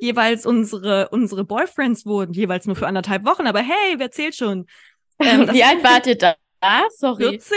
jeweils 0.00 0.46
unsere, 0.46 1.08
unsere 1.10 1.44
Boyfriends 1.44 2.06
wurden, 2.06 2.32
jeweils 2.32 2.66
nur 2.66 2.76
für 2.76 2.86
anderthalb 2.86 3.24
Wochen, 3.26 3.46
aber 3.46 3.60
hey, 3.60 3.94
wer 3.98 4.10
zählt 4.10 4.34
schon? 4.34 4.66
Ähm, 5.22 5.52
Wie 5.52 5.62
alt 5.62 5.84
wart 5.84 6.06
ihr 6.06 6.16
da? 6.16 6.34
Sorry. 6.96 7.24
14, 7.24 7.56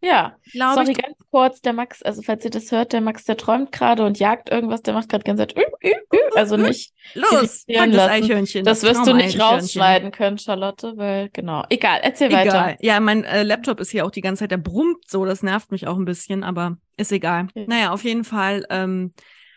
Ja. 0.00 0.36
glaube 0.52 0.74
Sorry, 0.74 0.92
ich. 0.92 0.98
ganz 0.98 1.16
kurz, 1.30 1.60
der 1.60 1.72
Max, 1.72 2.02
also 2.02 2.22
falls 2.22 2.44
ihr 2.44 2.50
das 2.50 2.70
hört, 2.70 2.92
der 2.92 3.00
Max, 3.00 3.24
der 3.24 3.36
träumt 3.36 3.72
gerade 3.72 4.04
und 4.04 4.18
jagt 4.18 4.48
irgendwas, 4.48 4.82
der 4.82 4.94
macht 4.94 5.08
gerade 5.08 5.24
ganz 5.24 5.40
Zeit, 5.40 5.54
also 6.34 6.56
nicht, 6.56 6.92
Los, 7.14 7.64
fang 7.72 7.90
das 7.90 7.96
lassen. 7.96 8.10
Eichhörnchen. 8.10 8.64
das 8.64 8.82
wirst 8.82 9.06
du 9.06 9.14
nicht 9.14 9.40
rausschneiden 9.40 10.12
können, 10.12 10.38
Charlotte, 10.38 10.92
weil, 10.96 11.30
genau. 11.32 11.64
Egal, 11.68 12.00
erzähl 12.02 12.28
Egal. 12.28 12.46
weiter. 12.46 12.76
Ja, 12.80 13.00
mein 13.00 13.24
äh, 13.24 13.42
Laptop 13.42 13.80
ist 13.80 13.90
hier 13.90 14.06
auch 14.06 14.10
die 14.10 14.20
ganze 14.20 14.40
Zeit, 14.40 14.52
der 14.52 14.58
brummt 14.58 15.08
so, 15.08 15.24
das 15.24 15.42
nervt 15.42 15.72
mich 15.72 15.86
auch 15.86 15.96
ein 15.96 16.04
bisschen, 16.04 16.44
aber 16.44 16.78
ist 16.96 17.12
egal. 17.12 17.48
Okay. 17.50 17.66
Naja, 17.68 17.90
auf 17.90 18.04
jeden 18.04 18.24
Fall 18.24 18.64
ähm, 18.70 19.14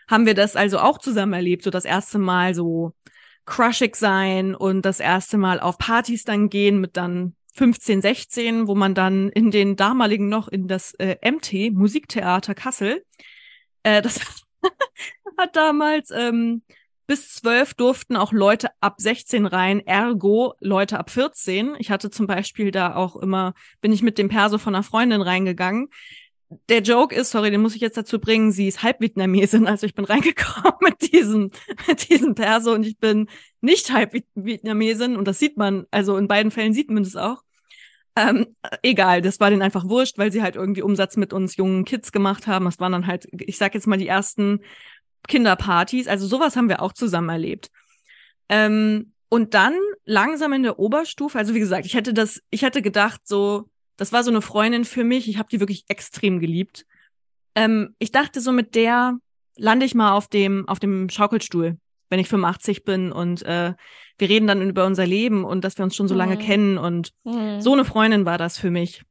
haben 0.08 0.26
wir 0.26 0.34
das 0.34 0.56
also 0.56 0.78
auch 0.78 0.98
zusammen 0.98 1.34
erlebt, 1.34 1.62
so 1.62 1.70
das 1.70 1.84
erste 1.84 2.18
Mal 2.18 2.54
so 2.54 2.92
crushig 3.44 3.96
sein 3.96 4.54
und 4.54 4.82
das 4.82 5.00
erste 5.00 5.38
Mal 5.38 5.60
auf 5.60 5.78
Partys 5.78 6.24
dann 6.24 6.48
gehen 6.48 6.80
mit 6.80 6.96
dann 6.96 7.34
15, 7.52 8.02
16, 8.02 8.66
wo 8.66 8.74
man 8.74 8.94
dann 8.94 9.28
in 9.28 9.50
den 9.50 9.76
damaligen 9.76 10.28
noch 10.28 10.48
in 10.48 10.68
das 10.68 10.94
äh, 10.94 11.16
MT, 11.30 11.72
Musiktheater 11.72 12.54
Kassel, 12.54 13.04
äh, 13.82 14.02
das 14.02 14.20
hat 15.38 15.56
damals 15.56 16.10
ähm, 16.10 16.62
bis 17.06 17.34
zwölf 17.34 17.74
durften 17.74 18.16
auch 18.16 18.32
Leute 18.32 18.70
ab 18.80 18.94
16 18.98 19.46
rein, 19.46 19.80
ergo 19.80 20.54
Leute 20.60 20.98
ab 20.98 21.10
14. 21.10 21.74
Ich 21.78 21.90
hatte 21.90 22.10
zum 22.10 22.26
Beispiel 22.26 22.70
da 22.70 22.94
auch 22.94 23.16
immer, 23.16 23.54
bin 23.80 23.92
ich 23.92 24.02
mit 24.02 24.18
dem 24.18 24.28
Perso 24.28 24.58
von 24.58 24.74
einer 24.74 24.84
Freundin 24.84 25.20
reingegangen. 25.20 25.88
Der 26.68 26.80
Joke 26.80 27.14
ist, 27.14 27.30
sorry, 27.30 27.50
den 27.50 27.60
muss 27.60 27.74
ich 27.74 27.80
jetzt 27.80 27.96
dazu 27.96 28.18
bringen, 28.18 28.52
sie 28.52 28.68
ist 28.68 28.82
Halbvietnamesin, 28.82 29.66
also 29.66 29.86
ich 29.86 29.94
bin 29.94 30.04
reingekommen 30.04 30.74
mit 30.80 31.12
diesem, 31.12 31.50
mit 31.86 32.08
diesem 32.08 32.34
Perso 32.34 32.72
und 32.72 32.84
ich 32.84 32.98
bin 32.98 33.28
nicht 33.60 33.92
Halbvietnamesin 33.92 35.16
und 35.16 35.26
das 35.26 35.38
sieht 35.38 35.56
man, 35.56 35.86
also 35.90 36.16
in 36.16 36.28
beiden 36.28 36.50
Fällen 36.50 36.74
sieht 36.74 36.90
man 36.90 37.04
das 37.04 37.16
auch. 37.16 37.42
Ähm, 38.14 38.54
egal, 38.82 39.22
das 39.22 39.40
war 39.40 39.50
denen 39.50 39.62
einfach 39.62 39.88
wurscht, 39.88 40.18
weil 40.18 40.32
sie 40.32 40.42
halt 40.42 40.56
irgendwie 40.56 40.82
Umsatz 40.82 41.16
mit 41.16 41.32
uns 41.32 41.56
jungen 41.56 41.84
Kids 41.84 42.12
gemacht 42.12 42.46
haben. 42.46 42.66
Das 42.66 42.78
waren 42.78 42.92
dann 42.92 43.06
halt, 43.06 43.26
ich 43.32 43.56
sag 43.56 43.74
jetzt 43.74 43.86
mal, 43.86 43.96
die 43.96 44.08
ersten 44.08 44.60
Kinderpartys. 45.28 46.08
Also 46.08 46.26
sowas 46.26 46.56
haben 46.56 46.68
wir 46.68 46.82
auch 46.82 46.92
zusammen 46.92 47.30
erlebt. 47.30 47.70
Ähm, 48.50 49.12
und 49.30 49.54
dann 49.54 49.74
langsam 50.04 50.52
in 50.52 50.62
der 50.62 50.78
Oberstufe, 50.78 51.38
also 51.38 51.54
wie 51.54 51.58
gesagt, 51.58 51.86
ich 51.86 51.94
hätte 51.94 52.12
das, 52.12 52.42
ich 52.50 52.62
hätte 52.62 52.82
gedacht, 52.82 53.22
so, 53.24 53.70
das 54.02 54.12
war 54.12 54.24
so 54.24 54.30
eine 54.32 54.42
Freundin 54.42 54.84
für 54.84 55.04
mich. 55.04 55.28
Ich 55.28 55.38
habe 55.38 55.48
die 55.48 55.60
wirklich 55.60 55.84
extrem 55.86 56.40
geliebt. 56.40 56.84
Ähm, 57.54 57.94
ich 58.00 58.10
dachte 58.10 58.40
so, 58.40 58.50
mit 58.50 58.74
der 58.74 59.16
lande 59.56 59.86
ich 59.86 59.94
mal 59.94 60.12
auf 60.12 60.26
dem, 60.26 60.68
auf 60.68 60.80
dem 60.80 61.08
Schaukelstuhl. 61.08 61.78
wenn 62.10 62.18
ich 62.18 62.28
85 62.28 62.84
bin 62.84 63.10
und 63.12 63.40
äh, 63.42 63.72
wir 64.18 64.28
reden 64.28 64.46
dann 64.46 64.68
über 64.68 64.84
unser 64.84 65.06
Leben 65.06 65.44
und 65.44 65.62
dass 65.64 65.78
wir 65.78 65.84
uns 65.84 65.96
schon 65.96 66.08
so 66.08 66.14
lange 66.14 66.34
Mhm. 66.34 66.40
kennen 66.40 66.78
und 66.78 67.12
Mhm. 67.24 67.60
so 67.62 67.72
eine 67.72 67.86
Freundin 67.86 68.26
war 68.26 68.36
das 68.36 68.58
für 68.58 68.70
mich. 68.70 69.02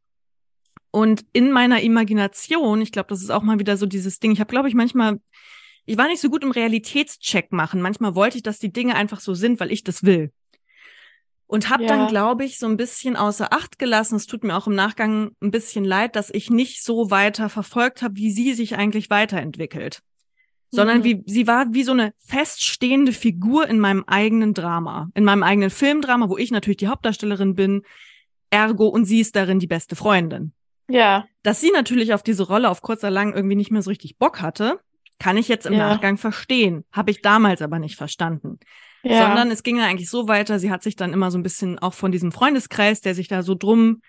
Und 0.91 1.23
in 1.33 1.51
meiner 1.51 1.81
Imagination, 1.81 2.79
ich 2.81 2.91
glaube, 2.91 3.07
das 3.09 3.21
ist 3.21 3.31
auch 3.31 3.41
mal 3.43 3.57
wieder 3.59 3.75
so 3.77 3.85
dieses 3.87 4.19
Ding, 4.19 4.31
ich 4.33 4.39
habe, 4.39 4.51
glaube 4.51 4.67
ich, 4.67 4.75
manchmal, 4.75 5.19
ich 5.85 5.97
war 5.97 6.07
nicht 6.07 6.21
so 6.21 6.29
gut 6.29 6.43
im 6.43 6.51
Realitätscheck 6.51 7.51
machen. 7.51 7.81
Manchmal 7.81 8.13
wollte 8.13 8.37
ich, 8.37 8.43
dass 8.43 8.59
die 8.59 8.71
Dinge 8.73 8.93
einfach 8.95 9.19
so 9.19 9.33
sind, 9.33 9.59
weil 9.59 9.71
ich 9.71 9.83
das 9.83 10.03
will. 10.03 10.31
Und 11.51 11.69
habe 11.69 11.83
Ja. 11.83 11.89
dann, 11.89 12.07
glaube 12.07 12.45
ich, 12.45 12.57
so 12.59 12.65
ein 12.65 12.77
bisschen 12.77 13.17
außer 13.17 13.51
Acht 13.51 13.77
gelassen. 13.77 14.15
Es 14.15 14.25
tut 14.25 14.45
mir 14.45 14.55
auch 14.55 14.67
im 14.67 14.75
Nachgang 14.75 15.31
ein 15.41 15.51
bisschen 15.51 15.83
leid, 15.83 16.15
dass 16.15 16.29
ich 16.29 16.49
nicht 16.49 16.81
so 16.81 17.11
weiter 17.11 17.49
verfolgt 17.49 18.01
habe, 18.01 18.15
wie 18.15 18.31
sie 18.31 18.53
sich 18.53 18.77
eigentlich 18.77 19.09
weiterentwickelt. 19.09 19.99
Sondern 20.69 20.99
Mhm. 20.99 21.03
wie, 21.03 21.23
sie 21.25 21.47
war 21.47 21.65
wie 21.73 21.83
so 21.83 21.91
eine 21.91 22.13
feststehende 22.19 23.11
Figur 23.11 23.67
in 23.67 23.79
meinem 23.79 24.05
eigenen 24.07 24.53
Drama, 24.53 25.09
in 25.13 25.25
meinem 25.25 25.43
eigenen 25.43 25.69
Filmdrama, 25.71 26.29
wo 26.29 26.37
ich 26.37 26.51
natürlich 26.51 26.77
die 26.77 26.87
Hauptdarstellerin 26.87 27.53
bin, 27.55 27.81
ergo 28.49 28.87
und 28.87 29.03
sie 29.03 29.19
ist 29.19 29.35
darin 29.35 29.59
die 29.59 29.67
beste 29.67 29.97
Freundin. 29.97 30.53
Ja. 30.89 31.25
Dass 31.43 31.59
sie 31.59 31.71
natürlich 31.71 32.13
auf 32.13 32.23
diese 32.23 32.43
Rolle 32.47 32.69
auf 32.69 32.81
kurzer 32.81 33.09
lang 33.11 33.33
irgendwie 33.33 33.57
nicht 33.57 33.71
mehr 33.71 33.81
so 33.81 33.89
richtig 33.89 34.17
Bock 34.17 34.41
hatte, 34.41 34.79
kann 35.19 35.35
ich 35.35 35.49
jetzt 35.49 35.65
im 35.65 35.73
Ja. 35.73 35.89
Nachgang 35.89 36.17
verstehen. 36.17 36.85
Habe 36.93 37.11
ich 37.11 37.21
damals 37.21 37.61
aber 37.61 37.77
nicht 37.77 37.97
verstanden. 37.97 38.57
Ja. 39.03 39.27
Sondern 39.27 39.49
es 39.51 39.63
ging 39.63 39.77
ja 39.77 39.85
eigentlich 39.85 40.09
so 40.09 40.27
weiter, 40.27 40.59
sie 40.59 40.71
hat 40.71 40.83
sich 40.83 40.95
dann 40.95 41.13
immer 41.13 41.31
so 41.31 41.37
ein 41.37 41.43
bisschen 41.43 41.79
auch 41.79 41.93
von 41.93 42.11
diesem 42.11 42.31
Freundeskreis, 42.31 43.01
der 43.01 43.15
sich 43.15 43.27
da 43.27 43.41
so 43.41 43.55
drum, 43.55 44.01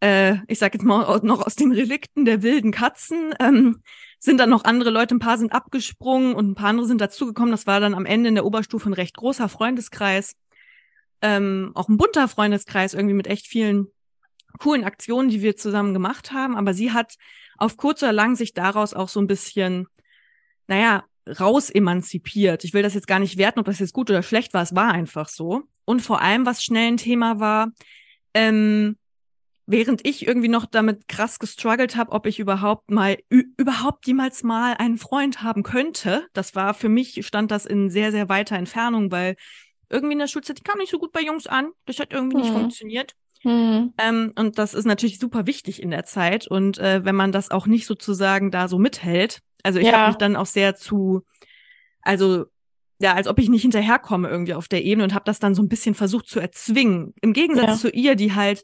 äh, 0.00 0.36
ich 0.46 0.58
sag 0.58 0.72
jetzt 0.74 0.84
mal 0.84 1.20
noch 1.22 1.44
aus 1.44 1.56
den 1.56 1.72
Relikten 1.72 2.24
der 2.24 2.42
wilden 2.42 2.72
Katzen, 2.72 3.34
ähm, 3.40 3.82
sind 4.18 4.38
dann 4.38 4.50
noch 4.50 4.64
andere 4.64 4.90
Leute, 4.90 5.14
ein 5.14 5.20
paar 5.20 5.38
sind 5.38 5.52
abgesprungen 5.52 6.34
und 6.34 6.50
ein 6.50 6.54
paar 6.54 6.68
andere 6.68 6.86
sind 6.86 7.00
dazugekommen. 7.00 7.50
Das 7.50 7.66
war 7.66 7.80
dann 7.80 7.94
am 7.94 8.06
Ende 8.06 8.28
in 8.28 8.34
der 8.34 8.44
Oberstufe 8.44 8.88
ein 8.88 8.94
recht 8.94 9.16
großer 9.16 9.48
Freundeskreis. 9.48 10.36
Ähm, 11.22 11.72
auch 11.74 11.88
ein 11.88 11.96
bunter 11.96 12.28
Freundeskreis, 12.28 12.94
irgendwie 12.94 13.14
mit 13.14 13.26
echt 13.26 13.46
vielen 13.46 13.88
coolen 14.58 14.84
Aktionen, 14.84 15.28
die 15.28 15.42
wir 15.42 15.56
zusammen 15.56 15.94
gemacht 15.94 16.32
haben. 16.32 16.56
Aber 16.56 16.74
sie 16.74 16.92
hat 16.92 17.14
auf 17.56 17.76
kurz 17.76 18.02
oder 18.02 18.12
lang 18.12 18.36
sich 18.36 18.52
daraus 18.52 18.94
auch 18.94 19.08
so 19.08 19.20
ein 19.20 19.26
bisschen, 19.26 19.86
naja, 20.66 21.04
raus 21.38 21.70
emanzipiert. 21.70 22.64
Ich 22.64 22.74
will 22.74 22.82
das 22.82 22.94
jetzt 22.94 23.06
gar 23.06 23.18
nicht 23.18 23.36
werten, 23.38 23.60
ob 23.60 23.66
das 23.66 23.78
jetzt 23.78 23.92
gut 23.92 24.10
oder 24.10 24.22
schlecht 24.22 24.54
war. 24.54 24.62
Es 24.62 24.74
war 24.74 24.92
einfach 24.92 25.28
so. 25.28 25.62
Und 25.84 26.00
vor 26.00 26.20
allem, 26.20 26.46
was 26.46 26.62
schnell 26.62 26.88
ein 26.88 26.96
Thema 26.96 27.40
war, 27.40 27.72
ähm, 28.34 28.96
während 29.66 30.06
ich 30.06 30.26
irgendwie 30.26 30.48
noch 30.48 30.66
damit 30.66 31.06
krass 31.08 31.38
gestruggelt 31.38 31.96
habe, 31.96 32.12
ob 32.12 32.26
ich 32.26 32.40
überhaupt 32.40 32.90
mal, 32.90 33.18
überhaupt 33.28 34.06
jemals 34.06 34.42
mal 34.42 34.74
einen 34.74 34.98
Freund 34.98 35.42
haben 35.42 35.62
könnte. 35.62 36.26
Das 36.32 36.54
war 36.54 36.74
für 36.74 36.88
mich, 36.88 37.24
stand 37.26 37.50
das 37.50 37.66
in 37.66 37.90
sehr, 37.90 38.10
sehr 38.10 38.28
weiter 38.28 38.56
Entfernung, 38.56 39.12
weil 39.12 39.36
irgendwie 39.88 40.14
in 40.14 40.18
der 40.18 40.26
Schulzeit, 40.26 40.58
die 40.58 40.62
kam 40.62 40.78
nicht 40.78 40.90
so 40.90 40.98
gut 40.98 41.12
bei 41.12 41.20
Jungs 41.20 41.46
an. 41.46 41.70
Das 41.86 41.98
hat 41.98 42.12
irgendwie 42.12 42.38
nicht 42.38 42.50
Mhm. 42.50 42.58
funktioniert. 42.58 43.12
Mhm. 43.44 43.94
Ähm, 43.98 44.32
und 44.36 44.58
das 44.58 44.74
ist 44.74 44.86
natürlich 44.86 45.18
super 45.18 45.46
wichtig 45.46 45.82
in 45.82 45.90
der 45.90 46.04
Zeit. 46.04 46.46
Und 46.46 46.78
äh, 46.78 47.04
wenn 47.04 47.14
man 47.16 47.32
das 47.32 47.50
auch 47.50 47.66
nicht 47.66 47.86
sozusagen 47.86 48.50
da 48.50 48.68
so 48.68 48.78
mithält, 48.78 49.40
also 49.64 49.78
ich 49.78 49.86
Ja. 49.86 49.92
habe 49.98 50.06
mich 50.08 50.16
dann 50.16 50.36
auch 50.36 50.46
sehr 50.46 50.74
zu, 50.76 51.22
also 52.02 52.46
ja, 53.00 53.14
als 53.14 53.28
ob 53.28 53.38
ich 53.38 53.48
nicht 53.48 53.62
hinterherkomme 53.62 54.28
irgendwie 54.28 54.54
auf 54.54 54.68
der 54.68 54.84
Ebene 54.84 55.04
und 55.04 55.14
habe 55.14 55.24
das 55.24 55.38
dann 55.38 55.54
so 55.54 55.62
ein 55.62 55.68
bisschen 55.68 55.94
versucht 55.94 56.28
zu 56.28 56.38
erzwingen. 56.40 57.14
Im 57.22 57.32
Gegensatz 57.32 57.66
Ja. 57.68 57.76
zu 57.76 57.90
ihr, 57.90 58.14
die 58.14 58.34
halt 58.34 58.62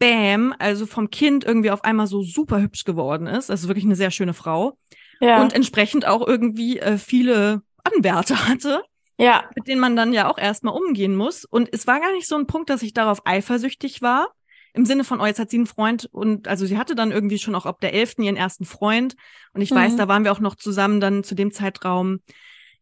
Bam, 0.00 0.54
also 0.58 0.86
vom 0.86 1.10
Kind 1.10 1.44
irgendwie 1.44 1.70
auf 1.70 1.84
einmal 1.84 2.06
so 2.06 2.22
super 2.22 2.60
hübsch 2.60 2.84
geworden 2.84 3.26
ist. 3.26 3.50
Also 3.50 3.68
wirklich 3.68 3.84
eine 3.84 3.96
sehr 3.96 4.10
schöne 4.10 4.34
Frau. 4.34 4.78
Ja. 5.20 5.40
Und 5.42 5.52
entsprechend 5.52 6.06
auch 6.06 6.26
irgendwie 6.26 6.78
äh, 6.78 6.98
viele 6.98 7.62
Anwärter 7.84 8.36
hatte 8.48 8.82
ja. 9.20 9.44
mit 9.56 9.66
denen 9.66 9.80
man 9.80 9.96
dann 9.96 10.12
ja 10.12 10.30
auch 10.30 10.38
erstmal 10.38 10.74
umgehen 10.74 11.16
muss. 11.16 11.44
Und 11.44 11.68
es 11.72 11.86
war 11.88 11.98
gar 12.00 12.12
nicht 12.12 12.28
so 12.28 12.36
ein 12.36 12.46
Punkt, 12.46 12.70
dass 12.70 12.82
ich 12.82 12.94
darauf 12.94 13.22
eifersüchtig 13.26 14.00
war. 14.02 14.28
Im 14.74 14.84
Sinne 14.84 15.04
von, 15.04 15.20
oh, 15.20 15.26
jetzt 15.26 15.38
hat 15.40 15.50
sie 15.50 15.56
einen 15.56 15.66
Freund 15.66 16.08
und 16.12 16.46
also 16.48 16.66
sie 16.66 16.78
hatte 16.78 16.94
dann 16.94 17.10
irgendwie 17.10 17.38
schon 17.38 17.54
auch 17.54 17.66
ab 17.66 17.80
der 17.80 17.94
11. 17.94 18.14
ihren 18.24 18.36
ersten 18.36 18.64
Freund. 18.64 19.14
Und 19.52 19.60
ich 19.62 19.70
weiß, 19.70 19.92
Mhm. 19.94 19.96
da 19.96 20.08
waren 20.08 20.24
wir 20.24 20.32
auch 20.32 20.40
noch 20.40 20.54
zusammen 20.54 21.00
dann 21.00 21.24
zu 21.24 21.34
dem 21.34 21.50
Zeitraum 21.52 22.20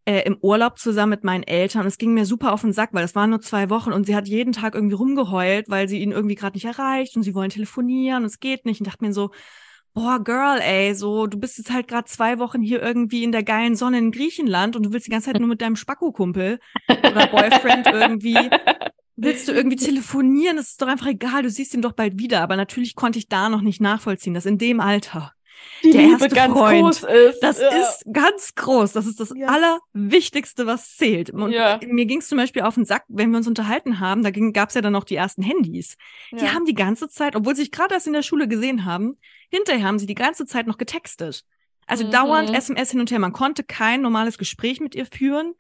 äh, 0.05 0.23
im 0.27 0.37
Urlaub 0.41 0.79
zusammen 0.79 1.11
mit 1.11 1.25
meinen 1.25 1.43
Eltern. 1.43 1.83
Und 1.83 1.89
es 1.89 1.99
ging 1.99 2.13
mir 2.15 2.27
super 2.27 2.53
auf 2.53 2.61
den 2.61 2.73
Sack, 2.73 2.91
weil 2.93 3.05
es 3.05 3.15
waren 3.15 3.31
nur 3.31 3.41
zwei 3.41 3.71
Wochen 3.71 3.93
und 3.93 4.07
sie 4.07 4.15
hat 4.15 4.29
jeden 4.29 4.53
Tag 4.53 4.75
irgendwie 4.75 4.95
rumgeheult, 4.95 5.69
weil 5.69 5.89
sie 5.89 6.01
ihn 6.01 6.13
irgendwie 6.13 6.35
gerade 6.37 6.57
nicht 6.57 6.65
erreicht 6.67 7.17
und 7.17 7.23
sie 7.23 7.35
wollen 7.35 7.51
telefonieren 7.51 8.23
und 8.23 8.27
es 8.27 8.39
geht 8.41 8.67
nicht. 8.67 8.81
Und 8.81 8.87
dachte 8.87 9.05
mir 9.05 9.13
so, 9.13 9.31
boah, 9.95 10.23
Girl, 10.23 10.61
ey, 10.61 10.95
so, 10.95 11.27
du 11.27 11.39
bist 11.41 11.57
jetzt 11.57 11.73
halt 11.73 11.89
gerade 11.89 12.05
zwei 12.05 12.39
Wochen 12.39 12.61
hier 12.61 12.83
irgendwie 12.83 13.25
in 13.25 13.33
der 13.33 13.43
geilen 13.43 13.75
Sonne 13.77 13.97
in 13.99 14.11
Griechenland 14.13 14.77
und 14.77 14.83
du 14.85 14.93
willst 14.93 15.07
die 15.07 15.11
ganze 15.11 15.31
Zeit 15.33 15.41
nur 15.41 15.49
mit 15.49 15.63
deinem 15.63 15.75
Spacko-Kumpel 15.77 16.59
oder 16.89 17.27
Boyfriend 17.29 17.87
irgendwie, 17.87 18.37
willst 19.17 19.49
du 19.49 19.53
irgendwie 19.53 19.77
telefonieren? 19.77 20.57
Das 20.57 20.71
ist 20.71 20.83
doch 20.83 20.87
einfach 20.89 21.07
egal, 21.07 21.43
du 21.43 21.51
siehst 21.51 21.75
ihn 21.75 21.83
doch 21.83 21.93
bald 21.93 22.19
wieder. 22.19 22.43
Aber 22.43 22.57
natürlich 22.57 22.95
konnte 22.95 23.19
ich 23.19 23.29
da 23.29 23.49
noch 23.49 23.63
nicht 23.63 23.81
nachvollziehen, 23.81 24.35
dass 24.35 24.47
in 24.47 24.59
dem 24.59 24.81
Alter, 24.81 25.33
Die 25.83 25.91
Der 25.91 26.03
Liebe 26.03 26.13
erste 26.25 26.29
ganz 26.35 26.53
Freund. 26.53 26.83
groß 26.83 27.03
ist. 27.05 27.41
das 27.43 27.59
ja. 27.61 27.69
ist 27.71 28.05
ganz 28.13 28.55
groß, 28.55 28.93
das 28.93 29.07
ist 29.07 29.19
das 29.21 29.33
Ja. 29.35 29.49
Allerwichtigste, 29.49 30.67
was 30.67 30.97
zählt. 30.97 31.31
Und 31.31 31.51
Ja. 31.51 31.81
mir 31.87 32.05
ging 32.07 32.19
es 32.21 32.29
zum 32.29 32.37
Beispiel 32.39 32.63
auf 32.63 32.75
den 32.75 32.85
Sack, 32.85 33.05
wenn 33.09 33.31
wir 33.31 33.39
uns 33.39 33.49
unterhalten 33.49 33.99
haben, 34.01 34.23
da 34.23 34.31
gab 34.31 34.69
es 34.69 34.75
ja 34.75 34.83
dann 34.83 34.93
noch 34.93 35.05
die 35.05 35.17
ersten 35.17 35.43
Handys. 35.43 35.97
Die 36.33 36.49
haben 36.51 36.67
die 36.67 36.75
ganze 36.75 37.09
Zeit, 37.09 37.37
obwohl 37.37 37.55
sie 37.57 37.63
sich 37.63 37.71
gerade 37.73 37.95
erst 37.95 38.07
in 38.07 38.13
der 38.13 38.23
Schule 38.23 38.49
gesehen 38.49 38.85
haben, 38.85 39.17
hinterher 39.51 39.87
haben 39.87 39.99
sie 39.99 40.07
die 40.07 40.15
ganze 40.15 40.45
Zeit 40.47 40.67
noch 40.67 40.77
getextet. 40.79 41.43
Also 41.87 42.05
Mhm. 42.07 42.11
dauernd 42.11 42.51
SMS 42.55 42.91
hin 42.91 43.01
und 43.01 43.11
her. 43.11 43.19
Man 43.19 43.33
konnte 43.33 43.63
kein 43.65 44.03
normales 44.03 44.39
Gespräch 44.39 44.81
mit 44.81 44.95
ihr 44.95 45.07
führen, 45.07 45.55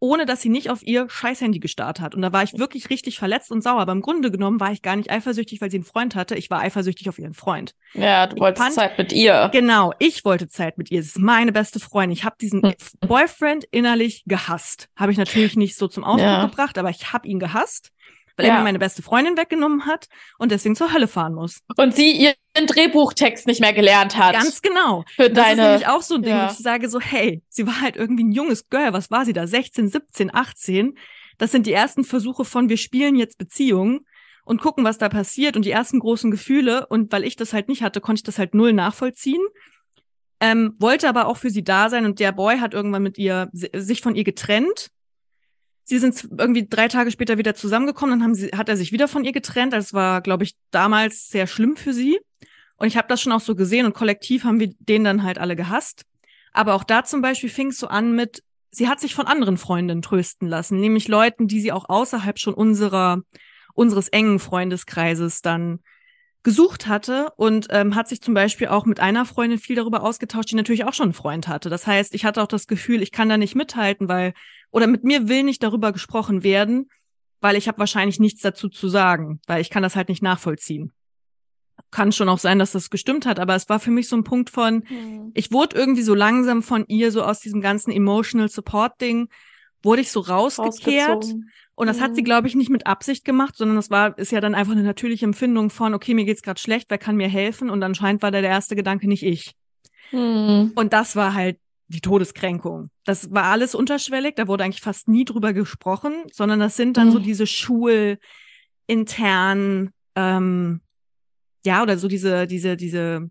ohne 0.00 0.26
dass 0.26 0.40
sie 0.42 0.48
nicht 0.48 0.70
auf 0.70 0.82
ihr 0.82 1.08
scheiß 1.08 1.40
Handy 1.40 1.58
gestarrt 1.58 2.00
hat. 2.00 2.14
Und 2.14 2.22
da 2.22 2.32
war 2.32 2.42
ich 2.42 2.58
wirklich 2.58 2.90
richtig 2.90 3.18
verletzt 3.18 3.50
und 3.50 3.62
sauer. 3.62 3.80
Aber 3.80 3.92
im 3.92 4.00
Grunde 4.00 4.30
genommen 4.30 4.60
war 4.60 4.72
ich 4.72 4.82
gar 4.82 4.96
nicht 4.96 5.10
eifersüchtig, 5.10 5.60
weil 5.60 5.70
sie 5.70 5.78
einen 5.78 5.84
Freund 5.84 6.14
hatte. 6.14 6.34
Ich 6.36 6.50
war 6.50 6.60
eifersüchtig 6.60 7.08
auf 7.08 7.18
ihren 7.18 7.34
Freund. 7.34 7.74
ja, 7.94 8.26
du 8.26 8.36
Ich 8.36 8.40
wolltest 8.42 8.62
fand- 8.62 8.74
Zeit 8.74 8.98
mit 8.98 9.12
ihr. 9.12 9.48
Genau, 9.52 9.92
ich 9.98 10.24
wollte 10.24 10.48
Zeit 10.48 10.78
mit 10.78 10.90
ihr. 10.90 11.02
Sie 11.02 11.08
ist 11.08 11.18
meine 11.18 11.52
beste 11.52 11.80
Freundin. 11.80 12.12
Ich 12.12 12.24
habe 12.24 12.36
diesen 12.40 12.60
Mhm. 12.60 12.74
Boyfriend 13.00 13.64
innerlich 13.70 14.24
gehasst. 14.26 14.88
Habe 14.96 15.12
ich 15.12 15.18
natürlich 15.18 15.56
nicht 15.56 15.76
so 15.76 15.88
zum 15.88 16.04
Ausdruck 16.04 16.20
Ja. 16.28 16.44
gebracht, 16.46 16.78
aber 16.78 16.90
ich 16.90 17.12
habe 17.12 17.26
ihn 17.26 17.38
gehasst, 17.38 17.90
weil 18.38 18.46
er 18.46 18.52
Ja. 18.52 18.58
mir 18.58 18.64
meine 18.64 18.78
beste 18.78 19.02
Freundin 19.02 19.36
weggenommen 19.36 19.84
hat 19.84 20.08
und 20.38 20.50
deswegen 20.52 20.76
zur 20.76 20.92
Hölle 20.94 21.08
fahren 21.08 21.34
muss. 21.34 21.60
Und 21.76 21.94
sie 21.94 22.12
ihren 22.12 22.66
Drehbuchtext 22.66 23.46
nicht 23.46 23.60
mehr 23.60 23.72
gelernt 23.74 24.16
hat. 24.16 24.32
Ganz 24.32 24.62
genau. 24.62 25.04
für 25.14 25.28
Das 25.28 25.50
ist 25.50 25.56
deine. 25.58 25.62
nämlich 25.70 25.86
auch 25.88 26.02
so 26.02 26.14
ein 26.14 26.22
Ding, 26.22 26.32
ja. 26.32 26.46
wo 26.48 26.52
ich 26.52 26.58
sage 26.58 26.88
so, 26.88 27.00
hey, 27.00 27.42
sie 27.50 27.66
war 27.66 27.80
halt 27.82 27.96
irgendwie 27.96 28.24
ein 28.24 28.32
junges 28.32 28.68
Girl. 28.70 28.92
Was 28.94 29.10
war 29.10 29.24
sie 29.26 29.32
da? 29.34 29.46
16, 29.46 29.88
17, 29.88 30.34
18. 30.34 30.96
Das 31.36 31.50
sind 31.52 31.66
die 31.66 31.72
ersten 31.72 32.04
Versuche 32.04 32.44
von, 32.44 32.68
wir 32.68 32.76
spielen 32.78 33.14
jetzt 33.16 33.36
Beziehungen 33.38 34.06
und 34.44 34.62
gucken, 34.62 34.82
was 34.84 34.96
da 34.98 35.08
passiert 35.08 35.56
und 35.56 35.64
die 35.64 35.70
ersten 35.70 35.98
großen 35.98 36.30
Gefühle. 36.30 36.86
Und 36.86 37.12
weil 37.12 37.24
ich 37.24 37.36
das 37.36 37.52
halt 37.52 37.68
nicht 37.68 37.82
hatte, 37.82 38.00
konnte 38.00 38.20
ich 38.20 38.24
das 38.24 38.38
halt 38.38 38.54
null 38.54 38.72
nachvollziehen. 38.72 39.42
Ähm, 40.40 40.74
wollte 40.78 41.08
aber 41.08 41.26
auch 41.26 41.36
für 41.36 41.50
sie 41.50 41.64
da 41.64 41.90
sein 41.90 42.04
und 42.06 42.20
der 42.20 42.30
Boy 42.32 42.58
hat 42.58 42.72
irgendwann 42.72 43.02
mit 43.02 43.18
ihr, 43.18 43.48
si- 43.52 43.70
sich 43.74 44.00
von 44.00 44.14
ihr 44.14 44.22
getrennt. 44.22 44.90
Sie 45.88 45.98
sind 45.98 46.28
irgendwie 46.36 46.68
drei 46.68 46.86
Tage 46.86 47.10
später 47.10 47.38
wieder 47.38 47.54
zusammengekommen, 47.54 48.18
dann 48.18 48.22
haben 48.22 48.34
sie, 48.34 48.48
hat 48.48 48.68
er 48.68 48.76
sich 48.76 48.92
wieder 48.92 49.08
von 49.08 49.24
ihr 49.24 49.32
getrennt. 49.32 49.72
Das 49.72 49.94
war, 49.94 50.20
glaube 50.20 50.44
ich, 50.44 50.54
damals 50.70 51.30
sehr 51.30 51.46
schlimm 51.46 51.78
für 51.78 51.94
sie. 51.94 52.20
Und 52.76 52.88
ich 52.88 52.98
habe 52.98 53.08
das 53.08 53.22
schon 53.22 53.32
auch 53.32 53.40
so 53.40 53.54
gesehen 53.54 53.86
und 53.86 53.94
kollektiv 53.94 54.44
haben 54.44 54.60
wir 54.60 54.74
den 54.80 55.02
dann 55.02 55.22
halt 55.22 55.38
alle 55.38 55.56
gehasst. 55.56 56.04
Aber 56.52 56.74
auch 56.74 56.84
da 56.84 57.04
zum 57.04 57.22
Beispiel 57.22 57.48
fing 57.48 57.68
es 57.68 57.78
so 57.78 57.86
an 57.86 58.14
mit, 58.14 58.42
sie 58.70 58.86
hat 58.86 59.00
sich 59.00 59.14
von 59.14 59.26
anderen 59.26 59.56
Freundinnen 59.56 60.02
trösten 60.02 60.46
lassen, 60.46 60.78
nämlich 60.78 61.08
Leuten, 61.08 61.48
die 61.48 61.62
sie 61.62 61.72
auch 61.72 61.88
außerhalb 61.88 62.38
schon 62.38 62.52
unserer, 62.52 63.22
unseres 63.72 64.08
engen 64.08 64.40
Freundeskreises 64.40 65.40
dann 65.40 65.80
gesucht 66.42 66.86
hatte 66.86 67.32
und 67.36 67.68
ähm, 67.70 67.94
hat 67.94 68.08
sich 68.08 68.20
zum 68.20 68.34
Beispiel 68.34 68.68
auch 68.68 68.84
mit 68.84 69.00
einer 69.00 69.24
Freundin 69.24 69.58
viel 69.58 69.76
darüber 69.76 70.02
ausgetauscht, 70.02 70.50
die 70.50 70.54
natürlich 70.54 70.84
auch 70.84 70.92
schon 70.92 71.04
einen 71.04 71.12
Freund 71.14 71.48
hatte. 71.48 71.70
Das 71.70 71.86
heißt, 71.86 72.14
ich 72.14 72.26
hatte 72.26 72.42
auch 72.42 72.46
das 72.46 72.66
Gefühl, 72.66 73.02
ich 73.02 73.10
kann 73.10 73.30
da 73.30 73.38
nicht 73.38 73.54
mithalten, 73.54 74.08
weil, 74.08 74.34
oder 74.70 74.86
mit 74.86 75.04
mir 75.04 75.28
will 75.28 75.42
nicht 75.42 75.62
darüber 75.62 75.92
gesprochen 75.92 76.42
werden, 76.42 76.88
weil 77.40 77.56
ich 77.56 77.68
habe 77.68 77.78
wahrscheinlich 77.78 78.18
nichts 78.20 78.40
dazu 78.42 78.68
zu 78.68 78.88
sagen, 78.88 79.40
weil 79.46 79.60
ich 79.60 79.70
kann 79.70 79.82
das 79.82 79.96
halt 79.96 80.08
nicht 80.08 80.22
nachvollziehen. 80.22 80.92
Kann 81.90 82.12
schon 82.12 82.28
auch 82.28 82.38
sein, 82.38 82.58
dass 82.58 82.72
das 82.72 82.90
gestimmt 82.90 83.24
hat, 83.24 83.38
aber 83.38 83.54
es 83.54 83.68
war 83.68 83.78
für 83.80 83.90
mich 83.92 84.08
so 84.08 84.16
ein 84.16 84.24
Punkt 84.24 84.50
von, 84.50 84.82
Hm. 84.88 85.30
ich 85.34 85.52
wurde 85.52 85.76
irgendwie 85.76 86.02
so 86.02 86.14
langsam 86.14 86.62
von 86.62 86.84
ihr, 86.88 87.12
so 87.12 87.22
aus 87.22 87.40
diesem 87.40 87.60
ganzen 87.60 87.92
Emotional 87.92 88.48
Support-Ding, 88.48 89.28
wurde 89.82 90.02
ich 90.02 90.10
so 90.10 90.20
rausgekehrt. 90.20 91.24
Und 91.76 91.86
das 91.86 92.00
hat 92.00 92.16
sie, 92.16 92.22
Mhm. 92.22 92.24
glaube 92.24 92.48
ich, 92.48 92.56
nicht 92.56 92.70
mit 92.70 92.88
Absicht 92.88 93.24
gemacht, 93.24 93.54
sondern 93.56 93.76
das 93.76 93.88
war, 93.90 94.18
ist 94.18 94.32
ja 94.32 94.40
dann 94.40 94.56
einfach 94.56 94.72
eine 94.72 94.82
natürliche 94.82 95.24
Empfindung 95.24 95.70
von, 95.70 95.94
okay, 95.94 96.12
mir 96.12 96.24
geht's 96.24 96.42
gerade 96.42 96.58
schlecht, 96.60 96.90
wer 96.90 96.98
kann 96.98 97.14
mir 97.14 97.28
helfen? 97.28 97.70
Und 97.70 97.84
anscheinend 97.84 98.20
war 98.22 98.32
da 98.32 98.40
der 98.40 98.50
erste 98.50 98.74
Gedanke 98.74 99.06
nicht 99.06 99.22
ich. 99.22 99.54
Hm. 100.10 100.72
Und 100.74 100.92
das 100.92 101.14
war 101.14 101.34
halt 101.34 101.58
die 101.88 102.00
Todeskränkung. 102.00 102.90
Das 103.04 103.32
war 103.32 103.44
alles 103.44 103.74
unterschwellig, 103.74 104.34
da 104.36 104.46
wurde 104.46 104.64
eigentlich 104.64 104.82
fast 104.82 105.08
nie 105.08 105.24
drüber 105.24 105.52
gesprochen, 105.54 106.12
sondern 106.32 106.60
das 106.60 106.76
sind 106.76 106.96
dann 106.96 107.10
so 107.10 107.18
Mhm. 107.18 107.22
diese 107.22 107.46
schulinternen, 108.88 109.90
ähm, 110.14 110.80
ja, 111.64 111.82
oder 111.82 111.98
so 111.98 112.08
diese, 112.08 112.46
diese, 112.46 112.76
diese, 112.76 113.30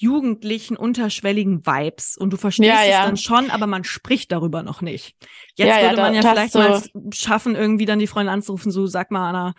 jugendlichen, 0.00 0.76
unterschwelligen 0.76 1.66
Vibes 1.66 2.16
und 2.16 2.32
du 2.32 2.36
verstehst 2.36 2.68
Ja, 2.68 2.82
es 2.82 2.86
ja. 2.88 3.02
dann 3.02 3.16
schon, 3.16 3.50
aber 3.50 3.66
man 3.66 3.82
spricht 3.82 4.30
darüber 4.30 4.62
noch 4.62 4.80
nicht. 4.80 5.16
Jetzt 5.56 5.80
Ja, 5.80 5.82
würde 5.82 5.96
man 6.00 6.12
da- 6.12 6.20
ja 6.20 6.22
vielleicht 6.22 6.52
so- 6.52 6.60
mal 6.60 6.80
schaffen, 7.12 7.56
irgendwie 7.56 7.84
dann 7.84 7.98
die 7.98 8.06
Freundin 8.06 8.32
anzurufen, 8.32 8.70
so 8.70 8.86
sag 8.86 9.10
mal, 9.10 9.28
Anna, 9.28 9.54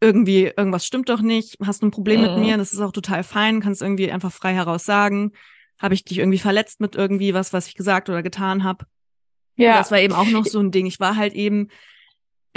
irgendwie 0.00 0.50
irgendwas 0.56 0.84
stimmt 0.84 1.08
doch 1.10 1.20
nicht, 1.20 1.58
hast 1.64 1.80
du 1.82 1.86
ein 1.86 1.92
Problem 1.92 2.22
mit 2.22 2.34
Mhm. 2.34 2.40
mir, 2.40 2.56
das 2.58 2.72
ist 2.72 2.80
auch 2.80 2.90
total 2.90 3.22
fein, 3.22 3.60
kannst 3.60 3.82
irgendwie 3.82 4.10
einfach 4.10 4.32
frei 4.32 4.52
heraus 4.52 4.84
sagen, 4.84 5.30
habe 5.82 5.94
ich 5.94 6.04
dich 6.04 6.18
irgendwie 6.18 6.38
verletzt 6.38 6.80
mit 6.80 6.94
irgendwie 6.94 7.34
was, 7.34 7.52
was 7.52 7.66
ich 7.66 7.74
gesagt 7.74 8.08
oder 8.08 8.22
getan 8.22 8.62
habe. 8.62 8.86
Ja. 9.56 9.76
Das 9.76 9.90
war 9.90 9.98
eben 9.98 10.14
auch 10.14 10.28
noch 10.28 10.46
so 10.46 10.60
ein 10.60 10.70
Ding. 10.70 10.86
Ich 10.86 11.00
war 11.00 11.16
halt 11.16 11.34
eben, 11.34 11.68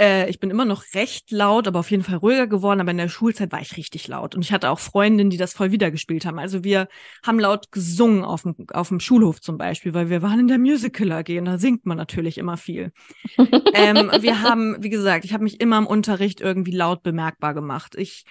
äh, 0.00 0.30
ich 0.30 0.38
bin 0.38 0.48
immer 0.48 0.64
noch 0.64 0.84
recht 0.94 1.30
laut, 1.32 1.66
aber 1.66 1.80
auf 1.80 1.90
jeden 1.90 2.04
Fall 2.04 2.16
ruhiger 2.16 2.46
geworden. 2.46 2.80
Aber 2.80 2.92
in 2.92 2.96
der 2.96 3.08
Schulzeit 3.08 3.50
war 3.50 3.60
ich 3.60 3.76
richtig 3.76 4.06
laut. 4.06 4.36
Und 4.36 4.42
ich 4.42 4.52
hatte 4.52 4.70
auch 4.70 4.78
Freundinnen, 4.78 5.28
die 5.28 5.36
das 5.36 5.54
voll 5.54 5.72
wiedergespielt 5.72 6.24
haben. 6.24 6.38
Also 6.38 6.62
wir 6.62 6.86
haben 7.24 7.40
laut 7.40 7.72
gesungen 7.72 8.24
auf 8.24 8.42
dem, 8.42 8.54
auf 8.72 8.88
dem 8.88 9.00
Schulhof 9.00 9.40
zum 9.40 9.58
Beispiel, 9.58 9.92
weil 9.92 10.08
wir 10.08 10.22
waren 10.22 10.40
in 10.40 10.48
der 10.48 10.58
Musical 10.58 11.10
AG 11.12 11.28
und 11.38 11.46
da 11.46 11.58
singt 11.58 11.84
man 11.84 11.96
natürlich 11.96 12.38
immer 12.38 12.56
viel. 12.56 12.92
ähm, 13.74 14.10
wir 14.20 14.40
haben, 14.40 14.76
wie 14.82 14.90
gesagt, 14.90 15.24
ich 15.24 15.34
habe 15.34 15.44
mich 15.44 15.60
immer 15.60 15.78
im 15.78 15.86
Unterricht 15.86 16.40
irgendwie 16.40 16.72
laut 16.72 17.02
bemerkbar 17.02 17.54
gemacht. 17.54 17.96
Ich 17.96 18.24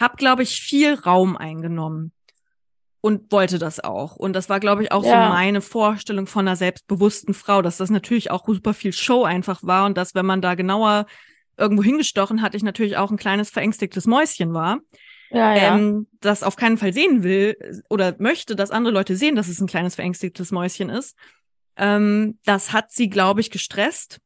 habe, 0.00 0.16
glaube 0.16 0.44
ich, 0.44 0.60
viel 0.60 0.94
Raum 0.94 1.36
eingenommen 1.36 2.12
und 3.00 3.30
wollte 3.30 3.58
das 3.58 3.80
auch. 3.80 4.16
Und 4.16 4.32
das 4.32 4.48
war, 4.48 4.58
glaube 4.60 4.82
ich, 4.82 4.92
auch 4.92 5.04
Ja. 5.04 5.10
so 5.10 5.16
meine 5.16 5.60
Vorstellung 5.60 6.26
von 6.26 6.46
einer 6.46 6.56
selbstbewussten 6.56 7.34
Frau, 7.34 7.62
dass 7.62 7.76
das 7.76 7.90
natürlich 7.90 8.30
auch 8.30 8.44
super 8.46 8.74
viel 8.74 8.92
Show 8.92 9.24
einfach 9.24 9.62
war 9.62 9.86
und 9.86 9.96
dass, 9.96 10.14
wenn 10.14 10.26
man 10.26 10.42
da 10.42 10.54
genauer 10.54 11.06
irgendwo 11.56 11.82
hingestochen 11.82 12.42
hat, 12.42 12.54
ich 12.54 12.62
natürlich 12.62 12.96
auch 12.96 13.10
ein 13.10 13.16
kleines 13.16 13.50
verängstigtes 13.50 14.06
Mäuschen 14.06 14.52
war, 14.52 14.78
ja, 15.30 15.54
ja. 15.54 15.76
ähm, 15.76 16.06
das 16.20 16.42
auf 16.42 16.56
keinen 16.56 16.78
Fall 16.78 16.92
sehen 16.92 17.22
will 17.22 17.56
oder 17.88 18.14
möchte, 18.18 18.56
dass 18.56 18.70
andere 18.70 18.92
Leute 18.92 19.16
sehen, 19.16 19.36
dass 19.36 19.48
es 19.48 19.60
ein 19.60 19.66
kleines 19.66 19.94
verängstigtes 19.94 20.52
Mäuschen 20.52 20.90
ist. 20.90 21.16
Ähm, 21.76 22.38
das 22.44 22.72
hat 22.72 22.92
sie, 22.92 23.08
glaube 23.08 23.40
ich, 23.40 23.50
gestresst 23.50 24.20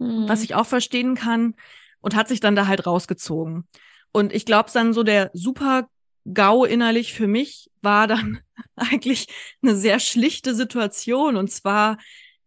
Mhm. 0.00 0.28
was 0.28 0.42
ich 0.42 0.56
auch 0.56 0.66
verstehen 0.66 1.14
kann, 1.14 1.54
und 2.00 2.16
hat 2.16 2.26
sich 2.26 2.40
dann 2.40 2.56
da 2.56 2.66
halt 2.66 2.84
rausgezogen. 2.84 3.66
Und 4.12 4.32
ich 4.34 4.44
glaube, 4.44 4.68
dann 4.74 4.92
so 4.92 5.04
der 5.04 5.30
super 5.34 5.88
GAU 6.32 6.64
innerlich 6.64 7.12
für 7.12 7.26
mich 7.26 7.70
war 7.82 8.06
dann 8.06 8.40
eigentlich 8.76 9.26
eine 9.62 9.76
sehr 9.76 9.98
schlichte 10.00 10.54
Situation. 10.54 11.36
Und 11.36 11.50
zwar, 11.50 11.98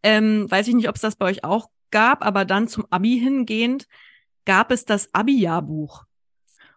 ähm, 0.04 0.50
weiß 0.50 0.68
ich 0.68 0.76
nicht, 0.76 0.90
ob 0.90 0.96
es 0.96 1.02
das 1.02 1.16
bei 1.16 1.26
euch 1.28 1.44
auch 1.44 1.70
gab, 1.92 2.26
aber 2.26 2.46
dann 2.46 2.68
zum 2.68 2.86
Abi 2.90 3.20
hingehend 3.20 3.88
gab 4.46 4.72
es 4.72 4.86
das 4.86 5.14
Abi-Jahrbuch. 5.14 6.04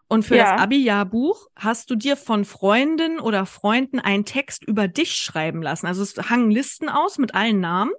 Und 0.09 0.25
für 0.25 0.37
Ja. 0.37 0.53
das 0.53 0.63
Abi-Jahrbuch 0.63 1.47
hast 1.55 1.89
du 1.91 1.95
dir 1.95 2.17
von 2.17 2.45
Freundinnen 2.45 3.21
oder 3.21 3.47
Freunden 3.47 4.01
einen 4.01 4.25
Text 4.25 4.65
über 4.65 4.89
dich 4.89 5.13
schreiben 5.15 5.63
lassen. 5.63 5.87
Also 5.87 6.03
es 6.03 6.17
hangen 6.29 6.51
Listen 6.51 6.89
aus 6.89 7.19
mit 7.19 7.35
allen 7.35 7.61
Namen. 7.61 7.93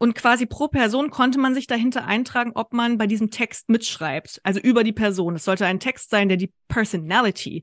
Und 0.00 0.14
quasi 0.14 0.46
pro 0.46 0.68
Person 0.68 1.10
konnte 1.10 1.40
man 1.40 1.54
sich 1.54 1.66
dahinter 1.66 2.04
eintragen, 2.06 2.52
ob 2.54 2.72
man 2.72 2.98
bei 2.98 3.06
diesem 3.08 3.30
Text 3.30 3.68
mitschreibt. 3.68 4.40
Also 4.44 4.60
über 4.60 4.84
die 4.84 4.92
Person. 4.92 5.34
Es 5.36 5.44
sollte 5.44 5.66
ein 5.66 5.80
Text 5.80 6.10
sein, 6.10 6.28
der 6.28 6.36
die 6.36 6.52
Personality 6.68 7.62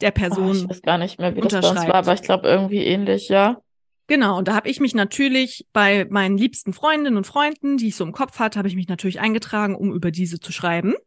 der 0.00 0.10
Oh, 0.10 0.12
Person 0.12 0.56
ich 0.56 0.68
weiß 0.68 0.82
gar 0.82 0.98
nicht 0.98 1.18
mehr, 1.18 1.34
wie 1.34 1.40
das 1.40 1.52
bei 1.52 1.70
uns 1.70 1.86
war, 1.86 1.94
aber 1.94 2.14
ich 2.14 2.22
glaube 2.22 2.48
irgendwie 2.48 2.84
ähnlich, 2.84 3.28
ja. 3.28 3.60
Genau, 4.08 4.38
und 4.38 4.46
da 4.48 4.54
habe 4.54 4.68
ich 4.68 4.78
mich 4.78 4.94
natürlich 4.94 5.66
bei 5.72 6.06
meinen 6.08 6.38
liebsten 6.38 6.72
Freundinnen 6.72 7.16
und 7.16 7.26
Freunden, 7.26 7.76
die 7.76 7.88
ich 7.88 7.96
so 7.96 8.04
im 8.04 8.12
Kopf 8.12 8.38
hatte, 8.38 8.58
habe 8.58 8.68
ich 8.68 8.76
mich 8.76 8.88
natürlich 8.88 9.18
eingetragen, 9.20 9.74
um 9.74 9.92
über 9.92 10.10
diese 10.12 10.38
zu 10.38 10.52
schreiben. 10.52 10.92
War 10.92 11.02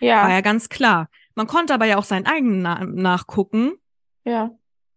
Ja, 0.00 0.28
ja 0.30 0.40
ganz 0.42 0.68
klar. 0.68 1.08
Man 1.34 1.46
konnte 1.46 1.72
aber 1.72 1.86
ja 1.86 1.96
auch 1.96 2.04
seinen 2.04 2.26
eigenen 2.26 2.60
Namen 2.60 2.94
nachgucken, 2.96 3.72
ja. 4.24 4.50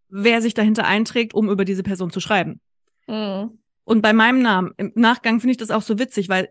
wer 0.10 0.42
sich 0.42 0.54
dahinter 0.54 0.86
einträgt, 0.86 1.34
um 1.34 1.50
über 1.50 1.64
diese 1.64 1.84
Person 1.84 2.10
zu 2.12 2.20
schreiben. 2.20 2.60
Mhm. 3.08 3.60
Und 3.86 4.02
bei 4.02 4.12
meinem 4.14 4.42
Namen, 4.42 4.74
im 4.78 4.92
Nachgang 4.96 5.40
finde 5.40 5.52
ich 5.52 5.58
das 5.58 5.72
auch 5.72 5.84
so 5.84 5.98
witzig, 6.00 6.28
weil 6.28 6.50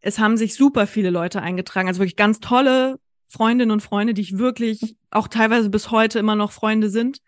es 0.00 0.18
haben 0.18 0.36
sich 0.36 0.54
super 0.54 0.86
viele 0.86 1.10
Leute 1.10 1.40
eingetragen, 1.40 1.88
also 1.88 2.00
wirklich 2.00 2.16
ganz 2.16 2.40
tolle 2.40 2.98
Freundinnen 3.32 3.70
und 3.70 3.80
Freunde, 3.82 4.14
die 4.14 4.20
ich 4.22 4.36
wirklich 4.38 4.96
auch 5.10 5.26
teilweise 5.28 5.70
bis 5.70 5.90
heute 5.90 6.18
immer 6.18 6.36
noch 6.36 6.52
Freunde 6.52 6.90
sind. 6.90 7.20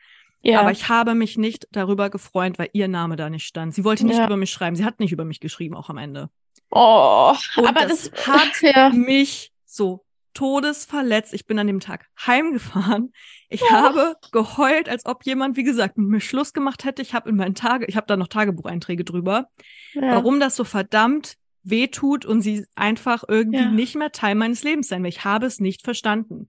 Ja. 0.42 0.60
Aber 0.60 0.70
ich 0.70 0.90
habe 0.90 1.14
mich 1.14 1.38
nicht 1.38 1.66
darüber 1.72 2.10
gefreut, 2.10 2.58
weil 2.58 2.68
ihr 2.74 2.86
Name 2.88 3.16
da 3.16 3.30
nicht 3.30 3.46
stand. 3.46 3.74
Sie 3.74 3.84
wollte 3.84 4.04
nicht 4.06 4.18
Ja. 4.18 4.26
über 4.26 4.36
mich 4.36 4.50
schreiben. 4.50 4.76
Sie 4.76 4.84
hat 4.84 5.00
nicht 5.00 5.12
über 5.12 5.24
mich 5.24 5.40
geschrieben, 5.40 5.74
auch 5.74 5.88
am 5.88 5.96
Ende. 5.96 6.28
oh, 6.70 7.34
Und 7.56 7.66
aber 7.66 7.86
das 7.86 8.10
das, 8.10 8.26
hat 8.26 8.52
ja. 8.60 8.90
mich 8.90 9.52
so 9.64 10.04
todesverletzt. 10.34 11.32
Ich 11.32 11.46
bin 11.46 11.58
an 11.58 11.66
dem 11.66 11.80
Tag 11.80 12.06
heimgefahren. 12.26 13.12
Ich 13.48 13.62
habe 13.70 14.16
geheult, 14.32 14.88
als 14.90 15.06
ob 15.06 15.24
jemand, 15.24 15.56
wie 15.56 15.64
gesagt, 15.64 15.96
mit 15.96 16.08
mir 16.08 16.20
Schluss 16.20 16.52
gemacht 16.52 16.84
hätte. 16.84 17.00
Ich 17.02 17.14
habe 17.14 17.30
in 17.30 17.36
meinen 17.36 17.54
Tage, 17.54 17.86
ich 17.86 17.96
habe 17.96 18.06
da 18.06 18.16
noch 18.16 18.28
Tagebucheinträge 18.28 19.04
drüber, 19.04 19.46
ja. 19.94 20.02
warum 20.02 20.40
das 20.40 20.56
so 20.56 20.64
verdammt 20.64 21.36
wehtut 21.64 22.24
und 22.24 22.42
sie 22.42 22.64
einfach 22.76 23.24
irgendwie 23.26 23.58
Ja. 23.58 23.70
nicht 23.70 23.96
mehr 23.96 24.12
Teil 24.12 24.34
meines 24.34 24.62
Lebens 24.62 24.88
sein 24.88 25.02
will. 25.02 25.08
Ich 25.08 25.24
habe 25.24 25.46
es 25.46 25.60
nicht 25.60 25.82
verstanden. 25.82 26.48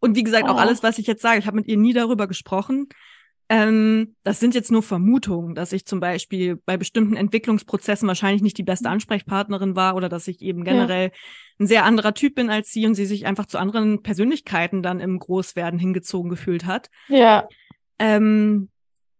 Und 0.00 0.16
wie 0.16 0.22
gesagt, 0.22 0.48
auch 0.48 0.56
Oh. 0.56 0.58
alles, 0.58 0.82
was 0.82 0.98
ich 0.98 1.06
jetzt 1.06 1.22
sage, 1.22 1.38
ich 1.38 1.46
habe 1.46 1.56
mit 1.56 1.66
ihr 1.68 1.76
nie 1.76 1.92
darüber 1.92 2.26
gesprochen. 2.26 2.88
Ähm, 3.48 4.16
das 4.24 4.40
sind 4.40 4.56
jetzt 4.56 4.72
nur 4.72 4.82
Vermutungen, 4.82 5.54
dass 5.54 5.72
ich 5.72 5.86
zum 5.86 6.00
Beispiel 6.00 6.56
bei 6.66 6.76
bestimmten 6.76 7.14
Entwicklungsprozessen 7.16 8.08
wahrscheinlich 8.08 8.42
nicht 8.42 8.58
die 8.58 8.64
beste 8.64 8.88
Ansprechpartnerin 8.90 9.76
war 9.76 9.94
oder 9.94 10.08
dass 10.08 10.26
ich 10.26 10.42
eben 10.42 10.64
generell 10.64 11.12
ein 11.60 11.68
sehr 11.68 11.84
anderer 11.84 12.12
Typ 12.12 12.34
bin 12.34 12.50
als 12.50 12.72
sie 12.72 12.86
und 12.86 12.96
sie 12.96 13.06
sich 13.06 13.24
einfach 13.24 13.46
zu 13.46 13.58
anderen 13.58 14.02
Persönlichkeiten 14.02 14.82
dann 14.82 14.98
im 14.98 15.20
Großwerden 15.20 15.78
hingezogen 15.78 16.28
gefühlt 16.28 16.66
hat. 16.66 16.90
Ja, 17.08 17.46
Ähm, 18.00 18.68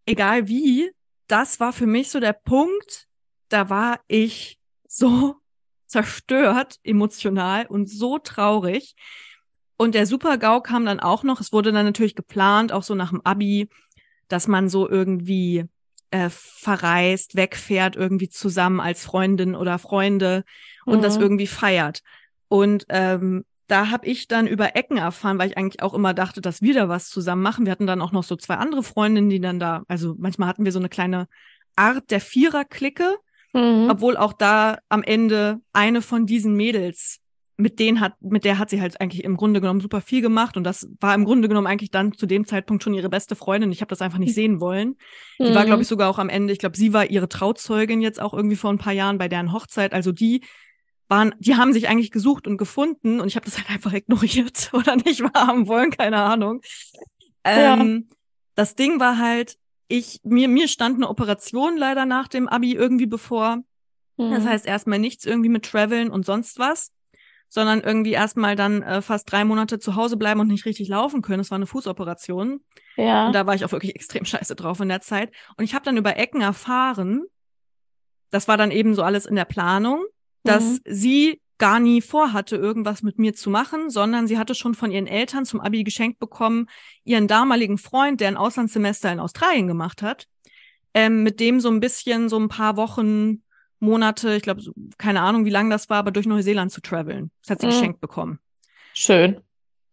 egal 0.05 0.47
wie, 0.49 0.91
das 1.27 1.59
war 1.61 1.71
für 1.73 1.87
mich 1.87 2.09
so 2.09 2.19
der 2.19 2.33
Punkt, 2.33 3.07
da 3.49 3.69
war 3.69 4.01
ich 4.07 4.56
so 4.97 5.35
zerstört 5.87 6.77
emotional 6.83 7.65
und 7.67 7.89
so 7.89 8.17
traurig. 8.19 8.95
Und 9.77 9.93
der 9.95 10.07
Super-GAU 10.07 10.61
kam 10.61 10.85
dann 10.85 10.99
auch 10.99 11.23
noch, 11.23 11.39
es 11.39 11.53
wurde 11.53 11.71
dann 11.71 11.85
natürlich 11.85 12.15
geplant, 12.15 12.71
auch 12.71 12.83
so 12.83 12.95
nach 12.95 13.11
dem 13.11 13.21
Abi, 13.23 13.69
dass 14.27 14.47
man 14.47 14.69
so 14.69 14.89
irgendwie 14.89 15.65
äh, 16.09 16.29
verreist, 16.29 17.35
wegfährt, 17.35 17.95
irgendwie 17.95 18.29
zusammen 18.29 18.79
als 18.79 19.05
Freundin 19.05 19.55
oder 19.55 19.77
Freunde 19.77 20.43
und 20.85 21.03
das 21.03 21.17
Mhm. 21.17 21.21
irgendwie 21.23 21.47
feiert. 21.47 22.01
Und 22.47 22.85
ähm, 22.89 23.45
da 23.67 23.89
habe 23.89 24.07
ich 24.07 24.27
dann 24.27 24.47
über 24.47 24.75
Ecken 24.75 24.97
erfahren, 24.97 25.37
weil 25.37 25.49
ich 25.49 25.57
eigentlich 25.57 25.81
auch 25.83 25.93
immer 25.93 26.13
dachte, 26.13 26.41
dass 26.41 26.61
wir 26.61 26.73
da 26.73 26.87
was 26.89 27.09
zusammen 27.09 27.41
machen. 27.41 27.65
Wir 27.65 27.71
hatten 27.71 27.87
dann 27.87 28.01
auch 28.01 28.13
noch 28.13 28.23
so 28.23 28.35
zwei 28.37 28.55
andere 28.55 28.83
Freundinnen, 28.83 29.29
die 29.29 29.41
dann 29.41 29.59
da, 29.59 29.83
also 29.87 30.15
manchmal 30.17 30.47
hatten 30.47 30.65
wir 30.65 30.71
so 30.71 30.79
eine 30.79 30.89
kleine 30.89 31.27
Art 31.75 32.09
der 32.09 32.21
Vierer-Clique, 32.21 33.17
Mhm. 33.53 33.89
obwohl 33.89 34.17
auch 34.17 34.33
da 34.33 34.77
am 34.89 35.03
Ende 35.03 35.59
eine 35.73 36.01
von 36.01 36.25
diesen 36.25 36.55
Mädels, 36.55 37.19
mit 37.59 37.79
denen 37.79 37.99
hat, 38.01 38.13
mit 38.21 38.43
der 38.43 38.59
hat 38.59 38.69
sie 38.69 38.79
halt 38.81 39.01
eigentlich 39.01 39.23
im 39.23 39.35
Grunde 39.35 39.61
genommen 39.61 39.81
super 39.81 39.99
viel 39.99 40.21
gemacht 40.21 40.57
und 40.57 40.63
das 40.63 40.87
war 40.99 41.15
im 41.15 41.25
Grunde 41.25 41.47
genommen 41.47 41.65
eigentlich 41.65 41.89
dann 41.89 42.13
zu 42.13 42.27
dem 42.27 42.45
Zeitpunkt 42.45 42.83
schon 42.83 42.93
ihre 42.93 43.09
beste 43.09 43.35
Freundin. 43.35 43.71
Ich 43.71 43.81
habe 43.81 43.89
das 43.89 44.01
einfach 44.03 44.19
nicht 44.19 44.35
sehen 44.35 44.59
wollen. 44.59 44.95
Die 45.39 45.55
war, 45.55 45.65
glaube 45.65 45.81
ich, 45.81 45.87
sogar 45.87 46.07
auch 46.09 46.19
am 46.19 46.29
Ende, 46.29 46.53
ich 46.53 46.59
glaube, 46.59 46.77
sie 46.77 46.93
war 46.93 47.09
ihre 47.09 47.27
Trauzeugin 47.29 47.99
jetzt 48.01 48.21
auch 48.21 48.35
irgendwie 48.35 48.57
vor 48.57 48.69
ein 48.69 48.77
paar 48.77 48.93
Jahren 48.93 49.17
bei 49.17 49.27
deren 49.27 49.53
Hochzeit. 49.53 49.93
Also 49.93 50.11
die 50.11 50.41
waren, 51.07 51.33
die 51.39 51.55
haben 51.55 51.73
sich 51.73 51.87
eigentlich 51.87 52.11
gesucht 52.11 52.45
und 52.45 52.57
gefunden 52.57 53.19
und 53.21 53.27
ich 53.27 53.35
habe 53.35 53.45
das 53.45 53.57
halt 53.57 53.69
einfach 53.71 53.93
ignoriert 53.93 54.69
oder 54.73 54.95
nicht 54.97 55.21
wahrhaben 55.23 55.67
wollen, 55.67 55.89
keine 55.89 56.17
Ahnung. 56.17 56.61
Ähm, 57.43 58.07
Das 58.55 58.75
Ding 58.75 58.99
war 58.99 59.17
halt, 59.17 59.57
ich, 59.87 60.19
mir, 60.23 60.47
mir 60.47 60.67
stand 60.67 60.95
eine 60.97 61.09
Operation 61.09 61.77
leider 61.77 62.05
nach 62.05 62.27
dem 62.27 62.47
Abi 62.47 62.73
irgendwie 62.73 63.05
bevor. 63.07 63.57
Mhm. 64.17 64.31
Das 64.31 64.45
heißt 64.45 64.65
erstmal 64.65 64.99
nichts 64.99 65.25
irgendwie 65.25 65.49
mit 65.49 65.65
Traveln 65.65 66.09
und 66.09 66.25
sonst 66.25 66.59
was, 66.59 66.91
sondern 67.49 67.79
irgendwie 67.81 68.11
erstmal 68.11 68.55
dann 68.55 68.81
äh, 68.83 69.01
fast 69.01 69.31
drei 69.31 69.45
Monate 69.45 69.79
zu 69.79 69.95
Hause 69.95 70.17
bleiben 70.17 70.39
und 70.41 70.47
nicht 70.47 70.65
richtig 70.65 70.89
laufen 70.89 71.21
können. 71.21 71.37
Das 71.37 71.51
war 71.51 71.55
eine 71.55 71.67
Fußoperation. 71.67 72.61
ja. 72.97 73.27
Und 73.27 73.33
da 73.33 73.45
war 73.45 73.55
ich 73.55 73.63
auch 73.63 73.71
wirklich 73.71 73.95
extrem 73.95 74.25
scheiße 74.25 74.55
drauf 74.55 74.79
in 74.81 74.89
der 74.89 75.01
Zeit. 75.01 75.31
Und 75.55 75.63
ich 75.63 75.73
habe 75.73 75.85
dann 75.85 75.97
über 75.97 76.17
Ecken 76.17 76.41
erfahren, 76.41 77.23
das 78.29 78.47
war 78.49 78.57
dann 78.57 78.71
eben 78.71 78.93
so 78.95 79.03
alles 79.03 79.25
in 79.25 79.35
der 79.35 79.45
Planung, 79.45 80.03
dass 80.43 80.63
Mhm. 80.63 80.79
sie 80.85 81.41
gar 81.57 81.79
nie 81.79 82.01
vorhatte, 82.01 82.55
irgendwas 82.55 83.01
mit 83.03 83.17
mir 83.19 83.33
zu 83.33 83.49
machen, 83.49 83.89
sondern 83.89 84.27
sie 84.27 84.37
hatte 84.37 84.55
schon 84.55 84.75
von 84.75 84.91
ihren 84.91 85.07
Eltern 85.07 85.45
zum 85.45 85.59
Abi 85.59 85.83
geschenkt 85.83 86.19
bekommen, 86.19 86.67
ihren 87.03 87.27
damaligen 87.27 87.77
Freund, 87.77 88.21
der 88.21 88.27
ein 88.27 88.37
Auslandssemester 88.37 89.11
in 89.11 89.19
Australien 89.19 89.67
gemacht 89.67 90.01
hat, 90.01 90.27
ähm, 90.93 91.23
mit 91.23 91.39
dem 91.39 91.59
so 91.59 91.69
ein 91.69 91.79
bisschen 91.79 92.29
so 92.29 92.37
ein 92.39 92.47
paar 92.49 92.77
Wochen, 92.77 93.43
Monate, 93.79 94.35
ich 94.35 94.41
glaube, 94.41 94.61
keine 94.97 95.21
Ahnung, 95.21 95.45
wie 95.45 95.51
lang 95.51 95.69
das 95.69 95.89
war, 95.89 95.97
aber 95.97 96.11
durch 96.11 96.25
Neuseeland 96.25 96.71
zu 96.71 96.81
traveln. 96.81 97.29
Das 97.43 97.51
hat 97.51 97.61
sie 97.61 97.67
Mhm. 97.67 97.71
geschenkt 97.71 98.01
bekommen. 98.01 98.39
Schön. 98.93 99.41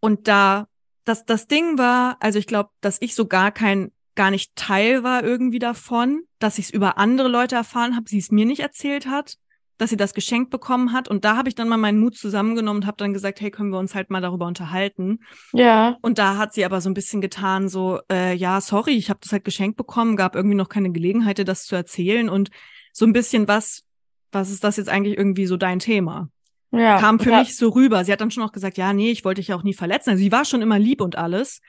Und 0.00 0.26
da, 0.28 0.68
das, 1.04 1.26
das 1.26 1.46
Ding 1.46 1.76
war, 1.76 2.16
also 2.20 2.38
ich 2.38 2.46
glaube, 2.46 2.70
dass 2.80 2.96
ich 3.00 3.14
so 3.14 3.26
gar 3.26 3.52
kein, 3.52 3.92
gar 4.14 4.30
nicht 4.30 4.54
Teil 4.56 5.02
war 5.02 5.22
irgendwie 5.22 5.58
davon, 5.58 6.22
dass 6.38 6.58
ich 6.58 6.66
es 6.66 6.70
über 6.70 6.96
andere 6.98 7.28
Leute 7.28 7.56
erfahren 7.56 7.94
habe, 7.96 8.08
sie 8.08 8.18
es 8.18 8.30
mir 8.30 8.46
nicht 8.46 8.60
erzählt 8.60 9.06
hat. 9.06 9.36
Dass 9.78 9.90
sie 9.90 9.96
das 9.96 10.14
geschenkt 10.14 10.50
bekommen 10.50 10.92
hat. 10.92 11.08
Und 11.08 11.24
da 11.24 11.36
habe 11.36 11.48
ich 11.48 11.54
dann 11.54 11.68
mal 11.68 11.76
meinen 11.76 11.98
Mut 11.98 12.16
zusammengenommen 12.16 12.82
und 12.82 12.86
habe 12.86 12.96
dann 12.96 13.12
gesagt, 13.12 13.40
hey, 13.40 13.50
können 13.50 13.70
wir 13.70 13.78
uns 13.78 13.94
halt 13.94 14.10
mal 14.10 14.20
darüber 14.20 14.46
unterhalten. 14.46 15.20
Ja. 15.52 15.96
Und 16.00 16.18
da 16.18 16.36
hat 16.36 16.54
sie 16.54 16.64
aber 16.64 16.80
so 16.80 16.88
ein 16.90 16.94
bisschen 16.94 17.20
getan, 17.20 17.68
so, 17.68 18.00
äh, 18.10 18.34
ja, 18.34 18.60
sorry, 18.60 18.92
ich 18.92 19.10
habe 19.10 19.20
das 19.22 19.32
halt 19.32 19.44
geschenkt 19.44 19.76
bekommen, 19.76 20.16
gab 20.16 20.36
irgendwie 20.36 20.56
noch 20.56 20.68
keine 20.68 20.92
Gelegenheit, 20.92 21.38
dir 21.38 21.44
das 21.44 21.64
zu 21.64 21.74
erzählen. 21.74 22.28
Und 22.28 22.50
so 22.92 23.04
ein 23.04 23.12
bisschen, 23.12 23.48
was, 23.48 23.82
was 24.30 24.50
ist 24.50 24.62
das 24.64 24.76
jetzt 24.76 24.88
eigentlich 24.88 25.18
irgendwie 25.18 25.46
so 25.46 25.56
dein 25.56 25.78
Thema? 25.80 26.28
Ja. 26.70 26.98
Kam 26.98 27.20
für 27.20 27.30
ja. 27.30 27.40
mich 27.40 27.56
so 27.56 27.68
rüber. 27.68 28.04
Sie 28.04 28.12
hat 28.12 28.20
dann 28.20 28.30
schon 28.30 28.42
auch 28.42 28.52
gesagt, 28.52 28.78
ja, 28.78 28.92
nee, 28.92 29.10
ich 29.10 29.24
wollte 29.24 29.40
dich 29.40 29.48
ja 29.48 29.56
auch 29.56 29.62
nie 29.62 29.74
verletzen. 29.74 30.10
Also 30.10 30.22
sie 30.22 30.32
war 30.32 30.44
schon 30.44 30.62
immer 30.62 30.78
lieb 30.78 31.00
und 31.00 31.16
alles. 31.16 31.60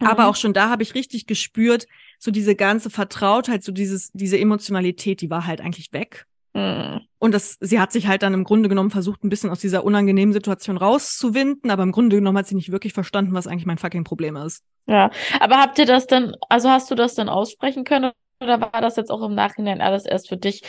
Aber 0.00 0.24
Mhm. 0.24 0.28
auch 0.28 0.36
schon 0.36 0.52
da 0.52 0.68
habe 0.68 0.82
ich 0.82 0.94
richtig 0.94 1.26
gespürt, 1.26 1.86
so 2.18 2.30
diese 2.30 2.54
ganze 2.54 2.90
Vertrautheit, 2.90 3.62
so 3.62 3.72
dieses, 3.72 4.10
diese 4.12 4.38
Emotionalität, 4.38 5.20
die 5.20 5.30
war 5.30 5.46
halt 5.46 5.60
eigentlich 5.60 5.92
weg. 5.92 6.26
Mhm. 6.54 7.00
Und 7.18 7.32
das, 7.32 7.56
sie 7.60 7.80
hat 7.80 7.92
sich 7.92 8.08
halt 8.08 8.22
dann 8.22 8.34
im 8.34 8.44
Grunde 8.44 8.68
genommen 8.68 8.90
versucht, 8.90 9.24
ein 9.24 9.28
bisschen 9.28 9.50
aus 9.50 9.60
dieser 9.60 9.84
unangenehmen 9.84 10.32
Situation 10.32 10.76
rauszuwinden, 10.76 11.70
aber 11.70 11.82
im 11.82 11.92
Grunde 11.92 12.16
genommen 12.16 12.36
hat 12.38 12.46
sie 12.46 12.54
nicht 12.54 12.72
wirklich 12.72 12.92
verstanden, 12.92 13.34
was 13.34 13.46
eigentlich 13.46 13.66
mein 13.66 13.78
fucking 13.78 14.04
Problem 14.04 14.36
ist. 14.36 14.62
Ja. 14.86 15.10
Aber 15.40 15.58
habt 15.58 15.78
ihr 15.78 15.86
das 15.86 16.06
denn, 16.06 16.34
also 16.48 16.68
hast 16.68 16.90
du 16.90 16.94
das 16.94 17.14
denn 17.14 17.28
aussprechen 17.28 17.84
können 17.84 18.12
oder 18.40 18.60
war 18.60 18.80
das 18.80 18.96
jetzt 18.96 19.10
auch 19.10 19.22
im 19.22 19.34
Nachhinein 19.34 19.80
alles 19.80 20.04
erst 20.04 20.28
für 20.28 20.36
dich 20.36 20.62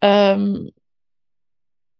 ähm, 0.00 0.70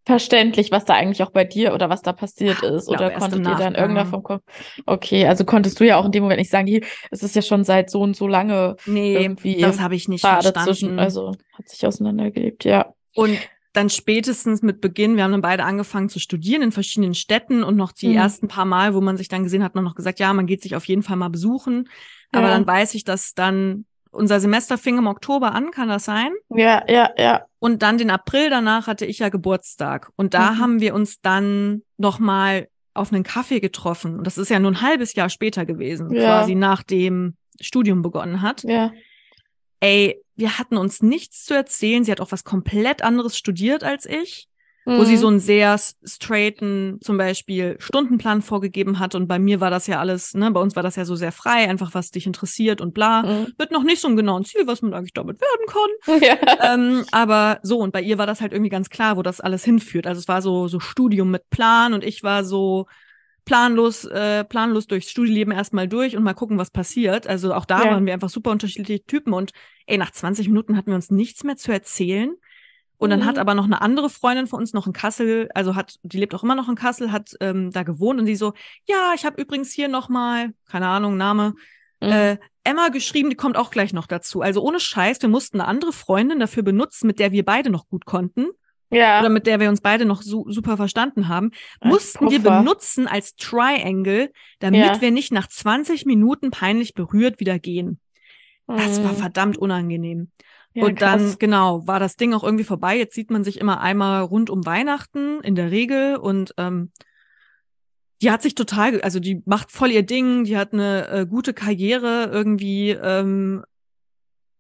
verständlich, 0.08 0.72
was 0.72 0.86
da 0.86 0.94
eigentlich 0.94 1.22
auch 1.22 1.30
bei 1.30 1.44
dir 1.44 1.74
oder 1.74 1.90
was 1.90 2.00
da 2.00 2.14
passiert 2.14 2.62
ist? 2.62 2.88
Oder 2.88 3.10
konntet 3.10 3.40
ihr 3.40 3.44
da 3.44 3.68
in 3.68 3.74
irgendeiner 3.74 3.92
Nachgang. 3.92 4.10
Form 4.10 4.22
kommen? 4.22 4.40
Okay, 4.86 5.26
also 5.26 5.44
konntest 5.44 5.78
du 5.78 5.84
ja 5.84 5.98
auch 5.98 6.06
in 6.06 6.12
dem 6.12 6.22
Moment 6.22 6.38
nicht 6.38 6.50
sagen, 6.50 6.66
hier, 6.66 6.80
es 7.10 7.22
ist 7.22 7.36
ja 7.36 7.42
schon 7.42 7.62
seit 7.62 7.90
so 7.90 8.00
und 8.00 8.16
so 8.16 8.26
lange 8.26 8.76
Nee, 8.86 9.18
irgendwie 9.18 9.60
das 9.60 9.80
habe 9.80 9.94
ich 9.94 10.08
nicht 10.08 10.22
verstanden. 10.22 10.98
also 10.98 11.32
hat 11.52 11.68
sich 11.68 11.86
auseinandergelebt, 11.86 12.64
ja. 12.64 12.94
Und 13.18 13.38
dann 13.72 13.90
spätestens 13.90 14.62
mit 14.62 14.80
Beginn, 14.80 15.16
wir 15.16 15.24
haben 15.24 15.32
dann 15.32 15.40
beide 15.42 15.64
angefangen 15.64 16.08
zu 16.08 16.18
studieren 16.20 16.62
in 16.62 16.72
verschiedenen 16.72 17.14
Städten 17.14 17.62
und 17.62 17.76
noch 17.76 17.92
die 17.92 18.08
Mhm. 18.08 18.14
ersten 18.16 18.48
paar 18.48 18.64
Mal, 18.64 18.94
wo 18.94 19.00
man 19.00 19.16
sich 19.16 19.28
dann 19.28 19.42
gesehen 19.42 19.62
hat, 19.62 19.74
noch 19.74 19.94
gesagt, 19.94 20.18
ja, 20.20 20.32
man 20.32 20.46
geht 20.46 20.62
sich 20.62 20.74
auf 20.74 20.84
jeden 20.86 21.02
Fall 21.02 21.16
mal 21.16 21.28
besuchen. 21.28 21.88
Aber 22.32 22.48
Ja. 22.48 22.54
dann 22.54 22.66
weiß 22.66 22.94
ich, 22.94 23.04
dass 23.04 23.34
dann 23.34 23.84
unser 24.10 24.40
Semester 24.40 24.78
fing 24.78 24.96
im 24.98 25.06
Oktober 25.06 25.52
an, 25.54 25.70
kann 25.70 25.88
das 25.88 26.04
sein? 26.06 26.32
Ja, 26.48 26.82
ja, 26.88 27.10
ja. 27.18 27.44
Und 27.58 27.82
dann 27.82 27.98
den 27.98 28.10
April 28.10 28.50
danach 28.50 28.86
hatte 28.86 29.04
ich 29.04 29.18
ja 29.18 29.28
Geburtstag. 29.28 30.10
Und 30.16 30.32
da 30.34 30.52
Mhm. 30.52 30.58
haben 30.58 30.80
wir 30.80 30.94
uns 30.94 31.20
dann 31.20 31.82
noch 31.98 32.18
mal 32.18 32.68
auf 32.94 33.12
einen 33.12 33.22
Kaffee 33.22 33.60
getroffen. 33.60 34.18
Und 34.18 34.26
das 34.26 34.38
ist 34.38 34.48
ja 34.48 34.58
nur 34.58 34.72
ein 34.72 34.82
halbes 34.82 35.14
Jahr 35.14 35.28
später 35.28 35.66
gewesen, 35.66 36.12
Ja. 36.14 36.24
quasi 36.24 36.54
nachdem 36.54 37.36
Studium 37.60 38.02
begonnen 38.02 38.42
hat. 38.42 38.64
Ja. 38.64 38.92
Ey, 39.80 40.20
wir 40.38 40.58
hatten 40.58 40.76
uns 40.78 41.02
nichts 41.02 41.44
zu 41.44 41.52
erzählen. 41.54 42.04
Sie 42.04 42.10
hat 42.12 42.20
auch 42.22 42.32
was 42.32 42.44
komplett 42.44 43.02
anderes 43.02 43.36
studiert 43.36 43.84
als 43.84 44.06
ich, 44.06 44.48
wo 44.86 45.04
sie 45.04 45.16
Mhm. 45.16 45.18
so 45.18 45.26
einen 45.28 45.40
sehr 45.40 45.76
straighten, 46.02 46.98
zum 47.02 47.18
Beispiel 47.18 47.76
Stundenplan 47.78 48.40
vorgegeben 48.40 48.98
hat. 48.98 49.14
Und 49.14 49.26
bei 49.28 49.38
mir 49.38 49.60
war 49.60 49.70
das 49.70 49.86
ja 49.86 49.98
alles, 50.00 50.32
ne, 50.34 50.50
bei 50.50 50.60
uns 50.60 50.76
war 50.76 50.82
das 50.82 50.96
ja 50.96 51.04
so 51.04 51.14
sehr 51.16 51.32
frei, 51.32 51.68
einfach 51.68 51.92
was 51.92 52.10
dich 52.10 52.26
interessiert 52.26 52.80
und 52.80 52.94
bla. 52.94 53.22
Mhm. 53.22 53.46
Mit 53.58 53.70
noch 53.70 53.82
nicht 53.82 54.00
so 54.00 54.08
einem 54.08 54.16
genauen 54.16 54.44
Ziel, 54.46 54.66
was 54.66 54.80
man 54.80 54.94
eigentlich 54.94 55.12
damit 55.12 55.40
werden 55.40 55.66
kann. 55.66 56.22
Ja. 56.22 56.74
ähm, 56.74 57.04
aber 57.12 57.58
so, 57.62 57.78
und 57.78 57.92
bei 57.92 58.00
ihr 58.00 58.16
war 58.18 58.26
das 58.26 58.40
halt 58.40 58.52
irgendwie 58.52 58.70
ganz 58.70 58.88
klar, 58.88 59.16
wo 59.16 59.22
das 59.22 59.40
alles 59.40 59.64
hinführt. 59.64 60.06
Also 60.06 60.20
es 60.20 60.28
war 60.28 60.40
so, 60.40 60.68
so 60.68 60.80
Studium 60.80 61.30
mit 61.30 61.50
Plan 61.50 61.92
und 61.92 62.02
ich 62.04 62.22
war 62.22 62.44
so 62.44 62.86
planlos, 63.48 64.04
äh, 64.04 64.44
planlos 64.44 64.86
durchs 64.88 65.10
Studieleben 65.10 65.52
erstmal 65.54 65.88
durch 65.88 66.16
und 66.18 66.22
mal 66.22 66.34
gucken, 66.34 66.58
was 66.58 66.70
passiert. 66.70 67.26
Also 67.26 67.54
auch 67.54 67.64
da 67.64 67.84
Ja. 67.84 67.90
waren 67.92 68.04
wir 68.04 68.12
einfach 68.12 68.28
super 68.28 68.50
unterschiedliche 68.50 69.02
Typen 69.06 69.32
und 69.32 69.52
ey, 69.86 69.96
nach 69.96 70.10
20 70.10 70.48
Minuten 70.48 70.76
hatten 70.76 70.88
wir 70.88 70.94
uns 70.94 71.10
nichts 71.10 71.44
mehr 71.44 71.56
zu 71.56 71.72
erzählen. 71.72 72.34
Und 72.98 73.08
dann 73.08 73.20
Mhm. 73.20 73.24
hat 73.24 73.38
aber 73.38 73.54
noch 73.54 73.64
eine 73.64 73.80
andere 73.80 74.10
Freundin 74.10 74.46
von 74.48 74.60
uns 74.60 74.74
noch 74.74 74.86
in 74.86 74.92
Kassel, 74.92 75.48
also 75.54 75.74
hat, 75.76 75.96
die 76.02 76.18
lebt 76.18 76.34
auch 76.34 76.42
immer 76.42 76.56
noch 76.56 76.68
in 76.68 76.74
Kassel, 76.74 77.10
hat 77.10 77.30
ähm, 77.40 77.70
da 77.70 77.84
gewohnt 77.84 78.20
und 78.20 78.26
die 78.26 78.36
so, 78.36 78.52
ja, 78.86 79.12
ich 79.14 79.24
habe 79.24 79.40
übrigens 79.40 79.72
hier 79.72 79.88
noch 79.88 80.10
mal, 80.10 80.50
keine 80.68 80.88
Ahnung, 80.88 81.16
Name, 81.16 81.54
Mhm. 82.02 82.08
äh, 82.12 82.36
Emma 82.64 82.88
geschrieben, 82.88 83.30
die 83.30 83.36
kommt 83.36 83.56
auch 83.56 83.70
gleich 83.70 83.94
noch 83.94 84.06
dazu. 84.06 84.42
Also 84.42 84.60
ohne 84.62 84.78
Scheiß, 84.78 85.22
wir 85.22 85.30
mussten 85.30 85.58
eine 85.60 85.68
andere 85.68 85.92
Freundin 85.92 86.38
dafür 86.38 86.62
benutzen, 86.62 87.06
mit 87.06 87.18
der 87.18 87.32
wir 87.32 87.44
beide 87.46 87.70
noch 87.70 87.88
gut 87.88 88.04
konnten 88.04 88.48
ja. 88.90 89.20
oder 89.20 89.28
mit 89.28 89.46
der 89.46 89.60
wir 89.60 89.68
uns 89.68 89.80
beide 89.80 90.04
noch 90.04 90.22
su 90.22 90.44
super 90.50 90.76
verstanden 90.76 91.28
haben, 91.28 91.50
Als 91.80 91.92
mussten 91.92 92.30
wir 92.30 92.38
Puffer. 92.40 92.58
benutzen 92.60 93.06
als 93.06 93.36
Triangle, 93.36 94.30
damit 94.60 94.80
Ja. 94.84 95.00
wir 95.00 95.10
nicht 95.10 95.32
nach 95.32 95.46
20 95.48 96.06
Minuten 96.06 96.50
peinlich 96.50 96.94
berührt 96.94 97.40
wieder 97.40 97.58
gehen. 97.58 98.00
Das 98.66 99.02
war 99.02 99.12
Mhm. 99.12 99.16
verdammt 99.16 99.56
unangenehm. 99.56 100.30
Ja, 100.74 100.84
und 100.84 101.00
dann, 101.00 101.18
krass. 101.20 101.38
genau, 101.38 101.86
war 101.86 101.98
das 101.98 102.16
Ding 102.16 102.34
auch 102.34 102.44
irgendwie 102.44 102.64
vorbei. 102.64 102.96
Jetzt 102.98 103.14
sieht 103.14 103.30
man 103.30 103.42
sich 103.42 103.58
immer 103.58 103.80
einmal 103.80 104.22
rund 104.22 104.50
um 104.50 104.66
Weihnachten 104.66 105.40
in 105.40 105.54
der 105.54 105.70
Regel 105.70 106.16
und 106.16 106.52
ähm, 106.58 106.92
die 108.20 108.30
hat 108.30 108.42
sich 108.42 108.54
total, 108.54 109.00
also 109.00 109.20
die 109.20 109.42
macht 109.46 109.70
voll 109.72 109.90
ihr 109.90 110.02
Ding, 110.02 110.44
die 110.44 110.56
hat 110.58 110.72
eine 110.72 111.08
äh, 111.08 111.26
gute 111.26 111.54
Karriere 111.54 112.28
irgendwie 112.32 112.90
ähm, 112.90 113.64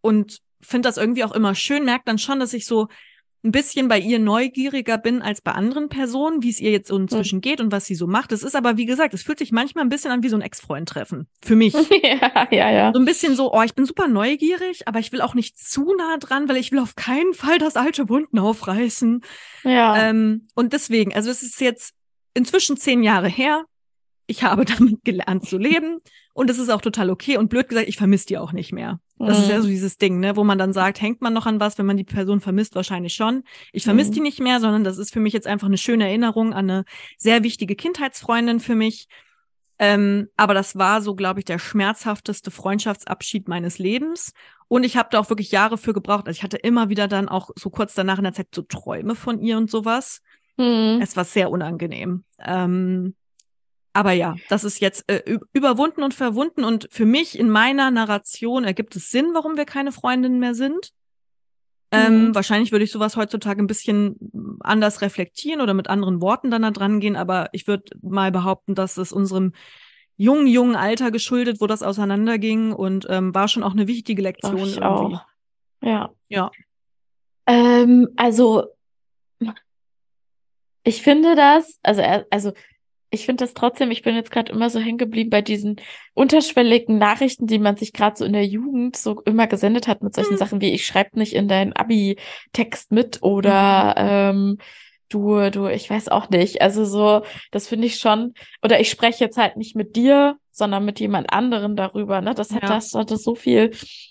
und 0.00 0.38
finde 0.60 0.88
das 0.88 0.96
irgendwie 0.96 1.24
auch 1.24 1.32
immer 1.32 1.54
schön, 1.54 1.84
merkt 1.84 2.08
dann 2.08 2.18
schon, 2.18 2.40
dass 2.40 2.52
ich 2.54 2.66
so 2.66 2.88
ein 3.44 3.52
bisschen 3.52 3.86
bei 3.86 4.00
ihr 4.00 4.18
neugieriger 4.18 4.98
bin 4.98 5.22
als 5.22 5.40
bei 5.40 5.52
anderen 5.52 5.88
Personen, 5.88 6.42
wie 6.42 6.50
es 6.50 6.60
ihr 6.60 6.72
jetzt 6.72 6.88
so 6.88 6.96
inzwischen 6.96 7.40
geht 7.40 7.60
und 7.60 7.70
was 7.70 7.86
sie 7.86 7.94
so 7.94 8.08
macht. 8.08 8.32
Es 8.32 8.42
ist 8.42 8.56
aber, 8.56 8.76
wie 8.76 8.86
gesagt, 8.86 9.14
es 9.14 9.22
fühlt 9.22 9.38
sich 9.38 9.52
manchmal 9.52 9.84
ein 9.84 9.88
bisschen 9.88 10.10
an 10.10 10.24
wie 10.24 10.28
so 10.28 10.36
ein 10.36 10.42
Ex-Freund-Treffen. 10.42 11.28
Für 11.42 11.54
mich. 11.54 11.72
ja, 12.02 12.48
ja, 12.50 12.70
ja. 12.70 12.92
So 12.92 12.98
ein 12.98 13.04
bisschen 13.04 13.36
so, 13.36 13.52
oh, 13.52 13.62
ich 13.62 13.74
bin 13.74 13.84
super 13.84 14.08
neugierig, 14.08 14.88
aber 14.88 14.98
ich 14.98 15.12
will 15.12 15.20
auch 15.20 15.34
nicht 15.34 15.56
zu 15.56 15.94
nah 15.96 16.16
dran, 16.16 16.48
weil 16.48 16.56
ich 16.56 16.72
will 16.72 16.80
auf 16.80 16.96
keinen 16.96 17.32
Fall 17.32 17.58
das 17.58 17.76
alte 17.76 18.08
Wunden 18.08 18.40
aufreißen. 18.40 19.22
Ja. 19.62 20.08
Ähm, 20.08 20.48
und 20.56 20.72
deswegen, 20.72 21.14
also 21.14 21.30
es 21.30 21.42
ist 21.42 21.60
jetzt 21.60 21.94
inzwischen 22.34 22.76
zehn 22.76 23.04
Jahre 23.04 23.28
her. 23.28 23.64
Ich 24.26 24.42
habe 24.42 24.64
damit 24.78 25.04
gelernt 25.04 25.46
zu 25.46 25.58
leben 25.58 26.00
und 26.38 26.48
es 26.50 26.58
ist 26.58 26.68
auch 26.68 26.80
total 26.80 27.10
okay. 27.10 27.36
Und 27.36 27.48
blöd 27.50 27.68
gesagt, 27.68 27.88
ich 27.88 27.96
vermisse 27.96 28.26
die 28.26 28.38
auch 28.38 28.52
nicht 28.52 28.72
mehr. 28.72 29.00
Das 29.18 29.40
ist 29.40 29.48
ja 29.48 29.58
Mhm. 29.58 29.62
so 29.62 29.68
dieses 29.68 29.96
Ding, 29.98 30.20
ne, 30.20 30.36
wo 30.36 30.44
man 30.44 30.58
dann 30.58 30.72
sagt, 30.72 31.00
hängt 31.00 31.20
man 31.20 31.32
noch 31.32 31.46
an 31.46 31.58
was, 31.58 31.76
wenn 31.78 31.86
man 31.86 31.96
die 31.96 32.04
Person 32.04 32.40
vermisst, 32.40 32.76
wahrscheinlich 32.76 33.14
schon. 33.14 33.42
Ich 33.72 33.82
vermisse 33.82 34.10
Mhm. 34.10 34.14
die 34.14 34.20
nicht 34.20 34.40
mehr, 34.40 34.60
sondern 34.60 34.84
das 34.84 34.98
ist 34.98 35.12
für 35.12 35.18
mich 35.18 35.32
jetzt 35.32 35.48
einfach 35.48 35.66
eine 35.66 35.76
schöne 35.78 36.06
Erinnerung 36.06 36.52
an 36.52 36.70
eine 36.70 36.84
sehr 37.16 37.42
wichtige 37.42 37.74
Kindheitsfreundin 37.74 38.60
für 38.60 38.76
mich. 38.76 39.08
Ähm, 39.80 40.28
aber 40.36 40.54
das 40.54 40.76
war 40.76 41.02
so, 41.02 41.14
glaube 41.14 41.40
ich, 41.40 41.44
der 41.44 41.58
schmerzhafteste 41.58 42.50
Freundschaftsabschied 42.50 43.48
meines 43.48 43.78
Lebens. 43.78 44.32
Und 44.68 44.84
ich 44.84 44.96
habe 44.96 45.08
da 45.10 45.18
auch 45.18 45.30
wirklich 45.30 45.50
Jahre 45.50 45.78
für 45.78 45.92
gebraucht. 45.92 46.26
Also 46.28 46.36
ich 46.38 46.42
hatte 46.44 46.56
immer 46.56 46.88
wieder 46.88 47.08
dann 47.08 47.28
auch 47.28 47.50
so 47.58 47.70
kurz 47.70 47.94
danach 47.94 48.18
in 48.18 48.24
der 48.24 48.32
Zeit 48.34 48.48
so 48.54 48.62
Träume 48.62 49.14
von 49.16 49.40
ihr 49.40 49.56
und 49.56 49.70
sowas. 49.70 50.20
Mhm. 50.56 51.00
Es 51.02 51.16
war 51.16 51.24
sehr 51.24 51.50
unangenehm. 51.50 52.24
Ähm, 52.38 53.14
aber 53.98 54.12
ja, 54.12 54.36
das 54.48 54.62
ist 54.62 54.78
jetzt 54.80 55.10
äh, 55.10 55.38
überwunden 55.52 56.04
und 56.04 56.14
verwunden. 56.14 56.62
Und 56.62 56.86
für 56.92 57.04
mich 57.04 57.36
in 57.36 57.50
meiner 57.50 57.90
Narration 57.90 58.62
ergibt 58.62 58.94
es 58.94 59.10
Sinn, 59.10 59.30
warum 59.34 59.56
wir 59.56 59.64
keine 59.64 59.90
Freundinnen 59.90 60.38
mehr 60.38 60.54
sind. 60.54 60.92
Ähm, 61.90 62.26
Mhm. 62.28 62.34
Wahrscheinlich 62.36 62.70
würde 62.70 62.84
ich 62.84 62.92
sowas 62.92 63.16
heutzutage 63.16 63.60
ein 63.60 63.66
bisschen 63.66 64.14
anders 64.60 65.00
reflektieren 65.00 65.60
oder 65.60 65.74
mit 65.74 65.88
anderen 65.88 66.20
Worten 66.20 66.48
dann 66.48 66.62
da 66.62 66.70
dran 66.70 67.00
gehen. 67.00 67.16
Aber 67.16 67.48
ich 67.50 67.66
würde 67.66 67.90
mal 68.00 68.30
behaupten, 68.30 68.76
dass 68.76 68.98
es 68.98 69.10
unserem 69.10 69.52
jungen, 70.16 70.46
jungen 70.46 70.76
Alter 70.76 71.10
geschuldet, 71.10 71.60
wo 71.60 71.66
das 71.66 71.82
auseinanderging 71.82 72.72
und 72.72 73.04
ähm, 73.10 73.34
war 73.34 73.48
schon 73.48 73.64
auch 73.64 73.72
eine 73.72 73.88
wichtige 73.88 74.22
Lektion 74.22 74.58
ich 74.58 74.76
irgendwie. 74.76 75.16
auch. 75.16 75.24
Ja. 75.82 76.10
Ja. 76.28 76.52
Ähm, 77.46 78.10
also, 78.14 78.68
ich 80.84 81.02
finde 81.02 81.34
das, 81.34 81.80
also, 81.82 82.24
also, 82.30 82.52
ich 83.10 83.24
finde 83.26 83.44
das 83.44 83.54
trotzdem, 83.54 83.90
ich 83.90 84.02
bin 84.02 84.14
jetzt 84.14 84.30
gerade 84.30 84.52
immer 84.52 84.70
so 84.70 84.78
hängen 84.78 84.98
geblieben 84.98 85.30
bei 85.30 85.42
diesen 85.42 85.76
unterschwelligen 86.14 86.98
Nachrichten, 86.98 87.46
die 87.46 87.58
man 87.58 87.76
sich 87.76 87.92
gerade 87.92 88.16
so 88.16 88.24
in 88.24 88.32
der 88.32 88.46
Jugend 88.46 88.96
so 88.96 89.20
immer 89.22 89.46
gesendet 89.46 89.88
hat 89.88 90.02
mit 90.02 90.14
solchen 90.14 90.34
Mhm. 90.34 90.38
Sachen 90.38 90.60
wie, 90.60 90.72
ich 90.72 90.84
schreibe 90.86 91.18
nicht 91.18 91.34
in 91.34 91.48
deinen 91.48 91.72
Abi-Text 91.72 92.92
mit 92.92 93.22
oder 93.22 93.94
ähm, 93.96 94.58
du, 95.08 95.50
du, 95.50 95.68
ich 95.68 95.88
weiß 95.88 96.08
auch 96.08 96.28
nicht. 96.30 96.60
Also 96.60 96.84
so, 96.84 97.22
das 97.50 97.66
finde 97.68 97.86
ich 97.86 97.96
schon, 97.98 98.34
oder 98.62 98.78
ich 98.80 98.90
spreche 98.90 99.24
jetzt 99.24 99.38
halt 99.38 99.56
nicht 99.56 99.74
mit 99.74 99.96
dir, 99.96 100.36
sondern 100.50 100.84
mit 100.84 101.00
jemand 101.00 101.32
anderem 101.32 101.76
darüber, 101.76 102.20
ne? 102.20 102.34
Das 102.34 102.50
hat, 102.52 102.62
Ja. 102.64 102.68
das 102.68 102.92
hatte 102.92 103.16
so 103.16 103.34
viel 103.34 103.70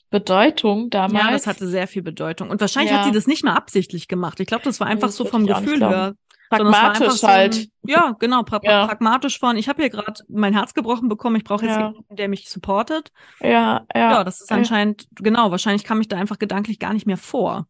Bedeutung 0.09 0.89
damals. 0.89 1.25
Ja, 1.25 1.31
das 1.31 1.45
hatte 1.45 1.67
sehr 1.67 1.87
viel 1.87 2.01
Bedeutung. 2.01 2.49
Und 2.49 2.61
wahrscheinlich 2.61 2.93
hat 2.93 3.01
Ja. 3.01 3.05
sie 3.05 3.11
das 3.11 3.27
nicht 3.27 3.43
mal 3.43 3.53
absichtlich 3.53 4.07
gemacht. 4.07 4.39
Ich 4.39 4.47
glaube, 4.47 4.63
das 4.63 4.79
war 4.79 4.87
einfach 4.87 5.09
das 5.09 5.17
so 5.17 5.25
vom 5.25 5.45
Gefühl 5.45 5.79
her. 5.79 6.13
Pragmatisch 6.49 7.13
so 7.13 7.27
ein- 7.27 7.33
halt. 7.33 7.69
Ja, 7.83 8.15
genau, 8.19 8.43
pra 8.43 8.59
Ja. 8.63 8.85
pragmatisch 8.87 9.39
von, 9.39 9.57
ich 9.57 9.67
habe 9.69 9.81
hier 9.81 9.89
gerade 9.89 10.21
mein 10.29 10.53
Herz 10.53 10.73
gebrochen 10.73 11.09
bekommen, 11.09 11.35
ich 11.37 11.43
brauche 11.43 11.65
jetzt 11.65 11.75
Ja. 11.75 11.87
jemanden, 11.89 12.15
der 12.15 12.27
mich 12.29 12.49
supportet. 12.49 13.11
Ja, 13.41 13.85
Ja, 13.93 14.11
ja, 14.11 14.23
das 14.23 14.41
ist 14.41 14.51
anscheinend, 14.51 15.07
genau, 15.15 15.51
wahrscheinlich 15.51 15.83
kam 15.83 15.99
ich 16.01 16.07
da 16.07 16.17
einfach 16.17 16.39
gedanklich 16.39 16.79
gar 16.79 16.93
nicht 16.93 17.05
mehr 17.07 17.17
vor. 17.17 17.67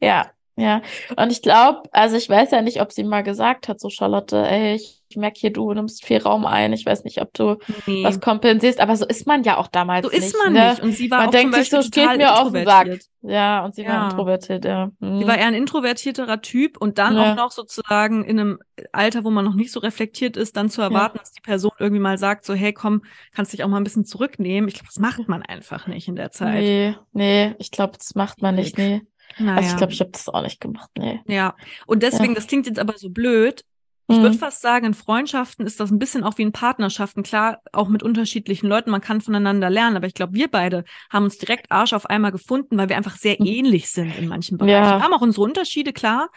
ja. 0.00 0.26
Ja, 0.56 0.82
und 1.16 1.32
ich 1.32 1.40
glaube, 1.42 1.82
also 1.92 2.16
ich 2.16 2.28
weiß 2.28 2.50
ja 2.50 2.60
nicht, 2.60 2.82
ob 2.82 2.92
sie 2.92 3.04
mal 3.04 3.22
gesagt 3.22 3.68
hat, 3.68 3.80
so 3.80 3.88
Charlotte, 3.88 4.36
ey, 4.36 4.74
ich, 4.74 5.00
ich 5.08 5.16
merke 5.16 5.40
hier, 5.40 5.52
du 5.52 5.72
nimmst 5.72 6.04
viel 6.04 6.18
Raum 6.18 6.44
ein. 6.44 6.72
Ich 6.72 6.84
weiß 6.84 7.04
nicht, 7.04 7.20
ob 7.22 7.32
du 7.32 7.56
Nee. 7.86 8.04
was 8.04 8.20
kompensierst, 8.20 8.78
aber 8.78 8.94
so 8.96 9.06
ist 9.06 9.26
man 9.26 9.42
ja 9.42 9.56
auch 9.56 9.68
damals 9.68 10.06
So 10.06 10.12
ist 10.12 10.20
nicht, 10.20 10.36
man 10.44 10.52
ne? 10.52 10.68
nicht. 10.70 10.82
Und 10.82 10.92
sie 10.92 11.10
war 11.10 11.18
Man 11.18 11.28
auch 11.28 11.32
denkt 11.32 11.54
sich 11.54 11.70
so, 11.70 11.80
steht 11.82 12.16
mir 12.16 12.38
auf 12.38 12.52
den 12.52 12.64
Sack. 12.66 12.88
Ja, 13.22 13.64
und 13.64 13.74
sie 13.74 13.86
war 13.86 13.94
Ja. 13.94 14.04
introvertiert, 14.10 14.64
ja. 14.64 14.90
Sie 15.00 15.06
Mhm. 15.06 15.26
war 15.26 15.38
eher 15.38 15.46
ein 15.46 15.54
introvertierterer 15.54 16.42
Typ 16.42 16.76
und 16.78 16.98
dann 16.98 17.16
Ja. 17.16 17.32
auch 17.32 17.36
noch 17.36 17.50
sozusagen 17.52 18.24
in 18.24 18.38
einem 18.38 18.58
Alter, 18.92 19.24
wo 19.24 19.30
man 19.30 19.44
noch 19.44 19.54
nicht 19.54 19.72
so 19.72 19.80
reflektiert 19.80 20.36
ist, 20.36 20.56
dann 20.56 20.68
zu 20.70 20.82
erwarten, 20.82 21.18
dass 21.18 21.32
die 21.32 21.40
Person 21.40 21.72
irgendwie 21.78 22.00
mal 22.00 22.18
sagt, 22.18 22.44
so, 22.44 22.54
hey, 22.54 22.72
komm, 22.72 23.02
kannst 23.34 23.52
dich 23.52 23.64
auch 23.64 23.68
mal 23.68 23.78
ein 23.78 23.84
bisschen 23.84 24.04
zurücknehmen. 24.04 24.68
Ich 24.68 24.74
glaube, 24.74 24.88
das 24.88 24.98
macht 24.98 25.28
man 25.28 25.42
einfach 25.42 25.86
nicht 25.86 26.06
in 26.08 26.16
der 26.16 26.30
Zeit. 26.30 26.62
Nee, 26.62 26.94
nee, 27.12 27.54
ich 27.58 27.70
glaube, 27.70 27.96
das 27.98 28.14
macht 28.14 28.42
man 28.42 28.54
nicht, 28.56 28.76
nee. 28.78 29.02
Naja. 29.38 29.56
Also 29.56 29.70
ich 29.70 29.76
glaube, 29.76 29.92
ich 29.92 30.00
habe 30.00 30.10
das 30.10 30.28
auch 30.28 30.42
nicht 30.42 30.60
gemacht, 30.60 30.90
nee. 30.98 31.20
ja. 31.26 31.54
Und 31.86 32.02
deswegen, 32.02 32.30
Ja. 32.32 32.34
das 32.34 32.46
klingt 32.46 32.66
jetzt 32.66 32.78
aber 32.78 32.96
so 32.98 33.10
blöd. 33.10 33.64
Ich 34.08 34.16
Mhm. 34.18 34.22
würde 34.22 34.38
fast 34.38 34.60
sagen, 34.60 34.86
in 34.86 34.94
Freundschaften 34.94 35.64
ist 35.66 35.78
das 35.78 35.92
ein 35.92 36.00
bisschen 36.00 36.24
auch 36.24 36.36
wie 36.36 36.42
in 36.42 36.50
Partnerschaften. 36.50 37.22
Klar, 37.22 37.60
auch 37.72 37.86
mit 37.86 38.02
unterschiedlichen 38.02 38.66
Leuten, 38.66 38.90
man 38.90 39.00
kann 39.00 39.20
voneinander 39.20 39.70
lernen. 39.70 39.96
Aber 39.96 40.08
ich 40.08 40.14
glaube, 40.14 40.34
wir 40.34 40.48
beide 40.48 40.82
haben 41.10 41.22
uns 41.22 41.38
direkt 41.38 41.70
Arsch 41.70 41.92
auf 41.92 42.06
einmal 42.06 42.32
gefunden, 42.32 42.76
weil 42.76 42.88
wir 42.88 42.96
einfach 42.96 43.14
sehr 43.16 43.36
Mhm. 43.38 43.46
ähnlich 43.46 43.88
sind 43.88 44.18
in 44.18 44.26
manchen 44.26 44.58
Bereichen. 44.58 44.72
Ja. 44.82 44.96
Wir 44.98 45.04
haben 45.04 45.12
auch 45.14 45.20
unsere 45.20 45.44
Unterschiede, 45.44 45.92
klar. 45.92 46.28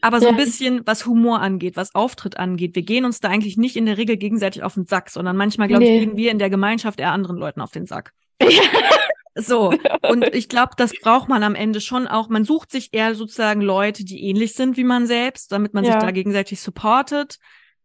Aber 0.00 0.20
so 0.20 0.28
ein 0.28 0.38
Ja. 0.38 0.44
bisschen, 0.44 0.82
was 0.86 1.06
Humor 1.06 1.40
angeht, 1.40 1.76
was 1.76 1.92
Auftritt 1.92 2.36
angeht. 2.36 2.76
Wir 2.76 2.82
gehen 2.82 3.04
uns 3.04 3.18
da 3.18 3.30
eigentlich 3.30 3.56
nicht 3.56 3.74
in 3.74 3.86
der 3.86 3.96
Regel 3.98 4.16
gegenseitig 4.16 4.62
auf 4.62 4.74
den 4.74 4.86
Sack, 4.86 5.10
sondern 5.10 5.36
manchmal, 5.36 5.66
glaube 5.66 5.82
ich, 5.82 5.90
Nee. 5.90 5.98
gehen 5.98 6.16
wir 6.16 6.30
in 6.30 6.38
der 6.38 6.50
Gemeinschaft 6.50 7.00
eher 7.00 7.10
anderen 7.10 7.36
Leuten 7.36 7.60
auf 7.60 7.72
den 7.72 7.86
Sack. 7.86 8.12
So, 9.40 9.72
und 10.08 10.26
ich 10.34 10.48
glaube, 10.48 10.72
das 10.76 10.92
braucht 11.00 11.28
man 11.28 11.42
am 11.42 11.54
Ende 11.54 11.80
schon 11.80 12.06
auch. 12.08 12.28
Man 12.28 12.44
sucht 12.44 12.70
sich 12.72 12.88
eher 12.92 13.14
sozusagen 13.14 13.60
Leute, 13.60 14.04
die 14.04 14.22
ähnlich 14.24 14.54
sind 14.54 14.76
wie 14.76 14.84
man 14.84 15.06
selbst, 15.06 15.52
damit 15.52 15.74
man 15.74 15.84
Ja. 15.84 15.92
sich 15.92 15.98
da 15.98 16.10
gegenseitig 16.10 16.60
supportet. 16.60 17.38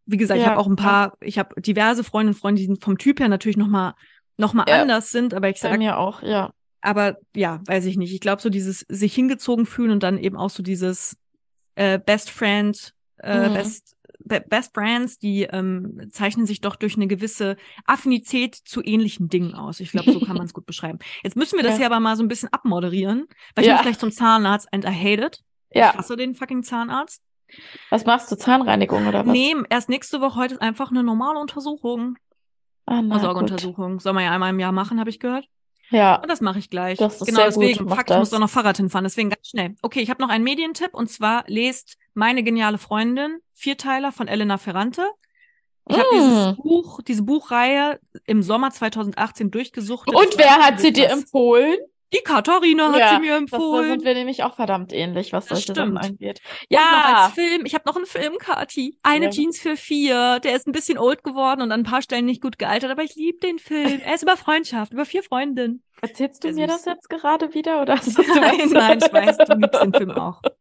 Wie 0.05 0.17
gesagt, 0.17 0.39
ich 0.39 0.43
Ja, 0.43 0.51
habe 0.51 0.59
auch 0.61 0.67
ein 0.67 0.75
paar, 0.75 1.15
ich 1.21 1.37
habe 1.39 1.59
diverse 1.61 2.03
Freundinnen 2.03 2.35
und 2.35 2.39
Freunde, 2.41 2.61
die 2.61 2.75
vom 2.81 2.97
Typ 2.97 3.19
her 3.19 3.29
natürlich 3.29 3.57
nochmal 3.57 3.93
noch 4.37 4.53
mal 4.53 4.65
Ja. 4.67 4.81
anders 4.81 5.11
sind, 5.11 5.33
aber 5.33 5.49
ich 5.49 5.59
Bei 5.61 5.69
sag, 5.69 5.77
mir 5.77 5.97
auch, 5.97 6.23
ja. 6.23 6.51
aber 6.81 7.17
ja, 7.35 7.61
weiß 7.67 7.85
ich 7.85 7.97
nicht. 7.97 8.13
Ich 8.13 8.19
glaube, 8.19 8.41
so 8.41 8.49
dieses 8.49 8.79
sich 8.89 9.13
hingezogen 9.13 9.65
fühlen 9.67 9.91
und 9.91 10.01
dann 10.03 10.17
eben 10.17 10.35
auch 10.37 10.49
so 10.49 10.63
dieses 10.63 11.15
äh, 11.75 11.99
Best 11.99 12.29
Friend, 12.31 12.93
äh, 13.17 13.49
Mhm. 13.49 13.53
Best, 13.53 13.95
Be 14.02 14.02
Best 14.25 14.73
Friends, 14.73 15.17
die 15.19 15.43
ähm, 15.43 16.09
zeichnen 16.11 16.45
sich 16.45 16.61
doch 16.61 16.75
durch 16.75 16.95
eine 16.95 17.07
gewisse 17.07 17.57
Affinität 17.85 18.55
zu 18.55 18.81
ähnlichen 18.83 19.29
Dingen 19.29 19.53
aus. 19.53 19.79
Ich 19.79 19.91
glaube, 19.91 20.11
so 20.11 20.19
kann 20.19 20.37
man 20.37 20.45
es 20.45 20.53
gut 20.53 20.65
beschreiben. 20.65 20.99
Jetzt 21.23 21.35
müssen 21.35 21.57
wir 21.57 21.63
das 21.63 21.73
Ja. 21.73 21.77
hier 21.77 21.85
aber 21.87 21.99
mal 21.99 22.15
so 22.15 22.23
ein 22.23 22.27
bisschen 22.27 22.49
abmoderieren, 22.51 23.25
weil 23.55 23.63
ich 23.63 23.67
Ja. 23.69 23.73
muss 23.75 23.83
gleich 23.83 23.99
zum 23.99 24.11
Zahnarzt 24.11 24.67
and 24.73 24.85
I 24.85 24.89
hate 24.89 25.25
it. 25.25 25.39
Ich 25.69 25.79
Ja. 25.79 25.95
hasse 25.95 26.15
den 26.15 26.35
fucking 26.35 26.63
Zahnarzt. 26.63 27.21
Was 27.89 28.05
machst 28.05 28.31
du? 28.31 28.35
Zahnreinigung 28.37 29.07
oder 29.07 29.25
was? 29.25 29.31
Nee, 29.31 29.55
erst 29.69 29.89
nächste 29.89 30.21
Woche, 30.21 30.39
heute 30.39 30.55
ist 30.55 30.61
einfach 30.61 30.89
eine 30.91 31.03
normale 31.03 31.39
Untersuchung. 31.39 32.17
Ah, 32.85 33.01
na. 33.01 33.15
Vorsorgeuntersuchung. 33.15 33.99
Soll 33.99 34.13
man 34.13 34.23
ja 34.23 34.31
einmal 34.31 34.49
im 34.49 34.59
Jahr 34.59 34.71
machen, 34.71 34.99
habe 34.99 35.09
ich 35.09 35.19
gehört. 35.19 35.45
Ja. 35.89 36.15
Und 36.15 36.29
das 36.29 36.41
mache 36.41 36.59
ich 36.59 36.69
gleich. 36.69 36.97
Das 36.97 37.21
ist 37.21 37.25
genau 37.27 37.39
sehr 37.41 37.51
gut. 37.51 37.63
deswegen. 37.63 37.85
Mach 37.85 37.97
Fuck, 37.97 38.09
ich 38.09 38.17
muss 38.17 38.29
doch 38.31 38.39
noch 38.39 38.49
Fahrrad 38.49 38.77
hinfahren. 38.77 39.03
Deswegen 39.03 39.29
ganz 39.29 39.47
schnell. 39.47 39.75
Okay, 39.81 39.99
ich 40.01 40.09
habe 40.09 40.21
noch 40.21 40.29
einen 40.29 40.43
Medientipp 40.43 40.93
und 40.93 41.09
zwar 41.09 41.43
lest 41.47 41.97
Meine 42.15 42.43
geniale 42.43 42.77
Freundin, 42.77 43.39
Vierteiler 43.53 44.11
von 44.11 44.27
Elena 44.27 44.57
Ferrante. 44.57 45.07
Ich 45.89 45.97
habe 45.97 46.07
Mm. 46.11 46.19
dieses 46.19 46.55
Buch, 46.57 47.01
diese 47.01 47.23
Buchreihe 47.23 47.99
im 48.25 48.41
Sommer 48.43 48.71
2018 48.71 49.51
durchgesuchtet. 49.51 50.15
Und 50.15 50.37
wer 50.37 50.57
hat 50.57 50.79
sie 50.79 50.93
dir 50.93 51.09
empfohlen? 51.09 51.77
Die 52.13 52.19
Katharina 52.23 52.91
hat 52.91 52.99
Ja, 52.99 53.09
sie 53.15 53.19
mir 53.21 53.39
Das, 53.39 53.49
da 53.49 53.57
empfohlen. 53.57 53.89
sind 53.89 54.03
wir 54.05 54.13
nämlich 54.13 54.43
auch 54.43 54.55
verdammt 54.55 54.93
ähnlich, 54.93 55.33
was 55.33 55.45
Das 55.47 55.59
solche 55.65 55.73
Sachen 55.73 55.97
stimmt. 55.97 56.03
angeht. 56.21 56.41
Und 56.69 56.71
noch 56.71 56.79
Ja. 56.79 57.23
als 57.25 57.33
Film. 57.33 57.65
Ich 57.65 57.73
habe 57.73 57.83
noch 57.87 57.95
einen 57.95 58.05
Film, 58.05 58.37
Kati. 58.37 58.97
Eine 59.03 59.25
Ja. 59.25 59.31
Jeans 59.31 59.59
für 59.59 59.75
vier. 59.75 60.39
Der 60.39 60.55
ist 60.55 60.67
ein 60.67 60.71
bisschen 60.73 60.97
old 60.97 61.23
geworden 61.23 61.61
und 61.61 61.71
an 61.71 61.81
ein 61.81 61.83
paar 61.83 62.01
Stellen 62.01 62.25
nicht 62.25 62.41
gut 62.41 62.59
gealtert, 62.59 62.91
aber 62.91 63.03
ich 63.03 63.15
liebe 63.15 63.39
den 63.39 63.57
Film. 63.59 64.01
Er 64.05 64.13
ist 64.15 64.23
über 64.23 64.37
Freundschaft, 64.37 64.93
über 64.93 65.05
vier 65.05 65.23
Freundinnen. 65.23 65.81
Erzählst 66.01 66.43
du 66.43 66.53
Sehr 66.53 66.61
mir 66.61 66.67
das 66.67 66.85
jetzt 66.85 67.09
gerade 67.09 67.53
wieder 67.53 67.81
oder 67.81 67.97
hast 67.97 68.17
du 68.17 68.21
Nein, 68.21 68.69
nein, 68.71 68.99
ich 69.03 69.13
weiß, 69.13 69.37
du 69.37 69.53
liebst 69.55 69.81
den 69.81 69.93
Film 69.93 70.11
auch. 70.11 70.41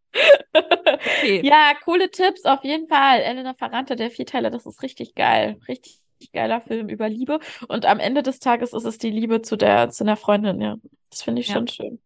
Okay. 0.54 1.40
Ja, 1.44 1.72
coole 1.84 2.10
Tipps 2.10 2.44
auf 2.44 2.62
jeden 2.64 2.86
Fall. 2.86 3.20
Elena 3.20 3.54
Ferrante, 3.54 3.96
der 3.96 4.10
Vierteiler, 4.10 4.50
das 4.50 4.66
ist 4.66 4.82
richtig 4.82 5.14
geil. 5.14 5.58
Richtig 5.68 6.01
geiler 6.30 6.60
Film 6.60 6.88
über 6.88 7.08
Liebe. 7.08 7.40
Und 7.68 7.86
am 7.86 7.98
Ende 7.98 8.22
des 8.22 8.38
Tages 8.38 8.72
ist 8.72 8.84
es 8.84 8.98
die 8.98 9.10
Liebe 9.10 9.42
zu 9.42 9.56
der, 9.56 9.90
zu 9.90 10.04
einer 10.04 10.16
Freundin, 10.16 10.60
ja. 10.60 10.76
Das 11.10 11.22
finde 11.22 11.40
ich 11.40 11.48
Ja. 11.48 11.54
schon 11.54 11.66
schön. 11.68 11.98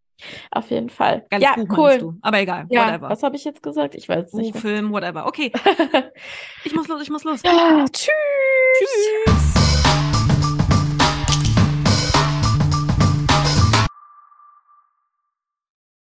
Auf 0.51 0.71
jeden 0.71 0.89
Fall. 0.89 1.27
Geiles 1.29 1.45
ja, 1.45 1.62
Buch, 1.62 1.77
cool. 1.77 1.99
du. 1.99 2.14
Aber 2.23 2.39
egal, 2.41 2.64
Ja, 2.71 2.87
whatever. 2.87 3.11
was 3.11 3.23
habe 3.23 3.37
ich 3.37 3.45
jetzt 3.45 3.62
gesagt? 3.62 3.95
Ich 3.95 4.09
weiß 4.09 4.31
Buch, 4.31 4.39
nicht. 4.39 4.57
Film, 4.57 4.91
whatever. 4.91 5.27
Okay, 5.27 5.53
ich 6.64 6.75
muss 6.75 6.89
los, 6.89 7.03
ich 7.03 7.11
muss 7.11 7.25
los. 7.25 7.43
ja, 7.45 7.85
tschüss. 7.93 8.11
Tschüss. 8.79 9.76